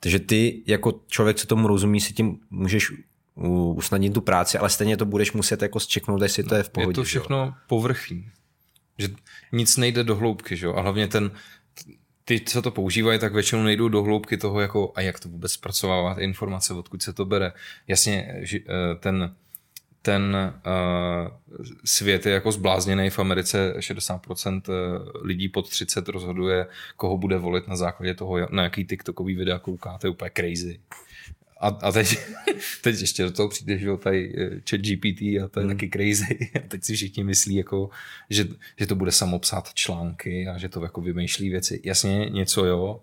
Takže 0.00 0.18
ty 0.18 0.62
jako 0.66 1.00
člověk, 1.06 1.36
co 1.36 1.46
tomu 1.46 1.68
rozumí, 1.68 2.00
si 2.00 2.12
tím 2.12 2.38
můžeš 2.50 2.92
usnadnit 3.74 4.14
tu 4.14 4.20
práci, 4.20 4.58
ale 4.58 4.70
stejně 4.70 4.96
to 4.96 5.04
budeš 5.04 5.32
muset 5.32 5.62
jako 5.62 5.80
zčeknout, 5.80 6.22
jestli 6.22 6.42
to 6.42 6.54
je 6.54 6.62
v 6.62 6.70
pohodě. 6.70 6.90
Je 6.90 6.94
to 6.94 7.04
všechno 7.04 7.36
jo? 7.36 7.52
povrchní. 7.66 8.30
Že 8.98 9.08
nic 9.52 9.76
nejde 9.76 10.04
do 10.04 10.16
hloubky, 10.16 10.56
že 10.56 10.66
jo? 10.66 10.74
A 10.74 10.80
hlavně 10.80 11.08
ten, 11.08 11.30
ty, 12.24 12.40
co 12.40 12.62
to 12.62 12.70
používají, 12.70 13.18
tak 13.18 13.34
většinou 13.34 13.62
nejdou 13.62 13.88
do 13.88 14.02
hloubky 14.02 14.36
toho, 14.36 14.60
jako 14.60 14.92
a 14.94 15.00
jak 15.00 15.20
to 15.20 15.28
vůbec 15.28 15.52
zpracovávat 15.52 16.18
informace, 16.18 16.74
odkud 16.74 17.02
se 17.02 17.12
to 17.12 17.24
bere. 17.24 17.52
Jasně, 17.88 18.36
že, 18.40 18.58
eh, 18.58 18.94
ten 19.00 19.34
ten 20.02 20.36
uh, 20.66 21.28
svět 21.84 22.26
je 22.26 22.32
jako 22.32 22.52
zblázněný. 22.52 23.10
V 23.10 23.18
Americe 23.18 23.74
60% 23.78 24.62
eh, 24.68 24.72
lidí 25.22 25.48
pod 25.48 25.68
30 25.68 26.08
rozhoduje, 26.08 26.66
koho 26.96 27.18
bude 27.18 27.38
volit 27.38 27.68
na 27.68 27.76
základě 27.76 28.14
toho, 28.14 28.38
na 28.50 28.62
jaký 28.62 28.84
TikTokový 28.84 29.34
videa 29.34 29.58
kouká. 29.58 29.98
To 29.98 30.06
je 30.06 30.10
úplně 30.10 30.30
crazy. 30.36 30.80
A, 31.60 31.68
a 31.68 31.92
teď, 31.92 32.18
teď 32.82 33.00
ještě 33.00 33.22
do 33.22 33.30
toho 33.30 33.48
přijde, 33.48 33.78
že 33.78 33.96
tady 33.96 34.34
eh, 34.38 34.60
chat 34.70 34.80
GPT 34.80 35.22
a 35.22 35.48
to 35.50 35.60
je 35.60 35.66
hmm. 35.66 35.76
taky 35.76 35.90
crazy. 35.90 36.50
A 36.64 36.68
teď 36.68 36.84
si 36.84 36.94
všichni 36.94 37.24
myslí, 37.24 37.54
jako, 37.54 37.90
že, 38.30 38.46
že 38.78 38.86
to 38.86 38.94
bude 38.94 39.12
samopsat 39.12 39.74
články 39.74 40.48
a 40.48 40.58
že 40.58 40.68
to 40.68 40.82
jako 40.82 41.00
vymýšlí 41.00 41.50
věci. 41.50 41.80
Jasně, 41.84 42.30
něco 42.30 42.64
jo, 42.64 43.00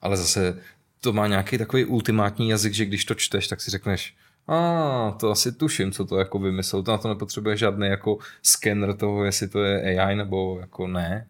ale 0.00 0.16
zase 0.16 0.62
to 1.00 1.12
má 1.12 1.26
nějaký 1.26 1.58
takový 1.58 1.84
ultimátní 1.84 2.48
jazyk, 2.48 2.74
že 2.74 2.84
když 2.84 3.04
to 3.04 3.14
čteš, 3.14 3.48
tak 3.48 3.60
si 3.60 3.70
řekneš, 3.70 4.14
a 4.48 5.16
to 5.20 5.30
asi 5.30 5.52
tuším, 5.52 5.92
co 5.92 6.04
to 6.04 6.18
jako 6.18 6.38
vymyslel. 6.38 6.82
To 6.82 6.90
na 6.90 6.98
to 6.98 7.08
nepotřebuje 7.08 7.56
žádný 7.56 7.86
jako 7.86 8.18
skener 8.42 8.96
toho, 8.96 9.24
jestli 9.24 9.48
to 9.48 9.64
je 9.64 10.00
AI 10.00 10.16
nebo 10.16 10.58
jako 10.60 10.86
ne. 10.86 11.28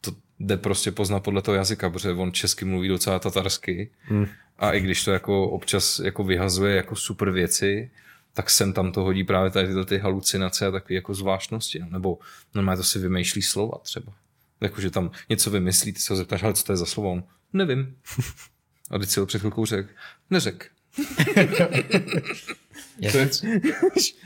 To 0.00 0.12
jde 0.40 0.56
prostě 0.56 0.92
poznat 0.92 1.20
podle 1.20 1.42
toho 1.42 1.54
jazyka, 1.54 1.90
protože 1.90 2.10
on 2.10 2.32
česky 2.32 2.64
mluví 2.64 2.88
docela 2.88 3.18
tatarsky. 3.18 3.90
Hmm. 4.00 4.26
A 4.58 4.72
i 4.72 4.80
když 4.80 5.04
to 5.04 5.10
jako 5.10 5.48
občas 5.48 5.98
jako 5.98 6.24
vyhazuje 6.24 6.76
jako 6.76 6.96
super 6.96 7.30
věci, 7.30 7.90
tak 8.34 8.50
sem 8.50 8.72
tam 8.72 8.92
to 8.92 9.02
hodí 9.02 9.24
právě 9.24 9.50
tady 9.50 9.66
tyhle 9.66 9.84
ty 9.84 9.98
halucinace 9.98 10.66
a 10.66 10.70
takové 10.70 10.94
jako 10.94 11.14
zvláštnosti. 11.14 11.78
No. 11.78 11.86
Nebo 11.90 12.18
normálně 12.54 12.76
to 12.76 12.84
si 12.84 12.98
vymýšlí 12.98 13.42
slova 13.42 13.78
třeba. 13.82 14.12
Jakože 14.60 14.90
tam 14.90 15.10
něco 15.28 15.50
vymyslí, 15.50 15.92
ty 15.92 16.00
se 16.00 16.12
ho 16.12 16.16
zeptáš, 16.16 16.42
ale 16.42 16.54
co 16.54 16.64
to 16.64 16.72
je 16.72 16.76
za 16.76 16.86
slovo? 16.86 17.12
On, 17.12 17.24
nevím. 17.52 17.96
A 18.90 18.98
teď 18.98 19.08
si 19.08 19.20
ho 19.20 19.26
před 19.26 19.38
chvilkou 19.38 19.66
řekl, 19.66 19.88
neřek. 20.30 20.70
to 23.12 23.18
je 23.18 23.30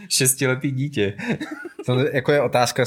šestiletý 0.09 0.71
dítě. 0.71 1.17
To 1.87 1.99
jako 1.99 2.33
je 2.33 2.41
otázka, 2.41 2.85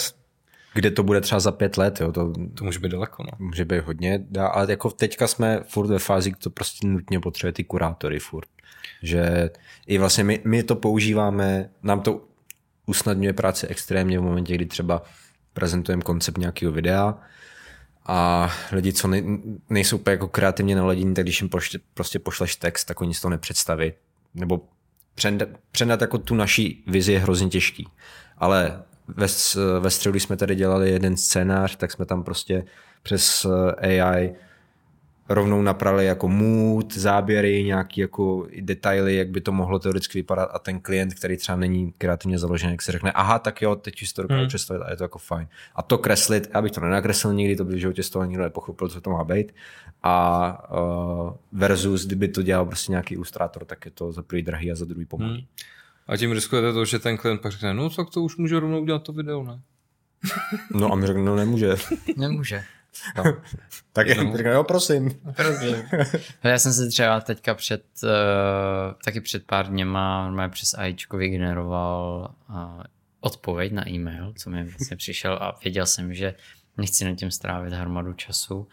kde 0.73 0.91
to 0.91 1.03
bude 1.03 1.21
třeba 1.21 1.39
za 1.39 1.51
pět 1.51 1.77
let. 1.77 2.01
Jo? 2.01 2.11
To, 2.11 2.33
to 2.53 2.63
může 2.63 2.79
být 2.79 2.91
daleko. 2.91 3.23
No. 3.23 3.29
Může 3.39 3.65
být 3.65 3.83
hodně, 3.83 4.25
ale 4.39 4.67
jako 4.69 4.91
teďka 4.91 5.27
jsme 5.27 5.59
furt 5.67 5.87
ve 5.87 5.99
fázi, 5.99 6.31
to 6.31 6.49
prostě 6.49 6.87
nutně 6.87 7.19
potřebuje 7.19 7.53
ty 7.53 7.63
kurátory 7.63 8.19
furt. 8.19 8.49
Že 9.03 9.49
i 9.87 9.97
vlastně 9.97 10.23
my, 10.23 10.39
my 10.43 10.63
to 10.63 10.75
používáme, 10.75 11.69
nám 11.83 12.01
to 12.01 12.25
usnadňuje 12.85 13.33
práci 13.33 13.67
extrémně 13.67 14.19
v 14.19 14.21
momentě, 14.21 14.55
kdy 14.55 14.65
třeba 14.65 15.03
prezentujeme 15.53 16.01
koncept 16.01 16.37
nějakého 16.37 16.71
videa, 16.71 17.17
a 18.07 18.49
lidi, 18.71 18.93
co 18.93 19.07
ne, 19.07 19.21
nejsou 19.69 19.97
úplně 19.97 20.11
jako 20.11 20.27
kreativně 20.27 20.75
naladění, 20.75 21.13
tak 21.13 21.25
když 21.25 21.41
jim 21.41 21.49
prostě, 21.49 21.79
prostě 21.93 22.19
pošleš 22.19 22.55
text, 22.55 22.85
tak 22.85 23.01
oni 23.01 23.13
si 23.13 23.21
to 23.21 23.29
nepředstaví. 23.29 23.93
Nebo 24.35 24.61
předat, 25.15 25.49
předat 25.71 26.01
jako 26.01 26.17
tu 26.17 26.35
naší 26.35 26.83
vizi 26.87 27.13
je 27.13 27.19
hrozně 27.19 27.47
těžký. 27.47 27.87
Ale 28.37 28.83
ve, 29.07 29.27
ve 29.79 29.89
středu, 29.89 30.11
když 30.11 30.23
jsme 30.23 30.37
tady 30.37 30.55
dělali 30.55 30.89
jeden 30.89 31.17
scénář, 31.17 31.75
tak 31.75 31.91
jsme 31.91 32.05
tam 32.05 32.23
prostě 32.23 32.65
přes 33.03 33.45
eh, 33.81 34.01
AI 34.01 34.35
rovnou 35.29 35.61
naprali 35.61 36.05
jako 36.05 36.27
mood, 36.27 36.93
záběry, 36.93 37.63
nějaký 37.63 38.01
jako 38.01 38.47
detaily, 38.61 39.15
jak 39.15 39.29
by 39.29 39.41
to 39.41 39.51
mohlo 39.51 39.79
teoreticky 39.79 40.19
vypadat 40.19 40.49
a 40.53 40.59
ten 40.59 40.79
klient, 40.79 41.13
který 41.13 41.37
třeba 41.37 41.55
není 41.55 41.93
kreativně 41.97 42.39
založený, 42.39 42.71
jak 42.71 42.81
si 42.81 42.91
řekne, 42.91 43.11
aha, 43.11 43.39
tak 43.39 43.61
jo, 43.61 43.75
teď 43.75 44.01
už 44.01 44.13
to 44.13 44.21
dokážu 44.21 44.39
hmm. 44.39 44.47
představit 44.47 44.81
a 44.81 44.89
je 44.91 44.97
to 44.97 45.03
jako 45.03 45.19
fajn. 45.19 45.47
A 45.75 45.81
to 45.81 45.97
kreslit, 45.97 46.49
já 46.53 46.61
bych 46.61 46.71
to 46.71 46.81
nenakreslil 46.81 47.33
nikdy, 47.33 47.55
to 47.55 47.65
by 47.65 47.75
v 47.75 47.79
životě 47.79 48.03
z 48.03 48.09
toho 48.09 48.25
nikdo 48.25 48.43
nepochopil, 48.43 48.89
co 48.89 49.01
to 49.01 49.09
má 49.09 49.23
být. 49.23 49.55
A 50.03 50.69
uh, 50.71 51.33
versus, 51.51 52.05
kdyby 52.05 52.27
to 52.27 52.41
dělal 52.41 52.65
prostě 52.65 52.91
nějaký 52.91 53.13
ilustrátor, 53.13 53.65
tak 53.65 53.85
je 53.85 53.91
to 53.91 54.11
za 54.11 54.23
prvý 54.23 54.41
drahý 54.41 54.71
a 54.71 54.75
za 54.75 54.85
druhý 54.85 55.05
pomalý. 55.05 55.33
Hmm. 55.33 55.47
A 56.07 56.17
tím 56.17 56.31
riskujete 56.31 56.73
to, 56.73 56.85
že 56.85 56.99
ten 56.99 57.17
klient 57.17 57.41
pak 57.41 57.51
řekne, 57.51 57.73
no 57.73 57.89
tak 57.89 58.09
to 58.09 58.21
už 58.21 58.37
může 58.37 58.59
rovnou 58.59 58.81
udělat 58.81 59.03
to 59.03 59.13
video, 59.13 59.43
ne? 59.43 59.61
no 60.73 60.91
a 60.91 60.95
my 60.95 61.07
řekne, 61.07 61.23
no 61.23 61.35
nemůže. 61.35 61.75
nemůže. 62.17 62.63
No. 63.17 63.23
tak 63.93 64.07
no. 64.17 64.51
jo, 64.51 64.63
prosím. 64.63 65.21
prosím. 65.35 65.75
Já 66.43 66.59
jsem 66.59 66.73
si 66.73 66.89
třeba 66.89 67.21
teďka 67.21 67.53
před, 67.53 67.83
uh, 68.03 68.09
taky 69.05 69.21
před 69.21 69.43
pár 69.45 69.67
dněma 69.67 70.25
normálně 70.25 70.51
přes 70.51 70.73
AIčko 70.73 71.17
vygeneroval 71.17 72.33
uh, 72.49 72.83
odpověď 73.19 73.71
na 73.71 73.89
e-mail, 73.89 74.33
co 74.37 74.49
mi 74.49 74.63
vlastně 74.63 74.97
přišel 75.03 75.33
a 75.33 75.59
věděl 75.63 75.85
jsem, 75.85 76.13
že 76.13 76.33
nechci 76.77 77.05
na 77.05 77.15
tím 77.15 77.31
strávit 77.31 77.73
hromadu 77.73 78.13
času 78.13 78.67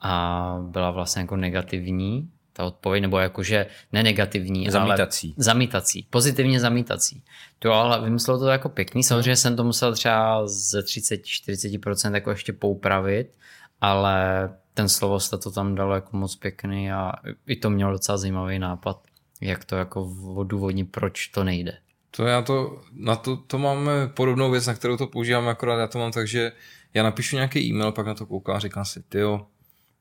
a 0.00 0.56
byla 0.60 0.90
vlastně 0.90 1.22
jako 1.22 1.36
negativní 1.36 2.30
ta 2.54 2.64
odpověď, 2.64 3.02
nebo 3.02 3.18
jakože 3.18 3.66
nenegativní, 3.92 4.70
zamítací. 4.70 5.34
ale 5.36 5.44
zamítací, 5.44 6.06
pozitivně 6.10 6.60
zamítací. 6.60 7.22
To 7.58 7.72
ale 7.72 8.04
vymyslel 8.04 8.38
to 8.38 8.48
jako 8.48 8.68
pěkný, 8.68 9.02
samozřejmě 9.02 9.36
jsem 9.36 9.56
to 9.56 9.64
musel 9.64 9.94
třeba 9.94 10.46
ze 10.46 10.80
30-40% 10.80 12.14
jako 12.14 12.30
ještě 12.30 12.52
poupravit, 12.52 13.36
ale 13.84 14.48
ten 14.74 14.88
slovo 14.88 15.18
to 15.42 15.50
tam 15.50 15.74
dalo 15.74 15.94
jako 15.94 16.16
moc 16.16 16.36
pěkný 16.36 16.92
a 16.92 17.12
i 17.46 17.56
to 17.56 17.70
mělo 17.70 17.92
docela 17.92 18.18
zajímavý 18.18 18.58
nápad, 18.58 19.00
jak 19.40 19.64
to 19.64 19.76
jako 19.76 20.16
odůvodnit, 20.34 20.90
proč 20.90 21.28
to 21.28 21.44
nejde. 21.44 21.78
To 22.10 22.26
já 22.26 22.42
to, 22.42 22.80
na 22.92 23.16
to, 23.16 23.36
to 23.36 23.58
máme 23.58 24.08
podobnou 24.08 24.50
věc, 24.50 24.66
na 24.66 24.74
kterou 24.74 24.96
to 24.96 25.06
používám, 25.06 25.48
akorát 25.48 25.78
já 25.78 25.86
to 25.86 25.98
mám 25.98 26.12
tak, 26.12 26.28
že 26.28 26.52
já 26.94 27.02
napíšu 27.02 27.36
nějaký 27.36 27.68
e-mail, 27.68 27.92
pak 27.92 28.06
na 28.06 28.14
to 28.14 28.26
koukám 28.26 28.56
a 28.56 28.58
říkám 28.58 28.84
si, 28.84 29.02
tyjo, 29.02 29.46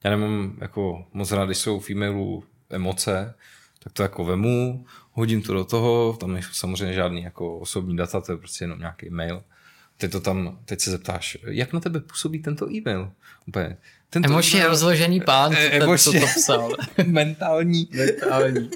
já 0.04 0.10
nemám 0.10 0.58
jako 0.62 1.06
moc 1.14 1.32
rád, 1.32 1.46
když 1.46 1.58
jsou 1.58 1.80
v 1.80 1.90
e-mailu 1.90 2.44
emoce, 2.70 3.36
tak 3.84 3.94
to 3.94 4.04
jako 4.04 4.26
vemu, 4.26 4.86
hodím 5.12 5.42
to 5.42 5.54
do 5.54 5.66
toho, 5.66 6.18
tam 6.20 6.34
nejsou 6.34 6.54
samozřejmě 6.54 6.94
žádný 6.94 7.24
jako 7.24 7.60
osobní 7.60 7.98
data, 7.98 8.22
to 8.22 8.32
je 8.32 8.38
prostě 8.38 8.64
jenom 8.64 8.80
nějaký 8.80 9.10
mail. 9.10 9.44
Teď 9.98 10.12
to 10.12 10.20
tam, 10.20 10.60
teď 10.66 10.80
se 10.82 10.92
zeptáš, 10.92 11.38
jak 11.48 11.74
na 11.74 11.80
tebe 11.80 12.00
působí 12.00 12.40
tento 12.40 12.72
e-mail? 12.72 13.12
Úplně, 13.48 13.78
tento 14.10 14.30
Emočně 14.30 14.60
e-mail, 14.60 14.70
rozložený 14.70 15.22
pán, 15.22 15.54
E- 15.54 15.70
ten, 15.70 15.80
co 15.80 15.84
emočně. 15.86 16.20
to 16.20 16.26
psal. 16.26 16.72
mentální. 17.08 17.90
Mentální. 17.92 18.70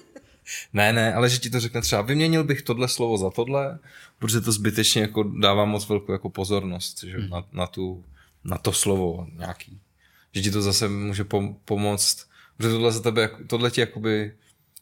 Ne, 0.74 0.94
ne, 0.94 1.14
ale 1.14 1.30
že 1.30 1.38
ti 1.38 1.50
to 1.50 1.60
řekne 1.60 1.82
třeba, 1.82 2.02
vyměnil 2.02 2.44
bych 2.44 2.62
tohle 2.62 2.88
slovo 2.88 3.18
za 3.18 3.30
tohle, 3.30 3.80
protože 4.20 4.42
to 4.42 4.52
zbytečně 4.52 5.02
jako 5.02 5.24
dává 5.24 5.66
moc 5.66 5.90
velkou 5.90 6.12
jako 6.12 6.30
pozornost 6.30 7.04
že, 7.04 7.18
Hmm. 7.18 7.30
na, 7.30 7.44
na, 7.52 7.68
tu, 7.68 8.04
na 8.44 8.58
to 8.58 8.72
slovo 8.74 9.28
nějaký. 9.38 9.80
Že 10.36 10.42
ti 10.42 10.52
to 10.52 10.62
zase 10.62 10.88
může 10.88 11.24
pom- 11.24 11.56
pomoct, 11.66 12.28
protože 12.58 12.70
tohle 12.70 12.92
za 12.92 13.00
tebe, 13.00 13.30
tohle 13.48 13.72
ti 13.72 13.82
jakoby, 13.82 14.34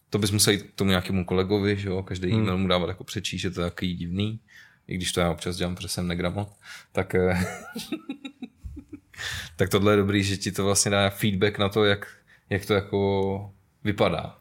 to 0.10 0.18
bys 0.20 0.32
musel 0.32 0.54
jít 0.54 0.62
k 0.64 0.74
tomu 0.76 0.90
nějakému 0.90 1.26
kolegovi, 1.26 1.78
že 1.78 1.88
jo, 1.90 2.04
každý 2.04 2.32
Hmm. 2.32 2.42
e-mail 2.42 2.58
mu 2.58 2.68
dávat 2.68 2.88
jako 2.88 3.04
přečíst, 3.04 3.42
že 3.42 3.50
to 3.52 3.62
je 3.62 3.70
takový 3.70 3.94
divný, 3.96 4.40
i 4.88 4.96
když 4.96 5.12
to 5.12 5.20
já 5.20 5.32
občas 5.32 5.56
dělám, 5.56 5.76
protože 5.76 5.88
jsem 5.88 6.08
negramot, 6.08 6.50
tak, 6.92 7.16
eh, 7.16 7.46
tak 9.56 9.70
tohle 9.70 9.94
je 9.94 9.98
dobrý, 9.98 10.24
že 10.24 10.38
ti 10.38 10.52
to 10.52 10.66
vlastně 10.66 10.92
dá 10.92 11.10
feedback 11.10 11.58
na 11.58 11.70
to, 11.70 11.86
jak, 11.86 12.08
jak 12.50 12.66
to 12.66 12.74
jako 12.74 13.54
vypadá. 13.84 14.38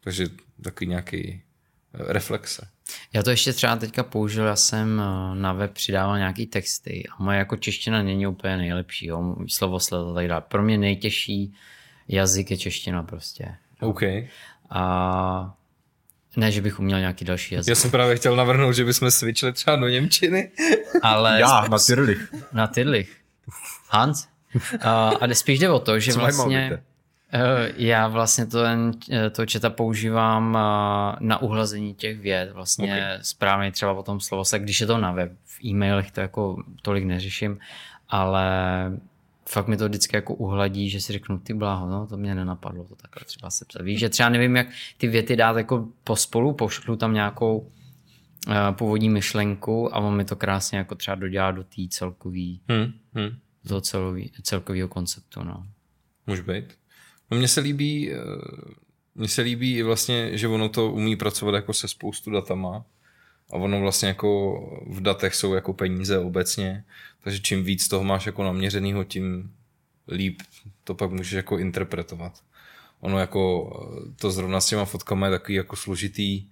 Takže 0.00 0.26
takový 0.62 0.88
nějaký 0.88 1.42
eh, 1.94 2.12
reflexe. 2.12 2.68
Já 3.12 3.22
to 3.22 3.30
ještě 3.30 3.52
třeba 3.52 3.76
teďka 3.76 4.02
použil, 4.02 4.44
já 4.44 4.56
jsem 4.56 5.00
eh, 5.00 5.34
na 5.34 5.52
web 5.52 5.72
přidával 5.72 6.18
nějaký 6.18 6.46
texty 6.46 7.04
a 7.18 7.22
moje 7.22 7.38
jako 7.38 7.56
čeština 7.56 8.02
není 8.02 8.26
úplně 8.26 8.56
nejlepší, 8.56 9.06
jo, 9.06 9.22
můj 9.22 9.50
slovosled 9.50 10.10
a 10.10 10.14
tak 10.14 10.28
dále. 10.28 10.40
Pro 10.40 10.62
mě 10.62 10.78
nejtěžší 10.78 11.54
jazyk 12.08 12.50
je 12.50 12.56
čeština 12.56 13.02
prostě. 13.02 13.56
OK. 13.80 14.02
A 14.70 15.55
ne, 16.36 16.52
že 16.52 16.62
bych 16.62 16.80
uměl 16.80 17.00
nějaký 17.00 17.24
další 17.24 17.54
jazyk, 17.54 17.68
Já 17.68 17.74
jsem 17.74 17.90
právě 17.90 18.16
chtěl 18.16 18.36
navrhnout, 18.36 18.72
že 18.72 18.84
bychom 18.84 19.10
switchli 19.10 19.52
třeba 19.52 19.76
do 19.76 19.88
Němčiny. 19.88 20.50
ale 21.02 21.40
Já, 21.40 21.66
na 21.70 21.78
Tyrlich. 21.78 22.34
na 22.52 22.66
Tydlich. 22.66 23.16
Hans? 23.88 24.26
A, 24.80 25.08
a 25.08 25.26
jde- 25.26 25.34
spíš 25.34 25.58
jde 25.58 25.70
o 25.70 25.78
to, 25.78 25.98
že 25.98 26.12
Co 26.12 26.18
vlastně 26.18 26.82
eh, 27.32 27.72
já 27.76 28.08
vlastně 28.08 28.46
to, 28.46 28.64
eh, 29.12 29.30
to 29.30 29.46
četa 29.46 29.70
používám 29.70 30.56
eh, 30.56 31.16
na 31.20 31.42
uhlazení 31.42 31.94
těch 31.94 32.18
věd, 32.20 32.52
vlastně 32.52 32.84
okay. 32.86 33.18
správně 33.22 33.72
třeba 33.72 33.92
o 33.92 34.02
tom 34.02 34.20
slovo, 34.20 34.44
se, 34.44 34.58
když 34.58 34.80
je 34.80 34.86
to 34.86 34.98
na 34.98 35.12
web, 35.12 35.32
v 35.44 35.64
e-mailech 35.64 36.10
to 36.10 36.20
jako 36.20 36.62
tolik 36.82 37.04
neřeším, 37.04 37.58
ale 38.08 38.46
fakt 39.48 39.68
mi 39.68 39.76
to 39.76 39.88
vždycky 39.88 40.16
jako 40.16 40.34
uhladí, 40.34 40.90
že 40.90 41.00
si 41.00 41.12
řeknu, 41.12 41.38
ty 41.38 41.54
bláho, 41.54 41.90
no 41.90 42.06
to 42.06 42.16
mě 42.16 42.34
nenapadlo 42.34 42.84
to 42.84 42.96
takhle 42.96 43.24
třeba 43.24 43.50
sepsat. 43.50 43.82
Víš, 43.82 44.00
že 44.00 44.08
třeba 44.08 44.28
nevím, 44.28 44.56
jak 44.56 44.66
ty 44.98 45.06
věty 45.08 45.36
dát 45.36 45.56
jako 45.56 45.88
pospolu, 46.04 46.52
pošlu 46.52 46.96
tam 46.96 47.14
nějakou 47.14 47.70
eh, 48.50 48.72
původní 48.72 49.08
myšlenku 49.08 49.94
a 49.94 49.98
on 49.98 50.16
mi 50.16 50.24
to 50.24 50.36
krásně 50.36 50.78
jako 50.78 50.94
třeba 50.94 51.14
dodělá 51.14 51.50
do 51.50 51.64
té 51.64 51.82
celkový, 51.90 52.60
Hm, 52.72 52.92
hm. 53.14 53.36
do 53.64 53.80
celový, 53.80 54.32
celkového 54.42 54.88
konceptu, 54.88 55.44
no. 55.44 55.66
Může 56.26 56.42
být. 56.42 56.64
No 57.30 57.38
mně 57.38 57.48
se 57.48 57.60
líbí, 57.60 58.12
eh, 58.12 58.16
mně 59.14 59.28
se 59.28 59.42
líbí 59.42 59.76
i 59.76 59.82
vlastně, 59.82 60.38
že 60.38 60.48
ono 60.48 60.68
to 60.68 60.92
umí 60.92 61.16
pracovat 61.16 61.54
jako 61.54 61.72
se 61.72 61.88
spoustu 61.88 62.30
datama 62.30 62.84
a 63.50 63.56
ono 63.56 63.80
vlastně 63.80 64.08
jako 64.08 64.60
v 64.90 65.00
datech 65.00 65.34
jsou 65.34 65.54
jako 65.54 65.72
peníze 65.72 66.18
obecně, 66.18 66.84
takže 67.26 67.40
čím 67.40 67.64
víc 67.64 67.88
toho 67.88 68.04
máš 68.04 68.26
jako 68.26 68.44
naměřenýho, 68.44 69.04
tím 69.04 69.50
líp 70.08 70.42
to 70.84 70.94
pak 70.94 71.10
můžeš 71.10 71.32
jako 71.32 71.58
interpretovat. 71.58 72.42
Ono 73.00 73.18
jako 73.18 73.70
to 74.20 74.30
zrovna 74.30 74.60
s 74.60 74.66
těma 74.66 74.84
fotkama 74.84 75.26
je 75.26 75.30
takový 75.30 75.54
jako 75.54 75.76
složitý, 75.76 76.46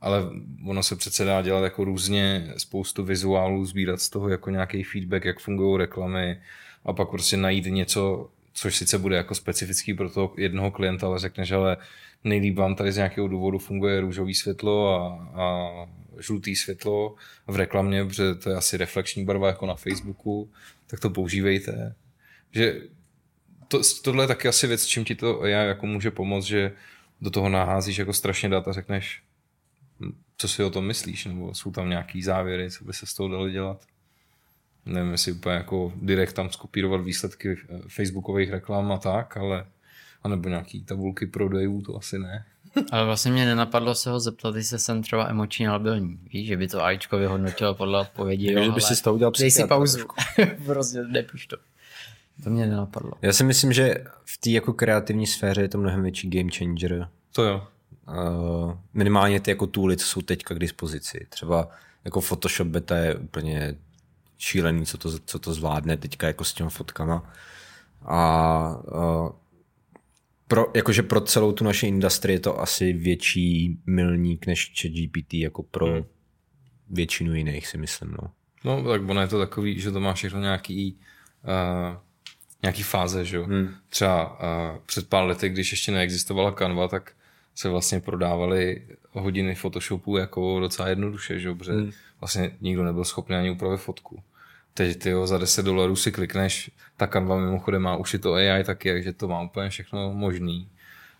ale 0.00 0.22
ono 0.66 0.82
se 0.82 0.96
přece 0.96 1.24
dá 1.24 1.42
dělat 1.42 1.60
jako 1.60 1.84
různě 1.84 2.52
spoustu 2.56 3.04
vizuálů, 3.04 3.66
sbírat 3.66 4.00
z 4.00 4.10
toho 4.10 4.28
jako 4.28 4.50
nějaký 4.50 4.84
feedback, 4.84 5.24
jak 5.24 5.40
fungují 5.40 5.78
reklamy 5.78 6.40
a 6.84 6.92
pak 6.92 7.08
prostě 7.08 7.36
najít 7.36 7.66
něco, 7.66 8.30
což 8.52 8.76
sice 8.76 8.98
bude 8.98 9.16
jako 9.16 9.34
specifický 9.34 9.94
pro 9.94 10.10
toho 10.10 10.34
jednoho 10.36 10.70
klienta, 10.70 11.06
ale 11.06 11.18
řekneš, 11.18 11.50
ale 11.50 11.76
nejlíp 12.24 12.56
vám 12.56 12.74
tady 12.74 12.92
z 12.92 12.96
nějakého 12.96 13.28
důvodu 13.28 13.58
funguje 13.58 14.00
růžový 14.00 14.34
světlo 14.34 14.94
a, 14.94 15.08
a 15.42 15.70
žlutý 16.18 16.56
světlo 16.56 17.14
v 17.46 17.56
reklamě, 17.56 18.04
protože 18.04 18.34
to 18.34 18.50
je 18.50 18.56
asi 18.56 18.76
reflekční 18.76 19.24
barva 19.24 19.46
jako 19.46 19.66
na 19.66 19.74
Facebooku, 19.74 20.50
tak 20.86 21.00
to 21.00 21.10
používejte. 21.10 21.94
Že 22.50 22.80
to, 23.68 23.80
tohle 24.02 24.24
je 24.24 24.28
taky 24.28 24.48
asi 24.48 24.66
věc, 24.66 24.86
čím 24.86 25.04
ti 25.04 25.14
to 25.14 25.42
AI 25.42 25.50
jako 25.50 25.86
může 25.86 26.10
pomoct, 26.10 26.44
že 26.44 26.72
do 27.20 27.30
toho 27.30 27.48
naházíš 27.48 27.98
jako 27.98 28.12
strašně 28.12 28.48
dat 28.48 28.68
a 28.68 28.72
řekneš, 28.72 29.22
hm, 30.00 30.12
co 30.36 30.48
si 30.48 30.62
o 30.62 30.70
tom 30.70 30.86
myslíš, 30.86 31.24
nebo 31.24 31.54
jsou 31.54 31.70
tam 31.70 31.88
nějaký 31.88 32.22
závěry, 32.22 32.70
co 32.70 32.84
by 32.84 32.92
se 32.92 33.06
z 33.06 33.14
toho 33.14 33.28
dalo 33.28 33.48
dělat. 33.48 33.84
Nevím, 34.86 35.12
jestli 35.12 35.32
úplně 35.32 35.54
jako 35.54 35.92
direkt 35.96 36.32
tam 36.32 36.50
skopírovat 36.50 37.00
výsledky 37.00 37.48
eh, 37.50 37.78
facebookových 37.88 38.50
reklam 38.50 38.92
a 38.92 38.98
tak, 38.98 39.36
ale 39.36 39.66
anebo 40.22 40.48
nějaký 40.48 40.84
tabulky 40.84 41.26
prodejů, 41.26 41.82
to 41.82 41.96
asi 41.96 42.18
ne. 42.18 42.46
Ale 42.92 43.04
vlastně 43.04 43.32
mě 43.32 43.46
nenapadlo 43.46 43.94
se 43.94 44.10
ho 44.10 44.20
zeptat, 44.20 44.56
jestli 44.56 44.78
jsem 44.78 45.02
třeba 45.02 45.28
emoční 45.28 45.68
labilní. 45.68 46.18
Víš, 46.32 46.48
že 46.48 46.56
by 46.56 46.68
to 46.68 46.84
AIčko 46.84 47.18
vyhodnotilo 47.18 47.74
podle 47.74 48.00
odpovědi. 48.00 48.52
Jo, 48.52 48.62
že 48.62 48.66
jo, 48.66 48.72
by 48.72 48.80
si 48.80 48.96
z 48.96 49.00
toho 49.00 49.14
udělal 49.14 49.32
Dej 49.38 49.50
si 49.50 49.66
pauzu. 49.66 50.06
prostě 50.66 51.02
nepiš 51.02 51.46
to. 51.46 51.56
To 52.44 52.50
mě 52.50 52.66
nenapadlo. 52.66 53.12
Já 53.22 53.32
si 53.32 53.44
myslím, 53.44 53.72
že 53.72 54.04
v 54.24 54.38
té 54.38 54.50
jako 54.50 54.72
kreativní 54.72 55.26
sféře 55.26 55.62
je 55.62 55.68
to 55.68 55.78
mnohem 55.78 56.02
větší 56.02 56.30
game 56.30 56.50
changer. 56.58 57.08
To 57.32 57.42
jo. 57.42 57.66
Uh, 58.08 58.74
minimálně 58.94 59.40
ty 59.40 59.50
jako 59.50 59.66
tooly, 59.66 59.96
co 59.96 60.06
jsou 60.06 60.22
teďka 60.22 60.54
k 60.54 60.58
dispozici. 60.58 61.26
Třeba 61.28 61.68
jako 62.04 62.20
Photoshop 62.20 62.66
beta 62.66 62.96
je 62.96 63.14
úplně 63.14 63.74
šílený, 64.38 64.86
co 64.86 64.98
to, 64.98 65.18
co 65.18 65.38
to 65.38 65.54
zvládne 65.54 65.96
teďka 65.96 66.26
jako 66.26 66.44
s 66.44 66.52
těma 66.52 66.70
fotkama. 66.70 67.32
A 68.04 68.82
uh, 68.84 69.30
pro, 70.50 70.66
jakože 70.74 71.02
pro 71.02 71.20
celou 71.20 71.52
tu 71.52 71.64
naši 71.64 71.86
industrii 71.86 72.36
je 72.36 72.40
to 72.40 72.60
asi 72.60 72.92
větší 72.92 73.78
milník 73.86 74.46
než 74.46 74.72
ChatGPT 74.80 75.34
jako 75.34 75.62
pro 75.62 75.86
hmm. 75.86 76.04
většinu 76.90 77.34
jiných 77.34 77.66
si 77.66 77.78
myslím. 77.78 78.10
No. 78.22 78.30
No, 78.64 78.88
tak 78.88 79.08
ono 79.08 79.20
je 79.20 79.28
to 79.28 79.38
takový, 79.38 79.80
že 79.80 79.90
to 79.90 80.00
má 80.00 80.12
všechno 80.14 80.40
nějaký, 80.40 80.98
uh, 81.44 81.96
nějaký 82.62 82.82
fáze, 82.82 83.24
že 83.24 83.36
jo. 83.36 83.44
Hmm. 83.44 83.74
Třeba 83.88 84.32
uh, 84.32 84.78
před 84.86 85.08
pár 85.08 85.24
lety, 85.24 85.48
když 85.48 85.70
ještě 85.70 85.92
neexistovala 85.92 86.52
Canva, 86.52 86.88
tak 86.88 87.12
se 87.54 87.68
vlastně 87.68 88.00
prodávaly 88.00 88.86
hodiny 89.12 89.54
Photoshopu 89.54 90.16
jako 90.16 90.60
docela 90.60 90.88
jednoduše, 90.88 91.40
že 91.40 91.48
jo, 91.48 91.54
protože 91.54 91.72
hmm. 91.72 91.90
vlastně 92.20 92.56
nikdo 92.60 92.84
nebyl 92.84 93.04
schopný 93.04 93.36
ani 93.36 93.50
upravit 93.50 93.80
fotku. 93.80 94.22
Teď 94.74 94.98
ty 94.98 95.12
za 95.24 95.38
10 95.38 95.62
dolarů 95.62 95.96
si 95.96 96.12
klikneš, 96.12 96.70
ta 96.96 97.06
Canva 97.06 97.36
mimochodem 97.36 97.82
má 97.82 97.96
už 97.96 98.14
i 98.14 98.18
to 98.18 98.32
AI 98.32 98.64
taky, 98.64 98.92
takže 98.92 99.12
to 99.12 99.28
má 99.28 99.42
úplně 99.42 99.70
všechno 99.70 100.12
možný. 100.14 100.68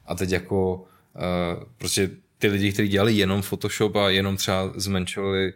A 0.07 0.15
teď 0.15 0.31
jako 0.31 0.75
uh, 0.75 1.65
prostě 1.79 2.11
ty 2.39 2.49
lidi, 2.49 2.73
kteří 2.73 2.89
dělali 2.89 3.13
jenom 3.13 3.43
Photoshop 3.43 3.97
a 3.97 4.09
jenom 4.09 4.37
třeba 4.37 4.73
zmenšovali 4.77 5.53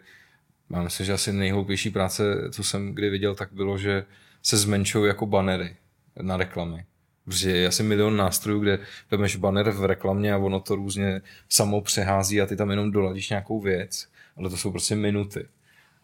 já 0.71 0.83
myslím, 0.83 1.07
že 1.07 1.13
asi 1.13 1.33
nejhloupější 1.33 1.91
práce, 1.91 2.23
co 2.51 2.65
jsem 2.65 2.95
kdy 2.95 3.11
viděl, 3.11 3.35
tak 3.35 3.53
bylo, 3.53 3.79
že 3.79 4.05
se 4.43 4.57
zmenšují 4.57 5.09
jako 5.09 5.27
banery 5.27 5.77
na 6.23 6.37
reklamy. 6.37 6.85
Protože 7.25 7.51
je 7.51 7.69
asi 7.69 7.83
milion 7.83 8.17
nástrojů, 8.17 8.61
kde 8.61 8.79
vemeš 9.11 9.37
banner 9.37 9.71
v 9.71 9.85
reklamě 9.85 10.33
a 10.33 10.39
ono 10.39 10.61
to 10.61 10.77
různě 10.77 11.23
samo 11.49 11.81
přehází 11.81 12.41
a 12.41 12.47
ty 12.47 12.57
tam 12.57 12.71
jenom 12.71 12.91
doladíš 12.91 13.31
nějakou 13.31 13.61
věc, 13.61 14.09
ale 14.37 14.51
to 14.51 14.57
jsou 14.57 14.71
prostě 14.71 14.95
minuty. 14.95 15.47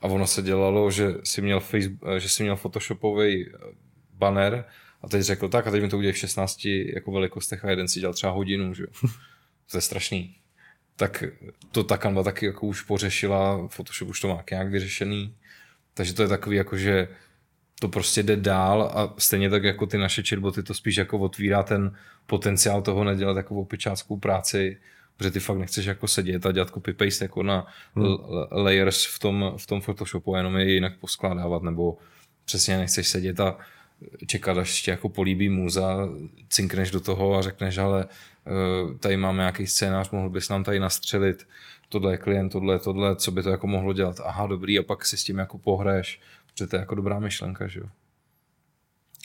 A 0.03 0.07
ono 0.07 0.26
se 0.26 0.42
dělalo, 0.42 0.90
že 0.90 1.14
si 1.24 1.42
měl, 1.42 1.61
Facebook, 1.61 2.01
že 2.18 2.28
si 2.28 2.42
měl 2.42 2.57
photoshopový 2.57 3.53
banner 4.14 4.64
a 5.03 5.09
teď 5.09 5.22
řekl 5.22 5.48
tak 5.48 5.66
a 5.66 5.70
teď 5.70 5.82
mi 5.82 5.88
to 5.88 5.98
udělej 5.98 6.12
v 6.12 6.18
16 6.18 6.64
jako 6.64 7.12
velikostech 7.12 7.64
a 7.64 7.70
jeden 7.70 7.88
si 7.88 8.01
dělal 8.01 8.14
třeba 8.14 8.32
hodinu, 8.32 8.74
že. 8.74 8.84
To 9.70 9.76
je 9.76 9.80
strašný. 9.80 10.36
Tak 10.96 11.24
to 11.72 11.84
ta 11.84 11.96
Canva 11.96 12.22
taky 12.22 12.46
jako 12.46 12.66
už 12.66 12.82
pořešila, 12.82 13.68
Photoshop 13.68 14.09
už 14.09 14.20
to 14.20 14.28
má 14.28 14.44
nějak 14.51 14.68
vyřešený, 14.68 15.34
takže 15.94 16.14
to 16.14 16.22
je 16.22 16.28
takový 16.28 16.57
jako, 16.57 16.76
že 16.76 17.09
to 17.80 17.88
prostě 17.88 18.22
jde 18.22 18.36
dál 18.36 18.82
a 18.82 19.14
stejně 19.18 19.51
tak 19.51 19.64
jako 19.64 19.86
ty 19.86 19.98
naše 19.98 20.22
chatboty 20.28 20.62
to 20.62 20.74
spíš 20.74 20.96
jako 20.96 21.18
otvírá 21.18 21.62
ten 21.62 21.96
potenciál 22.26 22.82
toho 22.82 23.05
nedělat 23.05 23.36
jako 23.36 23.55
opičáckou 23.55 24.16
práci, 24.16 24.80
protože 25.20 25.30
ty 25.30 25.40
fakt 25.40 25.58
nechceš 25.58 25.86
jako 25.86 26.08
sedět 26.08 26.46
a 26.46 26.52
dělat 26.52 26.70
copy-paste 26.70 27.24
jako 27.24 27.42
na 27.42 27.66
hmm. 27.94 28.16
layers 28.50 29.06
v 29.06 29.18
tom, 29.18 29.54
v 29.56 29.66
tom 29.66 29.80
Photoshopu 29.80 30.34
a 30.34 30.36
jenom 30.36 30.56
je 30.56 30.72
jinak 30.72 30.98
poskládávat, 30.98 31.62
nebo 31.62 31.98
přesně 32.44 32.78
nechceš 32.78 33.08
sedět 33.08 33.40
a 33.40 33.58
čekat, 34.26 34.58
až 34.58 34.82
tě 34.82 34.90
jako 34.90 35.08
políbí 35.08 35.48
muza, 35.48 36.08
cinkneš 36.48 36.90
do 36.90 37.00
toho 37.00 37.36
a 37.36 37.42
řekneš, 37.42 37.78
ale 37.78 38.06
eh, 38.06 38.98
tady 38.98 39.16
máme 39.16 39.38
nějaký 39.38 39.66
scénář, 39.66 40.10
mohl 40.10 40.30
bys 40.30 40.48
nám 40.48 40.64
tady 40.64 40.80
nastřelit, 40.80 41.48
tohle 41.88 42.12
je 42.12 42.18
klient, 42.18 42.48
tohle, 42.48 42.78
tohle, 42.78 43.16
co 43.16 43.30
by 43.30 43.42
to 43.42 43.50
jako 43.50 43.66
mohlo 43.66 43.92
dělat. 43.92 44.20
Aha, 44.24 44.46
dobrý, 44.46 44.78
a 44.78 44.82
pak 44.82 45.06
si 45.06 45.16
s 45.16 45.24
tím 45.24 45.38
jako 45.38 45.58
pohraješ, 45.58 46.20
protože 46.46 46.66
to 46.66 46.76
je 46.76 46.80
jako 46.80 46.94
dobrá 46.94 47.18
myšlenka, 47.18 47.66
že 47.66 47.80
jo. 47.80 47.86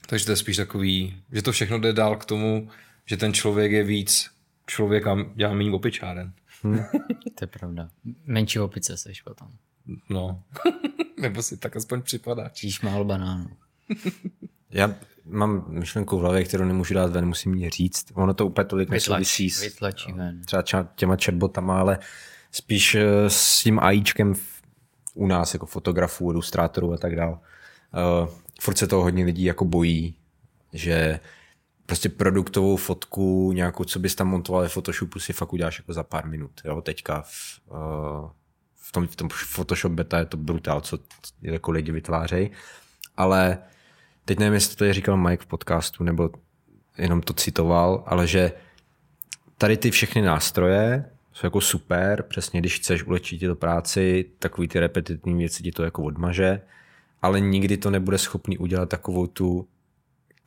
Takže 0.08 0.26
to 0.26 0.32
je 0.32 0.36
spíš 0.36 0.58
takový, 0.58 1.18
že 1.32 1.42
to 1.42 1.52
všechno 1.52 1.80
jde 1.80 1.94
dál 1.94 2.16
k 2.16 2.26
tomu, 2.26 2.70
že 3.06 3.18
ten 3.18 3.34
člověk 3.34 3.72
je 3.72 3.84
víc 3.84 4.35
člověk 4.66 5.08
a 5.08 5.18
dělá 5.36 5.54
méně 5.54 5.72
opičáren. 5.72 6.34
Hmm. 6.64 6.80
to 7.36 7.44
je 7.44 7.48
pravda. 7.48 7.90
Menší 8.26 8.60
opice 8.60 8.98
seš 8.98 9.22
potom. 9.22 9.48
No. 10.10 10.44
Nebo 11.22 11.44
si 11.44 11.58
tak 11.58 11.76
aspoň 11.76 12.02
připadá. 12.02 12.50
Číš 12.50 12.82
málo 12.82 13.06
banánů. 13.06 13.50
Já 14.70 14.96
mám 15.26 15.66
myšlenku 15.68 16.18
v 16.18 16.22
hlavě, 16.22 16.44
kterou 16.44 16.66
nemůžu 16.66 16.94
dát 16.94 17.12
ven, 17.12 17.26
musím 17.26 17.54
ji 17.54 17.70
říct. 17.70 18.12
Ono 18.14 18.34
to 18.34 18.46
úplně 18.46 18.66
tolik 18.66 18.90
nesouvisí 18.90 19.50
s 19.50 19.62
vytlačí 19.62 20.12
ven. 20.14 20.42
třeba 20.64 20.88
těma 20.96 21.18
chatbotama, 21.26 21.80
ale 21.80 22.00
spíš 22.52 22.96
eh, 22.96 23.30
s 23.30 23.64
tím 23.64 23.80
AIčkem 23.80 24.34
u 25.14 25.28
nás 25.28 25.54
jako 25.54 25.66
fotografů, 25.66 26.32
ilustrátorů 26.32 26.94
a 26.94 26.98
tak 26.98 27.16
dále. 27.16 27.32
Uh, 27.32 28.30
furt 28.62 28.78
se 28.78 28.88
toho 28.88 29.04
hodně 29.04 29.26
lidí 29.26 29.44
jako 29.44 29.66
bojí, 29.66 30.16
že 30.74 31.20
prostě 31.86 32.10
produktovou 32.10 32.76
fotku, 32.76 33.52
nějakou, 33.52 33.84
co 33.84 34.00
bys 34.00 34.16
tam 34.16 34.28
montoval 34.28 34.62
ve 34.62 34.70
Photoshopu, 34.70 35.20
si 35.20 35.34
fakt 35.34 35.54
uděláš 35.54 35.80
jako 35.80 35.94
za 35.94 36.04
pár 36.04 36.28
minut. 36.28 36.52
Jo? 36.66 36.82
Teďka 36.82 37.22
v, 37.22 37.62
uh, 37.72 38.30
v, 38.76 38.92
tom, 38.92 39.08
v 39.08 39.16
tom 39.16 39.30
Photoshop 39.30 39.92
beta 39.92 40.20
je 40.20 40.26
to 40.26 40.38
brutál, 40.38 40.82
co 40.82 41.00
jako 41.42 41.72
lidi 41.72 41.92
vytvářejí. 41.92 42.52
Ale 43.18 43.58
teď 44.26 44.40
nevím, 44.40 44.54
jestli 44.54 44.76
to 44.76 44.86
je 44.86 44.94
říkal 44.94 45.18
Mike 45.18 45.44
v 45.44 45.48
podcastu, 45.48 46.04
nebo 46.04 46.30
jenom 46.98 47.22
to 47.22 47.34
citoval, 47.34 48.04
ale 48.06 48.28
že 48.28 48.52
tady 49.58 49.78
ty 49.78 49.92
všechny 49.92 50.22
nástroje 50.22 51.12
jsou 51.34 51.46
jako 51.46 51.62
super, 51.62 52.24
přesně 52.24 52.60
když 52.60 52.76
chceš 52.76 53.04
ulečit 53.04 53.42
do 53.42 53.56
práci, 53.56 54.26
takový 54.40 54.68
ty 54.68 54.80
repetitivní 54.80 55.40
věci 55.40 55.64
ti 55.64 55.72
to 55.72 55.84
jako 55.84 56.04
odmaže, 56.04 56.62
ale 57.22 57.40
nikdy 57.40 57.78
to 57.78 57.92
nebude 57.92 58.18
schopný 58.18 58.58
udělat 58.58 58.90
takovou 58.90 59.28
tu 59.28 59.68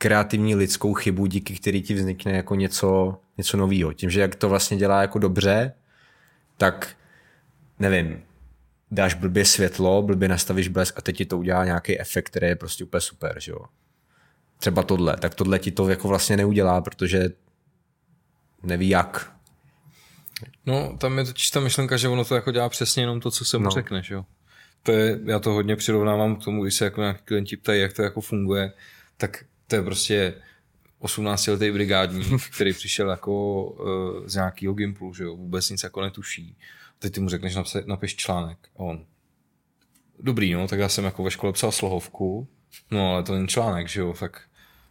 kreativní 0.01 0.55
lidskou 0.55 0.93
chybu, 0.93 1.25
díky 1.25 1.55
který 1.55 1.81
ti 1.81 1.93
vznikne 1.93 2.31
jako 2.31 2.55
něco, 2.55 3.17
něco 3.37 3.57
nového. 3.57 3.93
Tím, 3.93 4.09
že 4.09 4.21
jak 4.21 4.35
to 4.35 4.49
vlastně 4.49 4.77
dělá 4.77 5.01
jako 5.01 5.19
dobře, 5.19 5.73
tak 6.57 6.95
nevím, 7.79 8.23
dáš 8.91 9.13
blbě 9.13 9.45
světlo, 9.45 10.01
blbě 10.01 10.27
nastavíš 10.27 10.67
blesk 10.67 10.97
a 10.97 11.01
teď 11.01 11.17
ti 11.17 11.25
to 11.25 11.37
udělá 11.37 11.65
nějaký 11.65 11.99
efekt, 11.99 12.25
který 12.25 12.47
je 12.47 12.55
prostě 12.55 12.83
úplně 12.83 13.01
super, 13.01 13.39
že 13.39 13.51
jo. 13.51 13.59
Třeba 14.57 14.83
tohle, 14.83 15.17
tak 15.17 15.35
tohle 15.35 15.59
ti 15.59 15.71
to 15.71 15.89
jako 15.89 16.07
vlastně 16.07 16.37
neudělá, 16.37 16.81
protože 16.81 17.29
neví 18.63 18.89
jak. 18.89 19.33
No, 20.65 20.97
tam 20.97 21.17
je 21.17 21.25
totiž 21.25 21.49
ta 21.49 21.59
myšlenka, 21.59 21.97
že 21.97 22.07
ono 22.07 22.25
to 22.25 22.35
jako 22.35 22.51
dělá 22.51 22.69
přesně 22.69 23.03
jenom 23.03 23.19
to, 23.19 23.31
co 23.31 23.45
se 23.45 23.57
mu 23.57 23.63
no. 23.63 23.71
řekneš, 23.71 24.09
jo. 24.09 24.25
To 24.83 24.91
je, 24.91 25.19
já 25.25 25.39
to 25.39 25.51
hodně 25.51 25.75
přirovnávám 25.75 26.35
k 26.35 26.43
tomu, 26.43 26.63
když 26.63 26.75
se 26.75 26.85
jako 26.85 27.01
nějaký 27.01 27.21
klienti 27.25 27.57
ptají, 27.57 27.81
jak 27.81 27.93
to 27.93 28.01
jako 28.01 28.21
funguje, 28.21 28.73
tak 29.17 29.45
to 29.69 29.75
je 29.75 29.81
prostě 29.81 30.33
18-letý 31.01 31.71
brigádník, 31.71 32.27
který 32.55 32.73
přišel 32.73 33.09
jako 33.09 33.63
uh, 33.63 34.27
z 34.27 34.35
nějakého 34.35 34.73
Gimplu, 34.73 35.13
že 35.13 35.23
jo, 35.23 35.35
vůbec 35.35 35.69
nic 35.69 35.83
jako 35.83 36.01
netuší. 36.01 36.57
Teď 36.99 37.13
ty 37.13 37.21
mu 37.21 37.29
řekneš, 37.29 37.55
napse, 37.55 37.83
napiš 37.85 38.15
článek 38.15 38.57
a 38.75 38.79
on, 38.79 39.05
dobrý, 40.19 40.53
no, 40.53 40.67
tak 40.67 40.79
já 40.79 40.89
jsem 40.89 41.05
jako 41.05 41.23
ve 41.23 41.31
škole 41.31 41.53
psal 41.53 41.71
slohovku, 41.71 42.47
no 42.91 43.11
ale 43.13 43.23
to 43.23 43.33
není 43.33 43.47
článek, 43.47 43.87
že 43.87 43.99
jo, 43.99 44.13
tak 44.19 44.41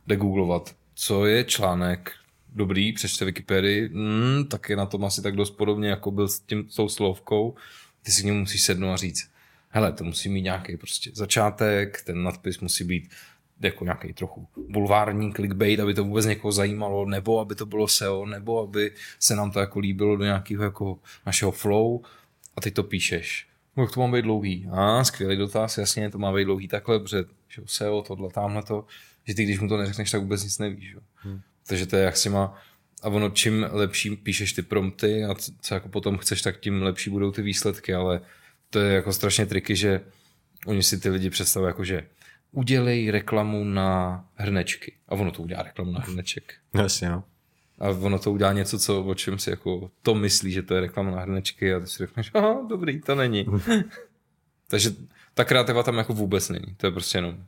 jde 0.07 0.17
googlovat, 0.17 0.77
co 0.95 1.27
je 1.27 1.45
článek, 1.45 2.13
dobrý, 2.49 2.93
přečte 2.93 3.25
Wikipedii, 3.25 3.89
mm, 3.89 4.45
tak 4.45 4.69
je 4.69 4.77
na 4.77 4.87
tom 4.87 5.05
asi 5.05 5.23
tak 5.23 5.37
dost 5.37 5.51
podobně, 5.51 5.89
jako 5.89 6.11
byl 6.11 6.29
s, 6.29 6.41
tím, 6.41 6.71
s 6.71 6.75
tou 6.75 6.89
slovkou, 6.89 7.55
ty 8.03 8.11
si 8.11 8.23
k 8.23 8.25
němu 8.25 8.41
musíš 8.41 8.63
sednout 8.63 8.93
a 8.93 8.97
říct, 8.97 9.31
hele, 9.69 9.93
to 9.93 10.05
musí 10.05 10.29
mít 10.29 10.43
nějaký 10.43 10.77
prostě 10.77 11.11
začátek, 11.15 12.03
ten 12.03 12.23
nadpis 12.23 12.61
musí 12.61 12.85
být 12.85 13.11
jako 13.61 13.85
nějaký 13.85 14.13
trochu 14.13 14.49
bulvární 14.69 15.33
clickbait, 15.33 15.81
aby 15.81 15.95
to 15.95 16.05
vůbec 16.05 16.27
někoho 16.27 16.53
zajímalo, 16.53 17.05
nebo 17.05 17.41
aby 17.41 17.55
to 17.55 17.67
bylo 17.67 17.89
SEO, 17.89 18.27
nebo 18.27 18.63
aby 18.63 18.93
se 19.19 19.37
nám 19.37 19.51
to 19.51 19.61
jako 19.61 19.79
líbilo 19.79 20.17
do 20.17 20.25
nějakého 20.25 20.65
jako 20.65 20.99
našeho 21.27 21.53
flow 21.53 22.01
a 22.57 22.61
ty 22.61 22.71
to 22.71 22.83
píšeš. 22.83 23.49
No, 23.77 23.83
jak 23.83 23.93
to 23.93 24.01
má 24.01 24.17
být 24.17 24.23
dlouhý? 24.23 24.69
A, 24.73 25.05
skvělý 25.05 25.37
dotaz, 25.37 25.79
jasně, 25.79 26.11
to 26.11 26.19
má 26.19 26.33
být 26.33 26.45
dlouhý 26.45 26.69
takhle, 26.69 27.01
protože 27.01 27.25
že 27.49 27.63
SEO, 27.67 28.03
tohle, 28.03 28.31
tamhle 28.31 28.63
to, 28.63 28.85
že 29.25 29.35
ty, 29.35 29.45
když 29.45 29.61
mu 29.61 29.69
to 29.69 29.77
neřekneš, 29.77 30.11
tak 30.11 30.21
vůbec 30.21 30.45
nic 30.45 30.59
nevíš. 30.59 30.93
Jo. 30.93 31.01
Hmm. 31.15 31.41
Takže 31.67 31.87
to 31.87 31.97
je 31.97 32.05
jak 32.05 32.17
si 32.17 32.31
má, 32.31 32.59
a 33.03 33.09
ono 33.09 33.31
čím 33.31 33.67
lepší 33.71 34.17
píšeš 34.17 34.53
ty 34.53 34.63
prompty 34.63 35.25
a 35.25 35.35
co 35.61 35.75
jako 35.75 35.89
potom 35.89 36.19
chceš, 36.19 36.43
tak 36.43 36.61
tím 36.61 36.83
lepší 36.83 37.11
budou 37.11 37.31
ty 37.31 37.43
výsledky, 37.43 37.95
ale 37.95 38.21
to 38.71 38.79
je 38.79 38.95
jako 38.95 39.13
strašně 39.13 39.47
triky, 39.47 39.77
že 39.77 40.01
oni 40.67 40.83
si 40.83 41.01
ty 41.01 41.09
lidi 41.11 41.31
představují 41.31 41.69
jako, 41.69 41.85
že 41.85 42.07
udělej 42.53 43.11
reklamu 43.11 43.65
na 43.65 44.25
hrnečky. 44.35 44.95
A 45.09 45.13
ono 45.13 45.31
to 45.31 45.43
udělá 45.43 45.63
reklamu 45.63 45.93
na 45.93 46.01
hrneček. 46.01 46.55
Jasně, 46.75 47.09
no. 47.09 47.25
A 47.79 47.89
ono 47.89 48.19
to 48.19 48.33
udělá 48.33 48.53
něco, 48.53 48.79
co, 48.79 49.05
o 49.05 49.15
čem 49.15 49.39
si 49.39 49.51
jako 49.51 49.91
to 50.03 50.15
myslí, 50.15 50.53
že 50.53 50.63
to 50.63 50.75
je 50.75 50.81
reklama 50.81 51.11
na 51.11 51.21
hrnečky 51.21 51.75
a 51.75 51.81
ty 51.81 51.87
si 51.87 51.99
řekneš, 51.99 52.31
aha, 52.35 52.67
dobrý, 52.69 53.01
to 53.01 53.15
není. 53.15 53.47
Takže 54.69 54.91
ta 55.35 55.45
kreativa 55.45 55.83
tam 55.83 55.99
jako 55.99 56.13
vůbec 56.13 56.49
není. 56.49 56.75
To 56.77 56.87
je 56.87 56.91
prostě 56.91 57.19
jenom 57.19 57.45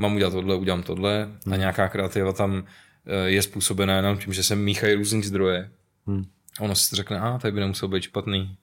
mám 0.00 0.14
udělat 0.14 0.30
tohle, 0.30 0.54
udělám 0.54 0.82
tohle 0.82 1.22
a 1.22 1.50
hmm. 1.50 1.58
nějaká 1.58 1.88
kreativa 1.88 2.32
tam 2.32 2.64
eh, 3.06 3.30
je 3.30 3.42
způsobená 3.42 3.96
jenom 3.96 4.18
tím, 4.18 4.32
že 4.32 4.42
se 4.42 4.56
míchají 4.56 4.94
různý 4.94 5.22
zdroje. 5.22 5.70
Hmm. 6.06 6.24
A 6.60 6.62
ono 6.62 6.74
si 6.74 6.96
řekne, 6.96 7.20
a 7.20 7.38
tady 7.38 7.52
by 7.52 7.60
nemusel 7.60 7.88
být 7.88 8.02
špatný. 8.02 8.56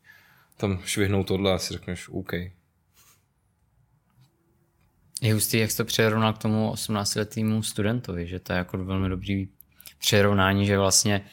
Tam 0.58 0.80
švihnou 0.86 1.24
tohle 1.24 1.54
a 1.54 1.58
si 1.58 1.74
řekneš, 1.74 2.10
OK. 2.10 2.34
Je 5.22 5.34
hustý, 5.34 5.58
jak 5.58 5.72
jsi 5.72 5.78
to 5.78 5.86
přirovnal 5.86 6.34
k 6.34 6.38
tomu 6.38 6.72
18-letému 6.72 7.62
studentovi, 7.62 8.28
že 8.28 8.40
to 8.40 8.54
je 8.54 8.58
jako 8.58 8.78
velmi 8.78 9.10
dobrý 9.10 9.48
přirovnání, 10.00 10.66
že 10.66 10.78
vlastně 10.78 11.26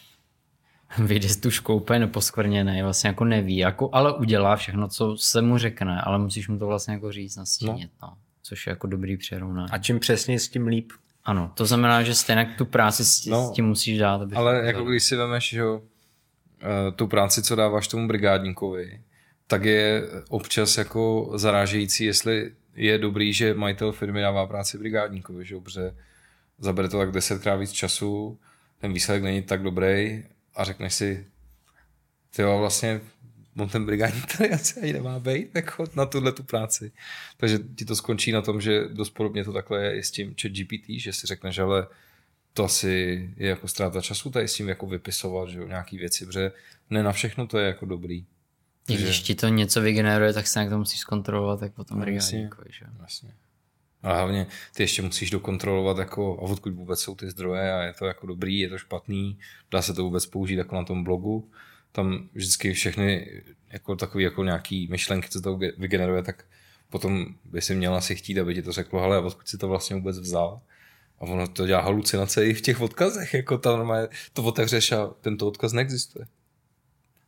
vyjde 0.98 1.28
z 1.28 1.36
tu 1.36 1.50
škoupe 1.50 1.98
neposkvrněný, 1.98 2.82
vlastně 2.82 3.08
jako 3.08 3.24
neví, 3.24 3.56
jako, 3.56 3.90
ale 3.92 4.12
udělá 4.12 4.56
všechno, 4.56 4.88
co 4.88 5.16
se 5.16 5.42
mu 5.42 5.58
řekne, 5.58 6.00
ale 6.00 6.18
musíš 6.18 6.48
mu 6.48 6.58
to 6.58 6.66
vlastně 6.66 6.94
jako 6.94 7.12
říct, 7.12 7.36
nastínit, 7.36 7.90
no. 8.02 8.08
no 8.08 8.16
což 8.44 8.66
je 8.66 8.70
jako 8.70 8.86
dobrý 8.86 9.16
přirovnání. 9.16 9.70
A 9.70 9.78
čím 9.78 10.00
přesně 10.00 10.40
s 10.40 10.48
tím 10.48 10.66
líp. 10.66 10.92
Ano, 11.24 11.52
to 11.54 11.66
znamená, 11.66 12.02
že 12.02 12.14
stejně 12.14 12.54
tu 12.58 12.64
práci 12.64 13.04
s, 13.04 13.26
no, 13.26 13.48
s 13.48 13.52
tím 13.52 13.66
musíš 13.66 13.98
dát. 13.98 14.20
Ale 14.34 14.66
jako 14.66 14.84
když 14.84 15.04
si 15.04 15.16
vemeš, 15.16 15.48
že 15.48 15.62
eh, 15.62 16.92
tu 16.92 17.06
práci, 17.06 17.42
co 17.42 17.56
dáváš 17.56 17.88
tomu 17.88 18.08
brigádníkovi, 18.08 19.00
tak 19.46 19.64
je 19.64 20.02
občas 20.28 20.78
jako 20.78 21.32
zarážející, 21.34 22.04
jestli 22.04 22.52
je 22.74 22.98
dobrý, 22.98 23.32
že 23.32 23.54
majitel 23.54 23.92
firmy 23.92 24.20
dává 24.20 24.46
práci 24.46 24.78
brigádníkovi, 24.78 25.44
že 25.44 25.56
protože 25.56 25.94
zabere 26.58 26.88
to 26.88 26.98
tak 26.98 27.10
desetkrát 27.10 27.60
víc 27.60 27.72
času, 27.72 28.38
ten 28.78 28.92
výsledek 28.92 29.22
není 29.22 29.42
tak 29.42 29.62
dobrý 29.62 30.24
a 30.54 30.64
řekneš 30.64 30.94
si, 30.94 31.26
ty 32.36 32.42
vlastně 32.42 33.00
on 33.58 33.68
ten 33.68 33.86
brigádník 33.86 34.36
tady 34.36 34.50
asi 34.50 34.80
ani 34.80 34.92
nemá 34.92 35.18
být 35.18 35.54
jako 35.54 35.84
na 35.94 36.06
tuhle 36.06 36.32
tu 36.32 36.42
práci. 36.42 36.92
Takže 37.36 37.58
ti 37.76 37.84
to 37.84 37.96
skončí 37.96 38.32
na 38.32 38.42
tom, 38.42 38.60
že 38.60 38.88
dost 38.88 39.10
podobně 39.10 39.44
to 39.44 39.52
takhle 39.52 39.84
je 39.84 40.02
s 40.02 40.10
tím 40.10 40.34
chat 40.42 40.52
GPT, 40.52 40.84
že 40.88 41.12
si 41.12 41.26
řekneš, 41.26 41.58
ale 41.58 41.86
to 42.52 42.64
asi 42.64 42.88
je 43.36 43.48
jako 43.48 43.68
ztráta 43.68 44.00
času 44.00 44.30
tady 44.30 44.48
s 44.48 44.54
tím 44.54 44.68
jako 44.68 44.86
vypisovat, 44.86 45.48
že 45.48 45.58
jo, 45.58 45.66
nějaký 45.66 45.98
věci, 45.98 46.26
protože 46.26 46.52
ne 46.90 47.02
na 47.02 47.12
všechno 47.12 47.46
to 47.46 47.58
je 47.58 47.66
jako 47.66 47.86
dobrý. 47.86 48.24
I 48.88 48.96
když 48.96 49.20
ti 49.20 49.34
to 49.34 49.48
něco 49.48 49.80
vygeneruje, 49.80 50.32
tak 50.32 50.46
se 50.46 50.66
to 50.68 50.78
musíš 50.78 51.00
zkontrolovat, 51.00 51.60
tak 51.60 51.72
potom 51.72 51.98
no, 51.98 52.04
brigádníkovi, 52.04 52.68
že 52.70 52.86
Jasně. 53.02 53.34
A 54.02 54.14
hlavně 54.14 54.46
ty 54.74 54.82
ještě 54.82 55.02
musíš 55.02 55.30
dokontrolovat, 55.30 55.98
jako, 55.98 56.38
a 56.38 56.42
odkud 56.42 56.74
vůbec 56.74 57.00
jsou 57.00 57.14
ty 57.14 57.30
zdroje 57.30 57.72
a 57.72 57.82
je 57.82 57.92
to 57.92 58.06
jako 58.06 58.26
dobrý, 58.26 58.58
je 58.58 58.68
to 58.68 58.78
špatný, 58.78 59.38
dá 59.70 59.82
se 59.82 59.94
to 59.94 60.02
vůbec 60.02 60.26
použít 60.26 60.56
jako 60.56 60.74
na 60.74 60.84
tom 60.84 61.04
blogu 61.04 61.50
tam 61.94 62.28
vždycky 62.32 62.72
všechny 62.72 63.42
jako 63.72 63.96
takový 63.96 64.24
jako 64.24 64.44
nějaký 64.44 64.88
myšlenky, 64.90 65.28
co 65.28 65.40
to 65.40 65.56
vygeneruje, 65.56 66.22
tak 66.22 66.44
potom 66.90 67.26
by 67.44 67.60
si 67.60 67.74
měla 67.74 68.00
si 68.00 68.14
chtít, 68.14 68.38
aby 68.38 68.54
ti 68.54 68.62
to 68.62 68.72
řeklo, 68.72 69.00
ale 69.00 69.18
odkud 69.18 69.48
si 69.48 69.58
to 69.58 69.68
vlastně 69.68 69.96
vůbec 69.96 70.18
vzal. 70.18 70.60
A 71.18 71.22
ono 71.22 71.48
to 71.48 71.66
dělá 71.66 71.80
halucinace 71.80 72.46
i 72.46 72.54
v 72.54 72.60
těch 72.60 72.80
odkazech, 72.80 73.34
jako 73.34 73.58
tam 73.58 73.76
normálně 73.76 74.08
to 74.32 74.42
otevřeš 74.42 74.92
a 74.92 75.06
tento 75.20 75.46
odkaz 75.46 75.72
neexistuje. 75.72 76.26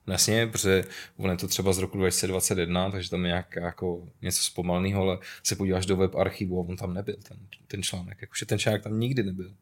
No 0.06 0.14
jasně, 0.14 0.46
protože 0.46 0.84
ono 1.16 1.32
je 1.32 1.36
to 1.36 1.48
třeba 1.48 1.72
z 1.72 1.78
roku 1.78 1.98
2021, 1.98 2.90
takže 2.90 3.10
tam 3.10 3.24
je 3.24 3.28
nějak 3.28 3.56
jako 3.56 4.08
něco 4.22 4.42
zpomalného, 4.42 5.02
ale 5.02 5.18
se 5.42 5.56
podíváš 5.56 5.86
do 5.86 5.96
web 5.96 6.14
archivu 6.14 6.60
a 6.60 6.68
on 6.68 6.76
tam 6.76 6.94
nebyl, 6.94 7.16
ten, 7.28 7.38
ten 7.66 7.82
článek. 7.82 8.18
Jakože 8.20 8.46
ten 8.46 8.58
článek 8.58 8.82
tam 8.82 9.00
nikdy 9.00 9.22
nebyl. 9.22 9.54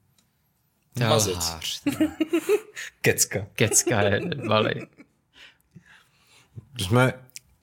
Mazec. 1.01 1.57
Kecka. 3.01 3.47
Kecka 3.55 4.03
je 4.03 4.21
malý. 4.47 4.71
Jsme 6.79 7.13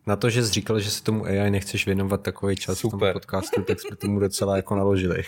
na 0.08 0.16
to, 0.16 0.30
že 0.30 0.44
jsi 0.44 0.52
říkal, 0.52 0.80
že 0.80 0.92
se 0.92 1.04
tomu 1.04 1.26
AI 1.26 1.52
nechceš 1.52 1.86
věnovat 1.86 2.22
takový 2.22 2.56
čas 2.56 2.80
Super. 2.80 2.98
v 2.98 3.00
tom 3.00 3.14
podcastu, 3.14 3.64
tak 3.64 3.80
jsme 3.80 3.96
tomu 3.96 4.20
docela 4.20 4.56
jako 4.56 4.76
naložili. 4.76 5.24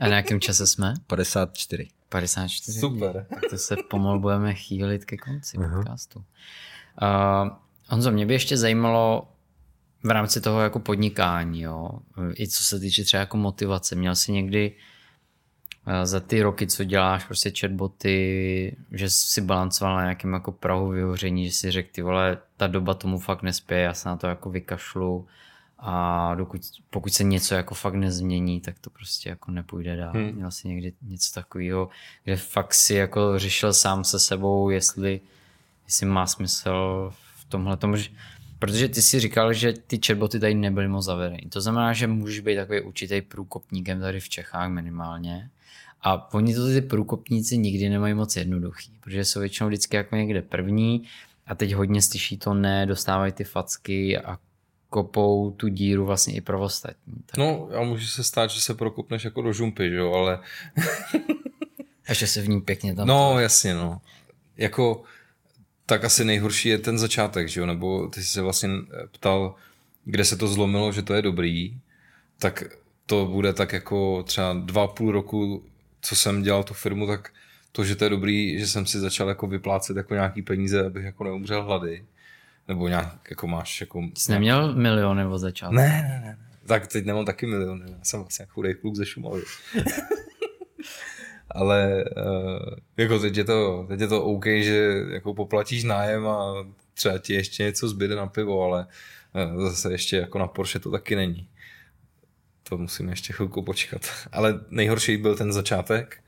A 0.00 0.08
na 0.08 0.16
jakém 0.16 0.40
čase 0.40 0.66
jsme? 0.66 0.94
54. 1.06 1.88
54. 2.08 2.80
Super. 2.80 3.26
Tak 3.30 3.50
to 3.50 3.58
se 3.58 3.76
pomalu 3.90 4.20
budeme 4.20 4.54
chýlit 4.54 5.04
ke 5.04 5.16
konci 5.16 5.56
uh-huh. 5.56 5.76
podcastu. 5.76 6.24
Uh, 7.02 7.48
Honzo, 7.88 8.10
mě 8.10 8.26
by 8.26 8.32
ještě 8.32 8.56
zajímalo 8.56 9.28
v 10.04 10.10
rámci 10.10 10.40
toho 10.40 10.60
jako 10.60 10.78
podnikání, 10.80 11.62
jo, 11.62 11.90
i 12.40 12.48
co 12.48 12.64
se 12.64 12.80
týče 12.80 13.04
třeba 13.04 13.20
jako 13.20 13.36
motivace. 13.36 13.94
Měl 13.94 14.14
jsi 14.14 14.32
někdy 14.32 14.72
uh, 15.86 15.92
za 16.04 16.20
ty 16.20 16.42
roky, 16.42 16.66
co 16.66 16.84
děláš 16.84 17.24
prostě 17.24 17.52
chatboty, 17.60 18.76
že 18.92 19.10
jsi 19.10 19.40
balancoval 19.40 19.96
na 19.96 20.02
nějakém 20.02 20.32
jako 20.32 20.52
prahu 20.52 20.88
vyhoření, 20.88 21.46
že 21.46 21.52
si 21.52 21.70
řekl, 21.70 21.88
ty 21.92 22.02
vole, 22.02 22.38
ta 22.56 22.66
doba 22.66 22.94
tomu 22.94 23.18
fakt 23.18 23.42
nespěje, 23.42 23.82
já 23.82 23.94
se 23.94 24.08
na 24.08 24.16
to 24.16 24.26
jako 24.26 24.50
vykašlu 24.50 25.26
a 25.78 26.34
dokud, 26.34 26.60
pokud 26.90 27.12
se 27.12 27.24
něco 27.24 27.54
jako 27.54 27.74
fakt 27.74 27.94
nezmění, 27.94 28.60
tak 28.60 28.78
to 28.78 28.90
prostě 28.90 29.28
jako 29.28 29.50
nepůjde 29.50 29.96
dál. 29.96 30.12
Hmm. 30.12 30.32
Měl 30.32 30.50
jsi 30.50 30.68
někdy 30.68 30.92
něco 31.02 31.34
takového, 31.34 31.88
kde 32.24 32.36
fakt 32.36 32.74
si 32.74 32.94
jako 32.94 33.38
řešil 33.38 33.72
sám 33.72 34.04
se 34.04 34.18
sebou, 34.18 34.70
jestli, 34.70 35.20
jestli 35.86 36.06
má 36.06 36.26
smysl 36.26 37.12
v 37.36 37.44
tomhle 37.44 37.76
tomu, 37.76 37.96
protože 38.58 38.88
ty 38.88 39.02
si 39.02 39.20
říkal, 39.20 39.52
že 39.52 39.72
ty 39.72 40.00
chatboty 40.06 40.40
tady 40.40 40.54
nebyly 40.54 40.88
moc 40.88 41.04
zavedeny. 41.04 41.42
To 41.48 41.60
znamená, 41.60 41.92
že 41.92 42.06
můžeš 42.06 42.40
být 42.40 42.56
takový 42.56 42.80
určitý 42.80 43.22
průkopníkem 43.22 44.00
tady 44.00 44.20
v 44.20 44.28
Čechách 44.28 44.70
minimálně. 44.70 45.50
A 46.02 46.34
oni 46.34 46.54
to 46.54 46.66
ty 46.66 46.80
průkopníci 46.80 47.58
nikdy 47.58 47.88
nemají 47.88 48.14
moc 48.14 48.36
jednoduchý, 48.36 48.92
protože 49.00 49.24
jsou 49.24 49.40
většinou 49.40 49.68
vždycky 49.68 49.96
jako 49.96 50.16
někde 50.16 50.42
první 50.42 51.02
a 51.46 51.54
teď 51.54 51.74
hodně 51.74 52.02
slyší 52.02 52.38
to 52.38 52.54
ne, 52.54 52.86
dostávají 52.86 53.32
ty 53.32 53.44
facky 53.44 54.18
a 54.18 54.38
kopou 54.90 55.50
tu 55.50 55.68
díru 55.68 56.06
vlastně 56.06 56.34
i 56.34 56.40
pro 56.40 56.60
ostatní. 56.60 57.14
Tak... 57.26 57.36
No 57.36 57.68
a 57.76 57.82
může 57.82 58.06
se 58.06 58.24
stát, 58.24 58.50
že 58.50 58.60
se 58.60 58.74
prokopneš 58.74 59.24
jako 59.24 59.42
do 59.42 59.52
žumpy, 59.52 59.90
že 59.90 59.96
jo, 59.96 60.12
ale... 60.12 60.38
a 62.08 62.14
že 62.14 62.26
se 62.26 62.42
v 62.42 62.48
ní 62.48 62.60
pěkně 62.60 62.94
tam... 62.94 63.08
No 63.08 63.32
to... 63.32 63.38
jasně, 63.38 63.74
no. 63.74 64.00
Jako, 64.56 65.02
tak 65.86 66.04
asi 66.04 66.24
nejhorší 66.24 66.68
je 66.68 66.78
ten 66.78 66.98
začátek, 66.98 67.48
že 67.48 67.60
jo, 67.60 67.66
nebo 67.66 68.08
ty 68.08 68.22
jsi 68.22 68.26
se 68.26 68.42
vlastně 68.42 68.68
ptal, 69.12 69.54
kde 70.04 70.24
se 70.24 70.36
to 70.36 70.48
zlomilo, 70.48 70.92
že 70.92 71.02
to 71.02 71.14
je 71.14 71.22
dobrý, 71.22 71.80
tak 72.38 72.64
to 73.06 73.26
bude 73.26 73.52
tak 73.52 73.72
jako 73.72 74.22
třeba 74.22 74.52
dva 74.52 74.86
půl 74.86 75.12
roku, 75.12 75.64
co 76.00 76.16
jsem 76.16 76.42
dělal 76.42 76.64
tu 76.64 76.74
firmu, 76.74 77.06
tak 77.06 77.32
to, 77.72 77.84
že 77.84 77.96
to 77.96 78.04
je 78.04 78.10
dobrý, 78.10 78.58
že 78.58 78.66
jsem 78.66 78.86
si 78.86 78.98
začal 78.98 79.28
jako 79.28 79.46
vyplácet 79.46 79.96
jako 79.96 80.14
nějaký 80.14 80.42
peníze, 80.42 80.86
abych 80.86 81.04
jako 81.04 81.24
neumřel 81.24 81.64
hlady 81.64 82.04
nebo 82.68 82.88
nějak, 82.88 83.30
jako 83.30 83.46
máš, 83.46 83.80
jako... 83.80 84.02
Jsi 84.16 84.32
neměl 84.32 84.74
miliony 84.74 85.26
od 85.26 85.38
začátku? 85.38 85.74
Ne, 85.74 85.88
ne, 85.88 86.22
ne. 86.24 86.38
Tak 86.66 86.86
teď 86.86 87.04
nemám 87.04 87.24
taky 87.24 87.46
miliony. 87.46 87.90
Já 87.90 87.98
jsem 88.02 88.20
vlastně 88.20 88.46
chudej 88.46 88.74
kluk 88.74 88.94
ze 88.94 89.06
Šumavy. 89.06 89.42
Ale 91.50 92.04
uh, 92.16 92.76
jako 92.96 93.18
teď 93.18 93.36
je, 93.36 93.44
to, 93.44 93.86
teď 93.88 94.00
je 94.00 94.06
to 94.06 94.24
OK, 94.24 94.46
že 94.46 95.04
jako 95.10 95.34
poplatíš 95.34 95.84
nájem 95.84 96.26
a 96.26 96.66
třeba 96.94 97.18
ti 97.18 97.34
ještě 97.34 97.62
něco 97.62 97.88
zbyde 97.88 98.16
na 98.16 98.26
pivo, 98.26 98.64
ale 98.64 98.86
uh, 99.56 99.68
zase 99.68 99.92
ještě 99.92 100.16
jako 100.16 100.38
na 100.38 100.46
Porsche 100.46 100.78
to 100.78 100.90
taky 100.90 101.16
není. 101.16 101.48
To 102.62 102.78
musím 102.78 103.08
ještě 103.08 103.32
chvilku 103.32 103.62
počkat. 103.62 104.00
Ale 104.32 104.60
nejhorší 104.70 105.16
byl 105.16 105.36
ten 105.36 105.52
začátek, 105.52 106.22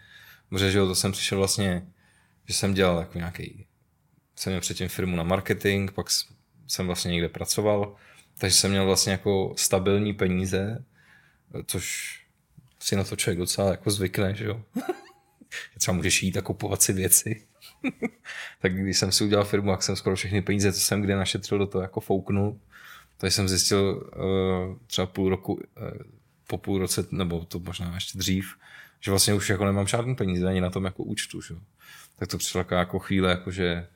protože 0.49 0.71
že 0.71 0.79
jo, 0.79 0.87
to 0.87 0.95
jsem 0.95 1.13
přišel 1.13 1.39
vlastně, 1.39 1.87
že 2.47 2.55
jsem 2.55 2.75
dělal 2.75 2.99
jako 2.99 3.19
nějaký 3.19 3.67
jsem 4.41 4.51
měl 4.51 4.61
předtím 4.61 4.89
firmu 4.89 5.17
na 5.17 5.23
marketing, 5.23 5.91
pak 5.91 6.07
jsem 6.67 6.87
vlastně 6.87 7.11
někde 7.11 7.29
pracoval, 7.29 7.97
takže 8.39 8.57
jsem 8.57 8.71
měl 8.71 8.87
vlastně 8.87 9.13
jako 9.13 9.55
stabilní 9.57 10.15
peníze, 10.15 10.85
což 11.67 12.17
si 12.83 12.97
na 12.97 13.05
to 13.05 13.17
člověk 13.17 13.39
docela 13.39 13.71
jako 13.71 13.91
zvykne, 13.91 14.35
že 14.35 14.45
jo. 14.45 14.63
Třeba 15.79 15.97
můžeš 15.97 16.23
jít 16.23 16.37
a 16.37 16.43
kupovat 16.43 16.83
si 16.83 16.93
věci. 16.93 17.47
tak 18.61 18.75
když 18.75 18.99
jsem 18.99 19.13
si 19.13 19.25
udělal 19.25 19.45
firmu, 19.45 19.71
jak 19.71 19.83
jsem 19.83 19.97
skoro 19.97 20.17
všechny 20.17 20.43
peníze, 20.43 20.73
co 20.73 20.81
jsem 20.81 21.03
kde 21.03 21.17
našetřil, 21.17 21.59
do 21.59 21.67
toho 21.67 21.83
jako 21.83 22.01
fouknul. 22.01 22.61
Takže 23.17 23.37
jsem 23.37 23.49
zjistil 23.49 24.11
uh, 24.17 24.77
třeba 24.87 25.07
půl 25.07 25.29
roku, 25.29 25.53
uh, 25.53 25.61
po 26.47 26.59
půl 26.59 26.79
roce, 26.79 27.07
nebo 27.11 27.45
to 27.45 27.59
možná 27.59 27.95
ještě 27.95 28.19
dřív, 28.19 28.55
že 29.01 29.11
vlastně 29.11 29.35
už 29.35 29.51
jako 29.51 29.65
nemám 29.65 29.87
žádný 29.87 30.15
peníze 30.15 30.49
ani 30.49 30.61
na 30.61 30.71
tom 30.71 30.85
jako 30.85 31.03
účtu. 31.03 31.43
Že? 31.43 31.55
Tak 32.17 32.29
to 32.29 32.39
přišla 32.39 32.65
jako 32.71 32.99
chvíle, 32.99 33.31
jako 33.31 33.51
že 33.51 33.87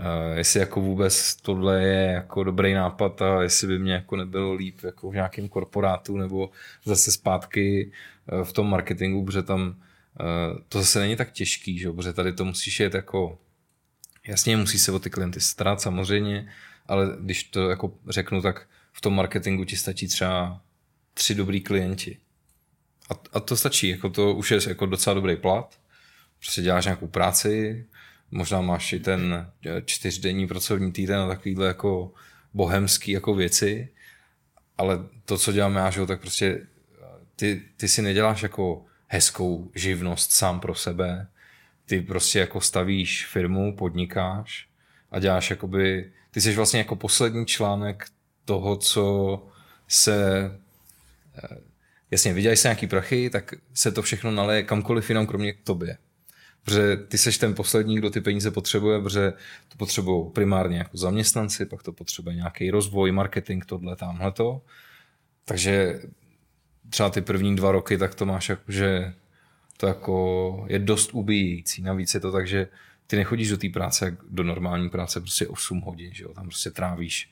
Uh, 0.00 0.38
jestli 0.38 0.60
jako 0.60 0.80
vůbec 0.80 1.36
tohle 1.36 1.82
je 1.82 2.12
jako 2.12 2.44
dobrý 2.44 2.74
nápad 2.74 3.22
a 3.22 3.42
jestli 3.42 3.66
by 3.66 3.78
mě 3.78 3.92
jako 3.92 4.16
nebylo 4.16 4.52
líp 4.52 4.78
jako 4.84 5.10
v 5.10 5.14
nějakém 5.14 5.48
korporátu 5.48 6.16
nebo 6.16 6.50
zase 6.84 7.12
zpátky 7.12 7.92
uh, 8.32 8.44
v 8.44 8.52
tom 8.52 8.70
marketingu, 8.70 9.24
protože 9.24 9.42
tam 9.42 9.60
uh, 9.68 10.58
to 10.68 10.78
zase 10.78 11.00
není 11.00 11.16
tak 11.16 11.32
těžký, 11.32 11.78
že? 11.78 11.92
protože 11.92 12.12
tady 12.12 12.32
to 12.32 12.44
musíš 12.44 12.80
jet 12.80 12.94
jako 12.94 13.38
jasně 14.26 14.56
musí 14.56 14.78
se 14.78 14.92
o 14.92 14.98
ty 14.98 15.10
klienty 15.10 15.40
starat 15.40 15.80
samozřejmě, 15.80 16.48
ale 16.86 17.16
když 17.20 17.44
to 17.44 17.70
jako 17.70 17.92
řeknu, 18.08 18.42
tak 18.42 18.68
v 18.92 19.00
tom 19.00 19.14
marketingu 19.14 19.64
ti 19.64 19.76
stačí 19.76 20.08
třeba 20.08 20.60
tři 21.14 21.34
dobrý 21.34 21.60
klienti. 21.60 22.18
A, 23.10 23.14
a 23.32 23.40
to 23.40 23.56
stačí, 23.56 23.88
jako 23.88 24.10
to 24.10 24.34
už 24.34 24.50
je 24.50 24.58
jako 24.68 24.86
docela 24.86 25.14
dobrý 25.14 25.36
plat, 25.36 25.78
prostě 26.38 26.62
děláš 26.62 26.84
nějakou 26.84 27.06
práci, 27.06 27.86
možná 28.30 28.60
máš 28.60 28.92
i 28.92 29.00
ten 29.00 29.46
eh, 29.66 29.82
čtyřdenní 29.84 30.46
pracovní 30.46 30.92
týden 30.92 31.20
a 31.20 31.28
takovýhle 31.28 31.66
jako 31.66 32.12
bohemský 32.54 33.12
jako 33.12 33.34
věci, 33.34 33.88
ale 34.78 34.98
to, 35.24 35.38
co 35.38 35.52
dělám 35.52 35.76
já, 35.76 35.90
že 35.90 36.06
tak 36.06 36.20
prostě 36.20 36.46
eh, 36.46 37.06
ty, 37.36 37.62
ty 37.76 37.88
si 37.88 38.02
neděláš 38.02 38.42
jako 38.42 38.84
hezkou 39.06 39.70
živnost 39.74 40.32
sám 40.32 40.60
pro 40.60 40.74
sebe, 40.74 41.28
ty 41.86 42.00
prostě 42.00 42.38
jako 42.38 42.60
stavíš 42.60 43.26
firmu, 43.26 43.76
podnikáš 43.76 44.68
a 45.10 45.18
děláš 45.18 45.50
jakoby, 45.50 46.12
ty 46.30 46.40
jsi 46.40 46.54
vlastně 46.54 46.78
jako 46.78 46.96
poslední 46.96 47.46
článek 47.46 48.06
toho, 48.44 48.76
co 48.76 49.42
se 49.88 50.50
eh, 51.36 51.56
jasně, 52.10 52.32
vydělají 52.32 52.56
se 52.56 52.68
nějaký 52.68 52.86
prachy, 52.86 53.30
tak 53.30 53.54
se 53.74 53.92
to 53.92 54.02
všechno 54.02 54.30
naleje 54.30 54.62
kamkoliv 54.62 55.08
jinam, 55.08 55.26
kromě 55.26 55.52
k 55.52 55.64
tobě. 55.64 55.98
Protože 56.64 56.96
ty 56.96 57.18
seš 57.18 57.38
ten 57.38 57.54
poslední, 57.54 57.96
kdo 57.96 58.10
ty 58.10 58.20
peníze 58.20 58.50
potřebuje, 58.50 59.00
protože 59.00 59.32
to 59.68 59.76
potřebují 59.76 60.30
primárně 60.30 60.78
jako 60.78 60.96
zaměstnanci, 60.96 61.66
pak 61.66 61.82
to 61.82 61.92
potřebuje 61.92 62.36
nějaký 62.36 62.70
rozvoj, 62.70 63.12
marketing, 63.12 63.64
tohle, 63.64 63.96
tamhle 63.96 64.32
to. 64.32 64.62
Takže 65.44 66.00
třeba 66.90 67.10
ty 67.10 67.20
první 67.20 67.56
dva 67.56 67.72
roky, 67.72 67.98
tak 67.98 68.14
to 68.14 68.26
máš 68.26 68.48
jako, 68.48 68.72
že 68.72 69.14
to 69.76 69.86
jako 69.86 70.66
je 70.68 70.78
dost 70.78 71.10
ubíjící. 71.14 71.82
Navíc 71.82 72.14
je 72.14 72.20
to 72.20 72.32
tak, 72.32 72.46
že 72.46 72.68
ty 73.06 73.16
nechodíš 73.16 73.50
do 73.50 73.56
té 73.56 73.68
práce 73.68 74.16
do 74.30 74.42
normální 74.42 74.88
práce 74.90 75.20
prostě 75.20 75.48
8 75.48 75.80
hodin, 75.80 76.14
že 76.14 76.24
jo? 76.24 76.32
tam 76.34 76.46
prostě 76.46 76.70
trávíš. 76.70 77.30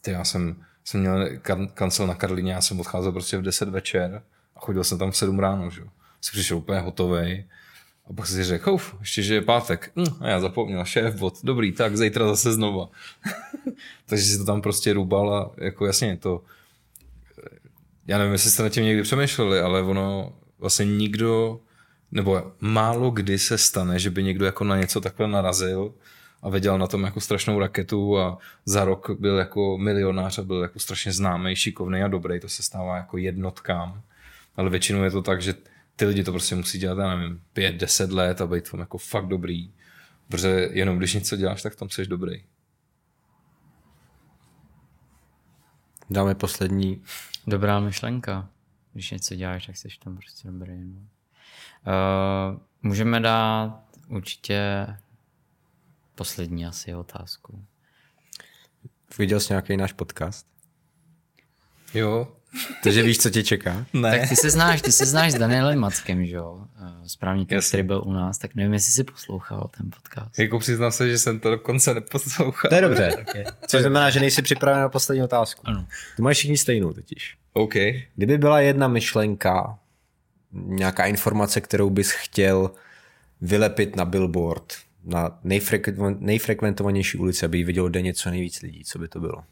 Ty 0.00 0.10
já 0.10 0.24
jsem, 0.24 0.64
jsem 0.84 1.00
měl 1.00 1.28
kancel 1.74 2.06
na 2.06 2.14
Karlině, 2.14 2.52
já 2.52 2.60
jsem 2.60 2.80
odcházel 2.80 3.12
prostě 3.12 3.38
v 3.38 3.42
10 3.42 3.68
večer 3.68 4.22
a 4.56 4.60
chodil 4.60 4.84
jsem 4.84 4.98
tam 4.98 5.10
v 5.10 5.16
7 5.16 5.38
ráno, 5.38 5.70
že 5.70 5.80
jo. 5.80 5.86
Jsi 6.20 6.30
přišel 6.30 6.56
úplně 6.56 6.80
hotový 6.80 7.44
a 8.10 8.12
pak 8.12 8.26
si 8.26 8.44
řekl, 8.44 8.70
uf, 8.70 8.96
ještě, 9.00 9.22
že 9.22 9.34
je 9.34 9.42
pátek. 9.42 9.92
Hm, 9.96 10.14
a 10.20 10.28
já 10.28 10.40
zapomněl, 10.40 10.84
šéf, 10.84 11.14
bod, 11.14 11.34
dobrý, 11.44 11.72
tak 11.72 11.96
zítra 11.96 12.28
zase 12.28 12.52
znova. 12.52 12.88
Takže 14.06 14.24
si 14.24 14.38
to 14.38 14.44
tam 14.44 14.62
prostě 14.62 14.92
rubal 14.92 15.34
a 15.34 15.50
jako 15.58 15.86
jasně 15.86 16.16
to, 16.16 16.42
já 18.06 18.18
nevím, 18.18 18.32
jestli 18.32 18.50
jste 18.50 18.62
na 18.62 18.68
tím 18.68 18.84
někdy 18.84 19.02
přemýšleli, 19.02 19.60
ale 19.60 19.82
ono 19.82 20.32
vlastně 20.58 20.84
nikdo, 20.84 21.60
nebo 22.10 22.52
málo 22.60 23.10
kdy 23.10 23.38
se 23.38 23.58
stane, 23.58 23.98
že 23.98 24.10
by 24.10 24.22
někdo 24.22 24.44
jako 24.44 24.64
na 24.64 24.76
něco 24.76 25.00
takhle 25.00 25.28
narazil 25.28 25.94
a 26.42 26.48
věděl 26.48 26.78
na 26.78 26.86
tom 26.86 27.02
jako 27.02 27.20
strašnou 27.20 27.58
raketu 27.58 28.18
a 28.18 28.38
za 28.64 28.84
rok 28.84 29.10
byl 29.18 29.38
jako 29.38 29.78
milionář 29.78 30.38
a 30.38 30.42
byl 30.42 30.62
jako 30.62 30.78
strašně 30.78 31.12
známý, 31.12 31.56
šikovný 31.56 32.02
a 32.02 32.08
dobrý, 32.08 32.40
to 32.40 32.48
se 32.48 32.62
stává 32.62 32.96
jako 32.96 33.18
jednotkám. 33.18 34.02
Ale 34.56 34.70
většinou 34.70 35.02
je 35.02 35.10
to 35.10 35.22
tak, 35.22 35.42
že 35.42 35.54
ty 35.96 36.04
lidi 36.04 36.24
to 36.24 36.32
prostě 36.32 36.54
musí 36.54 36.78
dělat, 36.78 36.98
já 36.98 37.16
nevím, 37.16 37.42
pět, 37.52 37.72
deset 37.72 38.10
let 38.10 38.40
a 38.40 38.46
být 38.46 38.70
tam 38.70 38.80
jako 38.80 38.98
fakt 38.98 39.26
dobrý. 39.26 39.72
Protože 40.28 40.68
jenom 40.72 40.98
když 40.98 41.14
něco 41.14 41.36
děláš, 41.36 41.62
tak 41.62 41.76
tam 41.76 41.88
jsi 41.88 42.06
dobrý. 42.06 42.44
Dáme 46.10 46.34
poslední. 46.34 47.02
Dobrá 47.46 47.80
myšlenka. 47.80 48.48
Když 48.92 49.10
něco 49.10 49.34
děláš, 49.34 49.66
tak 49.66 49.76
jsi 49.76 49.88
tam 50.04 50.16
prostě 50.16 50.48
dobrý. 50.48 50.84
No. 50.84 51.00
Uh, 51.00 52.60
můžeme 52.82 53.20
dát 53.20 53.84
určitě 54.08 54.86
poslední 56.14 56.66
asi 56.66 56.94
otázku. 56.94 57.64
Viděl 59.18 59.40
jsi 59.40 59.52
nějaký 59.52 59.76
náš 59.76 59.92
podcast? 59.92 60.46
Jo, 61.94 62.36
takže 62.82 63.02
víš, 63.02 63.18
co 63.18 63.30
tě 63.30 63.42
čeká? 63.42 63.86
Ne. 63.92 64.18
Tak 64.18 64.28
ty 64.28 64.36
se 64.36 64.50
znáš, 64.50 64.82
ty 64.82 64.92
se 64.92 65.06
znáš 65.06 65.32
s 65.32 65.34
Danielem 65.34 65.78
Mackem, 65.78 66.26
že 66.26 66.36
jo? 66.36 66.64
Eh, 66.82 67.08
správně 67.08 67.46
který 67.46 67.82
byl 67.82 68.02
u 68.06 68.12
nás, 68.12 68.38
tak 68.38 68.54
nevím, 68.54 68.72
jestli 68.72 68.92
jsi 68.92 69.04
poslouchal 69.04 69.70
ten 69.76 69.90
podcast. 69.90 70.38
Jako 70.38 70.58
přiznám 70.58 70.92
se, 70.92 71.10
že 71.10 71.18
jsem 71.18 71.40
to 71.40 71.50
dokonce 71.50 71.94
neposlouchal. 71.94 72.68
To 72.68 72.74
je 72.74 72.80
dobře. 72.80 73.16
okay. 73.28 73.44
Což 73.66 73.80
znamená, 73.80 74.10
že 74.10 74.20
nejsi 74.20 74.42
připraven 74.42 74.80
na 74.80 74.88
poslední 74.88 75.22
otázku. 75.22 75.62
Ano. 75.64 75.86
Ty 76.16 76.22
máš 76.22 76.36
všichni 76.36 76.56
stejnou 76.56 76.92
totiž. 76.92 77.36
OK. 77.52 77.74
Kdyby 78.16 78.38
byla 78.38 78.60
jedna 78.60 78.88
myšlenka, 78.88 79.78
nějaká 80.52 81.06
informace, 81.06 81.60
kterou 81.60 81.90
bys 81.90 82.10
chtěl 82.10 82.70
vylepit 83.40 83.96
na 83.96 84.04
billboard, 84.04 84.74
na 85.04 85.38
nejfrekventovanější 86.20 87.18
ulici, 87.18 87.44
aby 87.44 87.58
ji 87.58 87.64
vidělo 87.64 87.88
denně 87.88 88.14
co 88.14 88.30
nejvíc 88.30 88.62
lidí, 88.62 88.84
co 88.84 88.98
by 88.98 89.08
to 89.08 89.20
bylo? 89.20 89.44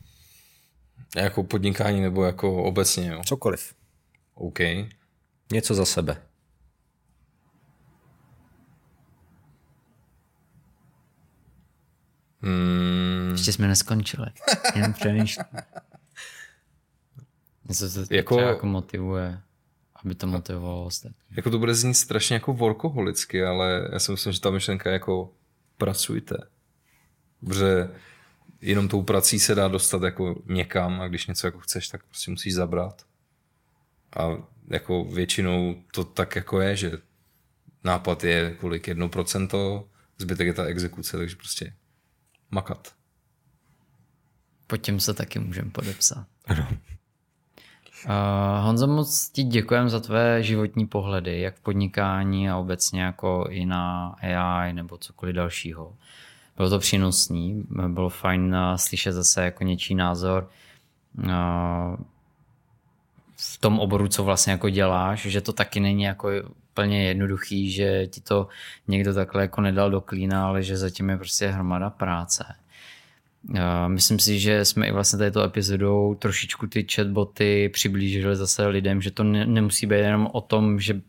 Jako 1.17 1.43
podnikání 1.43 2.01
nebo 2.01 2.25
jako 2.25 2.63
obecně, 2.63 3.09
jo? 3.09 3.23
Cokoliv. 3.27 3.75
OK. 4.35 4.59
Něco 5.53 5.75
za 5.75 5.85
sebe. 5.85 6.23
Hmm. 12.43 13.29
Ještě 13.33 13.53
jsme 13.53 13.69
neskončili. 13.69 14.27
Jen 14.75 14.93
přemýšlím. 14.93 15.45
Něco, 17.69 17.91
co 17.91 18.15
jako, 18.15 18.41
jako 18.41 18.67
motivuje, 18.67 19.41
aby 20.05 20.15
to 20.15 20.27
motivovalo 20.27 20.85
ostatní. 20.85 21.37
Jako 21.37 21.51
to 21.51 21.59
bude 21.59 21.75
znít 21.75 21.95
strašně 21.95 22.35
jako 22.35 22.55
workoholicky, 22.55 23.45
ale 23.45 23.89
já 23.93 23.99
si 23.99 24.11
myslím, 24.11 24.33
že 24.33 24.41
ta 24.41 24.51
myšlenka 24.51 24.91
je 24.91 24.93
jako 24.93 25.33
pracujte. 25.77 26.37
Protože 27.45 27.89
jenom 28.61 28.89
tou 28.89 29.03
prací 29.03 29.39
se 29.39 29.55
dá 29.55 29.69
dostat 29.69 30.03
jako 30.03 30.43
někam 30.47 31.01
a 31.01 31.09
když 31.09 31.27
něco 31.27 31.47
jako 31.47 31.59
chceš, 31.59 31.89
tak 31.89 32.05
prostě 32.05 32.31
musíš 32.31 32.55
zabrat. 32.55 33.07
A 34.17 34.29
jako 34.69 35.05
většinou 35.05 35.83
to 35.93 36.05
tak 36.05 36.37
jako 36.37 36.61
je, 36.61 36.77
že 36.77 36.93
nápad 37.85 38.25
je 38.25 38.57
kolik 38.61 38.89
jedno 38.89 39.09
procento, 39.09 39.89
zbytek 40.19 40.47
je 40.47 40.55
ta 40.55 40.65
exekuce, 40.65 41.17
takže 41.17 41.37
prostě 41.37 41.75
makat. 42.51 42.95
Pod 44.67 44.77
tím 44.77 45.01
se 45.01 45.15
taky 45.15 45.39
můžeme 45.39 45.71
podepsat. 45.71 46.27
Ano. 46.47 46.69
Uh, 48.05 48.65
Honzo, 48.65 48.87
moc 48.87 49.29
ti 49.29 49.43
děkujem 49.43 49.89
za 49.89 50.01
tvé 50.01 50.43
životní 50.43 50.87
pohledy, 50.87 51.41
jak 51.41 51.57
v 51.57 51.61
podnikání 51.61 52.51
a 52.51 52.57
obecně 52.57 53.03
jako 53.03 53.47
i 53.51 53.67
na 53.67 54.09
AI 54.09 54.73
nebo 54.73 54.99
cokoliv 54.99 55.35
dalšího. 55.35 55.97
Bylo 56.57 56.71
to 56.71 56.79
přínosný, 56.79 57.65
bylo 57.89 58.09
fajn 58.09 58.57
slyšet 58.77 59.13
zase 59.13 59.45
jako 59.45 59.65
něčí 59.65 59.95
názor 59.95 60.51
uh, 61.19 61.97
v 63.37 63.59
tom 63.59 63.79
oboru, 63.79 64.09
co 64.09 64.25
vlastně 64.25 64.51
jako 64.51 64.69
děláš, 64.69 65.23
že 65.23 65.41
to 65.41 65.53
taky 65.53 65.81
není 65.81 66.03
jako 66.03 66.31
úplně 66.73 67.05
jednoduchý, 67.05 67.71
že 67.71 68.07
ti 68.07 68.21
to 68.21 68.49
někdo 68.89 69.15
takhle 69.15 69.43
jako 69.43 69.61
nedal 69.61 69.91
do 69.91 70.01
klína, 70.01 70.47
ale 70.47 70.63
že 70.63 70.77
zatím 70.77 71.11
je 71.11 71.17
prostě 71.17 71.49
hromada 71.49 71.91
práce. 71.91 72.45
Myslím 73.87 74.19
si, 74.19 74.39
že 74.39 74.65
jsme 74.65 74.87
i 74.87 74.93
vlastně 74.93 75.19
této 75.19 75.45
epizodou 75.45 76.15
trošičku 76.15 76.67
ty 76.67 76.87
chatboty 76.95 77.69
přiblížili 77.69 78.37
zase 78.37 78.67
lidem, 78.67 79.03
že 79.03 79.11
to 79.11 79.25
ne, 79.25 79.47
nemusí 79.47 79.87
být 79.87 79.97
jenom 79.97 80.29
o 80.33 80.41
tom, 80.41 80.81
že 80.81 81.01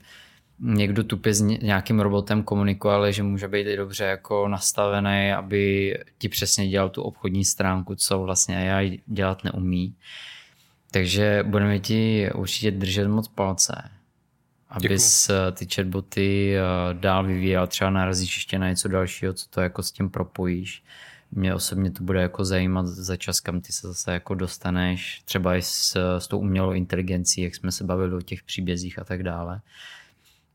někdo 0.61 1.03
tupě 1.03 1.33
s 1.33 1.41
nějakým 1.41 1.99
robotem 1.99 2.43
komunikuje, 2.43 2.93
ale 2.93 3.13
že 3.13 3.23
může 3.23 3.47
být 3.47 3.67
i 3.67 3.77
dobře 3.77 4.03
jako 4.03 4.47
nastavený, 4.47 5.31
aby 5.31 5.97
ti 6.17 6.29
přesně 6.29 6.67
dělal 6.67 6.89
tu 6.89 7.01
obchodní 7.01 7.45
stránku, 7.45 7.95
co 7.95 8.19
vlastně 8.19 8.73
AI 8.73 8.99
dělat 9.05 9.43
neumí. 9.43 9.95
Takže 10.91 11.43
budeme 11.47 11.79
ti 11.79 12.29
určitě 12.35 12.71
držet 12.71 13.07
moc 13.07 13.27
palce, 13.27 13.89
abys 14.69 15.27
Děkuju. 15.27 15.51
ty 15.51 15.75
chatboty 15.75 16.55
eh, 16.57 16.61
dál 16.93 17.25
vyvíjel, 17.25 17.67
třeba 17.67 17.89
narazíš 17.89 18.35
ještě 18.35 18.59
na 18.59 18.69
něco 18.69 18.87
dalšího, 18.87 19.33
co 19.33 19.49
to 19.49 19.61
jako 19.61 19.83
s 19.83 19.91
tím 19.91 20.09
propojíš 20.09 20.83
mě 21.31 21.55
osobně 21.55 21.91
to 21.91 22.03
bude 22.03 22.21
jako 22.21 22.45
zajímat 22.45 22.87
za 22.87 23.17
čas, 23.17 23.39
kam 23.39 23.61
ty 23.61 23.73
se 23.73 23.87
zase 23.87 24.13
jako 24.13 24.35
dostaneš, 24.35 25.21
třeba 25.25 25.55
i 25.55 25.61
s, 25.61 25.97
s 26.19 26.27
tou 26.27 26.39
umělou 26.39 26.71
inteligencí, 26.71 27.41
jak 27.41 27.55
jsme 27.55 27.71
se 27.71 27.83
bavili 27.83 28.15
o 28.15 28.21
těch 28.21 28.43
příbězích 28.43 28.99
a 28.99 29.03
tak 29.03 29.23
dále. 29.23 29.61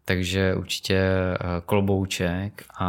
Takže 0.08 0.54
určitě 0.54 0.96
eh, 0.96 1.36
klobouček 1.66 2.64
a 2.78 2.88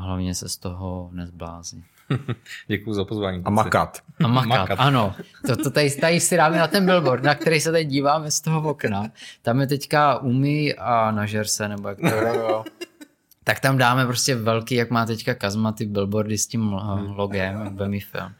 hlavně 0.00 0.34
se 0.34 0.48
z 0.48 0.56
toho 0.56 1.10
nezblázní. 1.12 1.84
Děkuji 2.66 2.94
za 2.94 3.04
pozvání. 3.04 3.42
A 3.44 3.50
makat. 3.50 3.98
A 4.24 4.28
makat, 4.28 4.48
makat. 4.48 4.80
ano. 4.80 5.14
To, 5.46 5.56
to 5.56 5.70
tady, 5.70 5.90
tady 5.90 6.20
si 6.20 6.36
dáme 6.36 6.58
na 6.58 6.66
ten 6.66 6.86
billboard, 6.86 7.22
na 7.22 7.34
který 7.34 7.60
se 7.60 7.72
teď 7.72 7.88
díváme 7.88 8.30
z 8.30 8.40
toho 8.40 8.70
okna. 8.70 9.10
Tam 9.42 9.60
je 9.60 9.66
teďka 9.66 10.18
umí 10.18 10.74
a 10.74 11.10
nažer 11.10 11.46
se, 11.46 11.68
nebo 11.68 11.88
jak 11.88 11.98
to 11.98 12.64
tak 13.44 13.60
tam 13.60 13.78
dáme 13.78 14.06
prostě 14.06 14.34
velký, 14.34 14.74
jak 14.74 14.90
má 14.90 15.06
teďka 15.06 15.34
Kazma, 15.34 15.72
ty 15.72 15.86
billboardy 15.86 16.38
s 16.38 16.46
tím 16.46 16.60
hmm. 16.60 17.10
logem, 17.16 17.60
jak 17.60 17.72
bude 17.72 17.88
mi 17.88 18.00
film. 18.00 18.32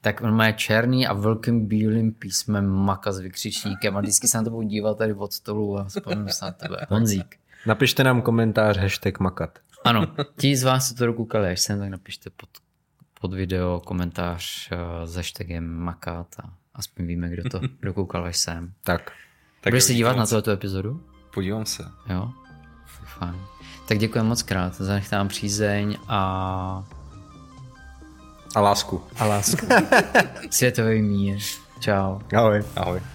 Tak 0.00 0.20
on 0.20 0.36
má 0.36 0.52
černý 0.52 1.06
a 1.06 1.12
velkým 1.12 1.66
bílým 1.66 2.12
písmem 2.12 2.66
maka 2.66 3.12
s 3.12 3.18
vykřičníkem 3.18 3.96
a 3.96 4.00
vždycky 4.00 4.28
se 4.28 4.38
na 4.38 4.44
to 4.44 4.50
budu 4.50 4.68
dívat 4.68 4.98
tady 4.98 5.14
od 5.14 5.32
stolu 5.32 5.78
a 5.78 5.84
vzpomínám 5.84 6.28
se 6.28 6.44
na 6.44 6.52
tebe. 6.52 6.86
Honzík. 6.88 7.41
Napište 7.66 8.04
nám 8.04 8.22
komentář 8.22 8.78
hashtag 8.78 9.20
makat. 9.20 9.58
Ano, 9.84 10.06
ti 10.36 10.56
z 10.56 10.62
vás, 10.62 10.88
co 10.88 10.94
to 10.94 11.06
dokoukali 11.06 11.48
až 11.48 11.60
sem, 11.60 11.78
tak 11.78 11.88
napište 11.88 12.30
pod, 12.30 12.48
pod 13.20 13.34
video 13.34 13.80
komentář 13.80 14.70
uh, 14.72 14.78
s 15.06 15.16
hashtagem 15.16 15.64
makat 15.64 16.26
a 16.44 16.52
aspoň 16.74 17.06
víme, 17.06 17.28
kdo 17.30 17.50
to 17.50 17.60
dokoukal 17.82 18.24
až 18.24 18.36
sem. 18.36 18.72
Tak. 18.84 19.12
tak 19.60 19.72
Budeš 19.72 19.84
se 19.84 19.94
dívat 19.94 20.16
na 20.16 20.26
tuto 20.26 20.50
epizodu? 20.50 21.02
Podívám 21.34 21.66
se. 21.66 21.84
Jo? 22.08 22.30
Fajn. 23.18 23.40
Tak 23.88 23.98
děkuji 23.98 24.24
moc 24.24 24.42
krát, 24.42 24.74
zanech 24.74 25.12
nám 25.12 25.28
přízeň 25.28 25.96
a... 26.08 26.84
A 28.54 28.60
lásku. 28.60 29.04
A 29.18 29.24
lásku. 29.24 29.66
Světový 30.50 31.02
mír. 31.02 31.38
Čau. 31.80 32.18
Ahoj. 32.36 32.64
Ahoj. 32.76 33.11